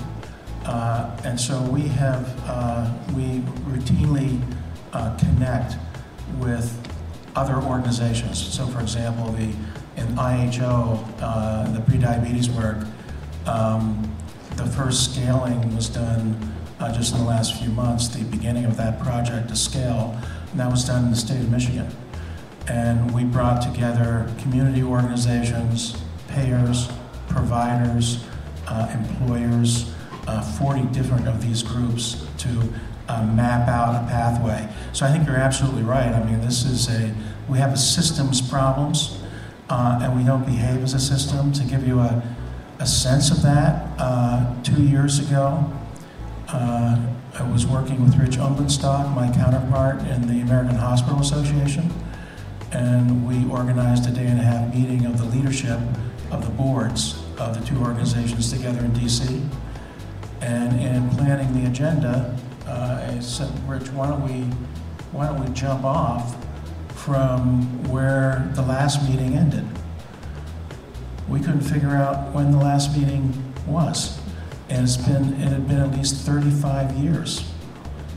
Uh, 0.65 1.15
and 1.25 1.39
so 1.39 1.61
we 1.63 1.81
have, 1.81 2.33
uh, 2.45 2.91
we 3.13 3.39
routinely 3.67 4.41
uh, 4.93 5.15
connect 5.17 5.75
with 6.39 6.79
other 7.35 7.55
organizations. 7.55 8.39
So 8.53 8.67
for 8.67 8.79
example, 8.79 9.31
the 9.31 9.53
in 9.95 10.17
IHO, 10.17 11.03
uh, 11.19 11.71
the 11.71 11.79
prediabetes 11.79 12.49
work, 12.55 12.85
um, 13.45 14.11
the 14.55 14.65
first 14.65 15.13
scaling 15.13 15.75
was 15.75 15.89
done 15.89 16.53
uh, 16.79 16.93
just 16.93 17.13
in 17.13 17.19
the 17.19 17.25
last 17.25 17.59
few 17.61 17.69
months, 17.69 18.07
the 18.07 18.23
beginning 18.25 18.65
of 18.65 18.77
that 18.77 18.99
project 18.99 19.49
to 19.49 19.55
scale, 19.55 20.19
and 20.51 20.59
that 20.59 20.69
was 20.69 20.85
done 20.85 21.05
in 21.05 21.11
the 21.11 21.17
state 21.17 21.39
of 21.39 21.49
Michigan. 21.49 21.87
And 22.67 23.11
we 23.13 23.23
brought 23.23 23.61
together 23.61 24.31
community 24.39 24.83
organizations, 24.83 26.01
payers, 26.27 26.89
providers, 27.27 28.25
uh, 28.67 28.89
employers, 28.93 29.93
uh, 30.27 30.41
40 30.41 30.83
different 30.93 31.27
of 31.27 31.41
these 31.41 31.61
groups 31.61 32.25
to 32.39 32.73
uh, 33.07 33.25
map 33.25 33.67
out 33.67 34.03
a 34.03 34.07
pathway. 34.07 34.67
So 34.93 35.05
I 35.05 35.11
think 35.11 35.27
you're 35.27 35.37
absolutely 35.37 35.83
right. 35.83 36.07
I 36.07 36.23
mean, 36.23 36.41
this 36.41 36.65
is 36.65 36.89
a, 36.89 37.13
we 37.49 37.57
have 37.57 37.73
a 37.73 37.77
systems 37.77 38.41
problems 38.41 39.19
uh, 39.69 39.99
and 40.01 40.15
we 40.15 40.23
don't 40.23 40.45
behave 40.45 40.83
as 40.83 40.93
a 40.93 40.99
system. 40.99 41.51
To 41.53 41.63
give 41.63 41.87
you 41.87 41.99
a, 41.99 42.23
a 42.79 42.85
sense 42.85 43.31
of 43.31 43.41
that, 43.43 43.87
uh, 43.97 44.61
two 44.63 44.83
years 44.83 45.19
ago, 45.19 45.71
uh, 46.49 46.99
I 47.35 47.51
was 47.51 47.65
working 47.65 48.03
with 48.03 48.15
Rich 48.15 48.37
Umbdenstock, 48.37 49.13
my 49.15 49.31
counterpart 49.33 50.01
in 50.01 50.27
the 50.27 50.41
American 50.41 50.75
Hospital 50.75 51.19
Association, 51.19 51.91
and 52.71 53.27
we 53.27 53.49
organized 53.51 54.07
a 54.07 54.11
day 54.11 54.27
and 54.27 54.39
a 54.39 54.43
half 54.43 54.73
meeting 54.73 55.05
of 55.05 55.17
the 55.17 55.25
leadership 55.25 55.79
of 56.31 56.43
the 56.43 56.51
boards 56.51 57.19
of 57.37 57.59
the 57.59 57.65
two 57.65 57.77
organizations 57.81 58.51
together 58.51 58.79
in 58.79 58.91
DC. 58.91 59.47
And 60.41 60.79
in 60.79 61.09
planning 61.11 61.53
the 61.53 61.67
agenda, 61.67 62.37
I 63.13 63.19
said, 63.19 63.69
Rich, 63.69 63.89
why 63.89 64.07
don't 64.07 64.23
we, 64.23 64.41
why 65.11 65.27
don't 65.27 65.45
we 65.45 65.53
jump 65.53 65.83
off 65.83 66.35
from 66.95 67.83
where 67.89 68.49
the 68.55 68.61
last 68.61 69.07
meeting 69.07 69.35
ended. 69.35 69.65
We 71.27 71.39
couldn't 71.39 71.61
figure 71.61 71.95
out 71.95 72.33
when 72.33 72.51
the 72.51 72.57
last 72.57 72.97
meeting 72.97 73.53
was. 73.67 74.19
And 74.69 74.83
it's 74.83 74.97
been, 74.97 75.33
it 75.33 75.49
had 75.49 75.67
been 75.67 75.79
at 75.79 75.91
least 75.91 76.25
35 76.25 76.93
years 76.93 77.51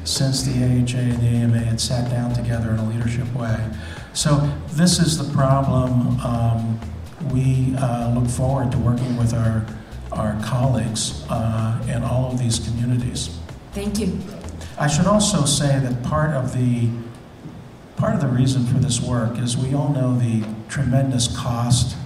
since 0.04 0.44
the 0.44 0.52
AHA 0.52 0.98
and 0.98 1.20
the 1.20 1.26
AMA 1.26 1.58
had 1.58 1.80
sat 1.80 2.10
down 2.10 2.32
together 2.32 2.70
in 2.70 2.78
a 2.78 2.88
leadership 2.88 3.32
way. 3.34 3.58
So 4.14 4.50
this 4.70 4.98
is 4.98 5.18
the 5.18 5.30
problem. 5.34 6.18
Um, 6.20 6.80
we 7.32 7.74
uh, 7.76 8.14
look 8.14 8.28
forward 8.28 8.72
to 8.72 8.78
working 8.78 9.16
with 9.16 9.34
our, 9.34 9.66
our 10.12 10.40
colleagues 10.42 11.24
uh, 11.28 11.84
in 11.88 12.02
all 12.02 12.30
of 12.30 12.38
these 12.38 12.60
communities. 12.60 13.36
Thank 13.72 13.98
you. 13.98 14.18
I 14.78 14.86
should 14.88 15.06
also 15.06 15.44
say 15.44 15.78
that 15.78 16.02
part 16.02 16.30
of 16.30 16.52
the 16.52 16.90
Part 17.96 18.14
of 18.14 18.20
the 18.20 18.28
reason 18.28 18.66
for 18.66 18.74
this 18.74 19.00
work 19.00 19.38
is 19.38 19.56
we 19.56 19.72
all 19.72 19.88
know 19.88 20.18
the 20.18 20.44
tremendous 20.68 21.34
cost 21.34 21.96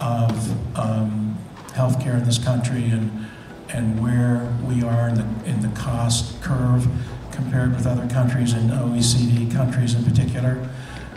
of 0.00 0.78
um, 0.78 1.36
healthcare 1.70 2.16
in 2.16 2.24
this 2.24 2.38
country 2.38 2.84
and 2.84 3.26
and 3.70 4.00
where 4.00 4.54
we 4.62 4.84
are 4.84 5.08
in 5.08 5.16
the 5.16 5.26
in 5.44 5.60
the 5.60 5.80
cost 5.80 6.40
curve 6.42 6.86
compared 7.32 7.74
with 7.74 7.88
other 7.88 8.06
countries 8.08 8.52
and 8.52 8.70
OECD 8.70 9.50
countries 9.50 9.96
in 9.96 10.04
particular. 10.04 10.54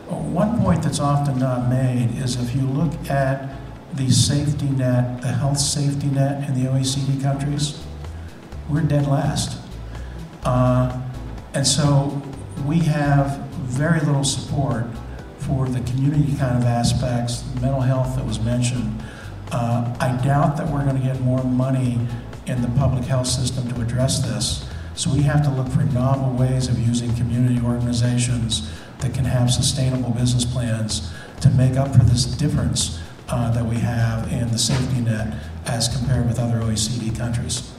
One 0.08 0.60
point 0.60 0.82
that's 0.82 1.00
often 1.00 1.38
not 1.38 1.70
made 1.70 2.18
is 2.18 2.36
if 2.36 2.56
you 2.56 2.62
look 2.62 2.94
at 3.12 3.56
the 3.94 4.10
safety 4.10 4.70
net, 4.70 5.22
the 5.22 5.28
health 5.28 5.60
safety 5.60 6.08
net 6.08 6.50
in 6.50 6.56
the 6.56 6.68
OECD 6.68 7.22
countries, 7.22 7.84
we're 8.70 8.82
dead 8.82 9.06
last. 9.06 9.65
Uh, 10.46 11.02
and 11.54 11.66
so 11.66 12.22
we 12.66 12.80
have 12.80 13.40
very 13.66 14.00
little 14.02 14.24
support 14.24 14.86
for 15.40 15.68
the 15.68 15.80
community 15.82 16.36
kind 16.38 16.58
of 16.58 16.64
aspects, 16.64 17.44
mental 17.62 17.82
health 17.82 18.16
that 18.16 18.26
was 18.26 18.40
mentioned. 18.40 19.04
Uh, 19.52 19.96
I 20.00 20.20
doubt 20.24 20.58
that 20.58 20.68
we're 20.70 20.84
going 20.84 20.98
to 20.98 21.06
get 21.06 21.20
more 21.22 21.44
money 21.44 22.00
in 22.48 22.62
the 22.62 22.68
public 22.80 23.06
health 23.06 23.28
system 23.28 23.68
to 23.74 23.82
address 23.82 24.20
this. 24.20 24.68
So 24.96 25.12
we 25.12 25.24
have 25.24 25.44
to 25.44 25.50
look 25.50 25.68
for 25.68 25.84
novel 25.84 26.32
ways 26.34 26.68
of 26.68 26.80
using 26.80 27.14
community 27.16 27.60
organizations 27.66 28.72
that 29.00 29.14
can 29.14 29.26
have 29.26 29.52
sustainable 29.52 30.12
business 30.12 30.46
plans 30.46 31.12
to 31.42 31.50
make 31.50 31.76
up 31.76 31.92
for 31.92 32.04
this 32.04 32.26
difference 32.26 33.02
uh, 33.30 33.52
that 33.52 33.66
we 33.66 33.78
have 33.78 34.32
in 34.32 34.52
the 34.52 34.58
safety 34.58 35.02
net 35.02 35.34
as 35.66 35.96
compared 35.96 36.28
with 36.28 36.40
other 36.40 36.60
OECD 36.60 37.16
countries. 37.18 37.75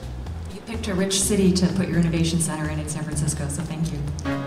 Picked 0.67 0.89
a 0.89 0.93
rich 0.93 1.21
city 1.21 1.53
to 1.53 1.65
put 1.75 1.87
your 1.87 1.97
innovation 1.97 2.41
center 2.41 2.69
in 2.69 2.77
in 2.77 2.89
San 2.89 3.05
Francisco, 3.05 3.47
so 3.47 3.61
thank 3.61 3.89
you. 3.89 4.46